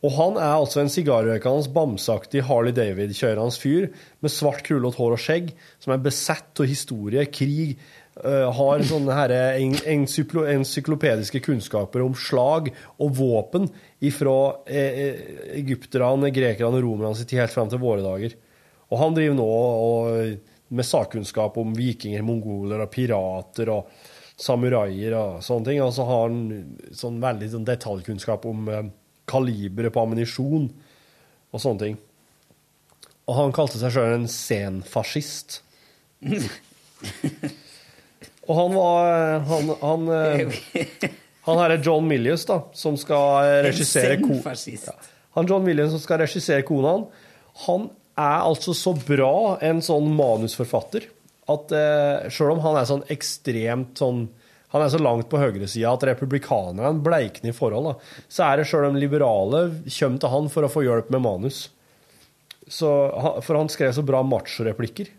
[0.00, 3.90] Og han er altså en sigarrøykende, bamseaktig Harley David-kjørende fyr
[4.24, 5.50] med svart, krøllete hår og skjegg,
[5.82, 7.76] som er besett av historie, krig,
[8.18, 13.68] har sånne her en- encyclo- encyklopediske kunnskaper om slag og våpen
[14.12, 15.14] fra eh,
[15.56, 18.34] egypterne, grekerne og romerne sitt helt fram til våre dager.
[18.90, 20.40] Og han driver nå og,
[20.74, 23.88] med sakkunnskap om vikinger, mongoler og pirater og
[24.40, 25.80] samuraier og sånne ting.
[25.84, 28.84] Og så har han sånn veldig sånn detaljkunnskap om eh,
[29.30, 30.68] kaliberet på ammunisjon
[31.50, 31.98] og sånne ting.
[33.30, 35.60] Og han kalte seg sjøl en senfascist.
[38.50, 40.58] og han var Han, han, eh,
[41.46, 44.90] han herre er John Milius, da, som skal regissere kona Zen-fascist.
[45.38, 47.06] Han John Millius som skal regissere Konan,
[47.66, 51.06] han er altså så bra en sånn manusforfatter
[51.50, 54.28] at eh, selv om han er sånn ekstremt sånn
[54.70, 58.68] Han er så langt på høyresida at republikanerne bleikner i forhold, da, så er det
[58.70, 61.58] selv de liberale kommer til han for å få hjelp med manus.
[62.70, 62.86] Så,
[63.42, 65.10] for han skrev så bra machoreplikker.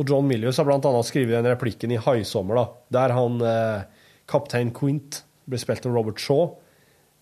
[0.00, 2.66] Og John Milius har annet skrevet den replikken i 'Haisommer', da,
[2.96, 3.84] der han eh,
[4.26, 6.46] kaptein Quint blir spilt av Robert Shaw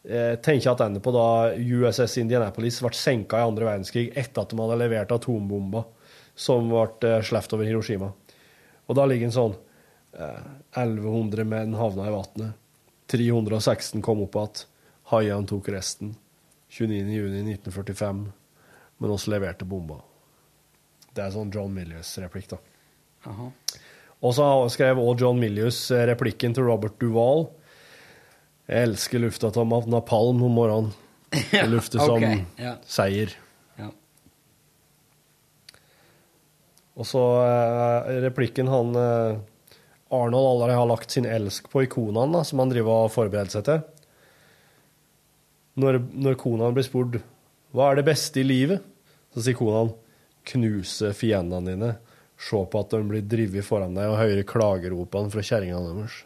[0.04, 4.52] eh, tenker at ender på da USS Indianapolis ble senka i andre verdenskrig etter at
[4.52, 5.84] de hadde levert atombomba
[6.34, 8.12] som ble eh, sluppet over Hiroshima.
[8.86, 9.56] Og da ligger en sånn
[10.16, 10.42] eh,
[10.78, 12.58] 1100 menn havna i vannet.
[13.10, 14.66] 316 kom opp igjen.
[15.10, 16.14] Haiene tok resten.
[16.70, 18.22] 29.6.1945.
[19.02, 19.98] Men oss leverte bomba.
[21.16, 22.60] Det er sånn John Milius-replikk, da.
[24.20, 25.78] Og så skrev også John Milius
[26.10, 27.48] replikken til Robert Duvall.
[28.70, 30.92] Jeg elsker lufta av napalm om morgenen.
[31.50, 32.74] Det lufter som okay, ja.
[32.86, 33.32] seier.
[33.78, 33.88] Ja.
[36.98, 39.40] Og så eh, replikken han eh,
[40.10, 43.66] Arnold allerede har lagt sin elsk på ikonene, da, som han driver og forbereder seg
[43.68, 43.82] til.
[45.80, 47.20] Når, når konaen blir spurt
[47.70, 48.82] hva er det beste i livet,
[49.30, 49.92] så sier konaen
[50.48, 51.92] knuse fiendene dine,
[52.40, 56.20] se på at de blir drevet foran deg, og høre klageropene fra kjerringene deres.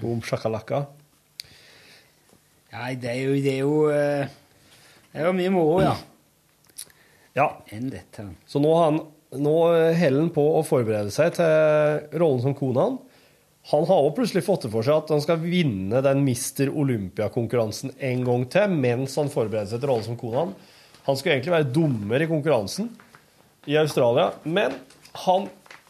[0.00, 0.84] Boom shakalaka.
[2.76, 4.28] Nei, det er jo Det er jo, eh,
[5.12, 5.94] det er jo mye moro, ja.
[7.36, 7.50] Ja.
[7.72, 8.24] Enn dette.
[8.48, 9.02] Så nå, han,
[9.36, 9.56] nå
[9.96, 12.96] holder han på å forberede seg til rollen som konaen.
[13.72, 17.96] Han har også plutselig fått det for seg at han skal vinne den Mister Olympia-konkurransen
[17.98, 20.52] en gang til mens han forbereder seg til rollen som konaen.
[21.06, 22.90] Han skulle egentlig være dommer i konkurransen
[23.66, 24.74] i Australia, men
[25.26, 25.48] han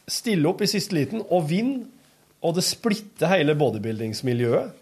[0.08, 1.86] stiller opp i siste liten og vinner,
[2.44, 4.74] og det splitter hele bodybuildingsmiljøet.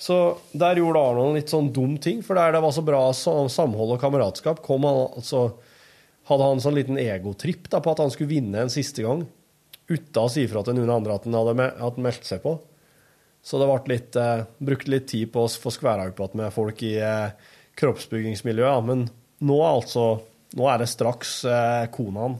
[0.00, 0.16] Så
[0.56, 3.94] der gjorde Arnold en litt sånn dum ting, for der det var så bra samhold
[3.94, 5.46] og kameratskap, kom han altså
[6.28, 9.26] hadde han sånn liten egotripp på at han skulle vinne en siste gang,
[9.90, 12.56] uten å si ifra til noen andre at han hadde meldt seg på.
[13.44, 16.54] Så det ble litt, eh, brukte litt tid på å få skværa opp igjen med
[16.54, 17.34] folk i eh,
[17.76, 18.72] kroppsbyggingsmiljøet.
[18.72, 18.80] Ja.
[18.80, 19.04] Men
[19.42, 20.06] nå, altså,
[20.54, 22.38] nå er det straks eh, konaen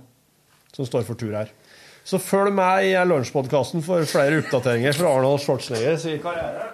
[0.75, 1.51] som står for tur her.
[2.05, 6.73] Så følg med i lunsjpodkasten for flere oppdateringer fra Arnold Schwarzenegger sin karriere.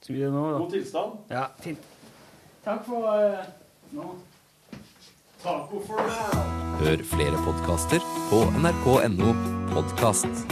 [0.00, 0.58] Skal vi det nå, da?
[0.62, 1.20] God tilstand.
[1.34, 1.92] Ja, fint.
[2.66, 3.46] Takk for eh,
[3.94, 4.10] nå.
[5.42, 6.46] Taco for now.
[6.80, 9.34] Hør flere podkaster på nrk.no
[9.74, 10.46] podkast.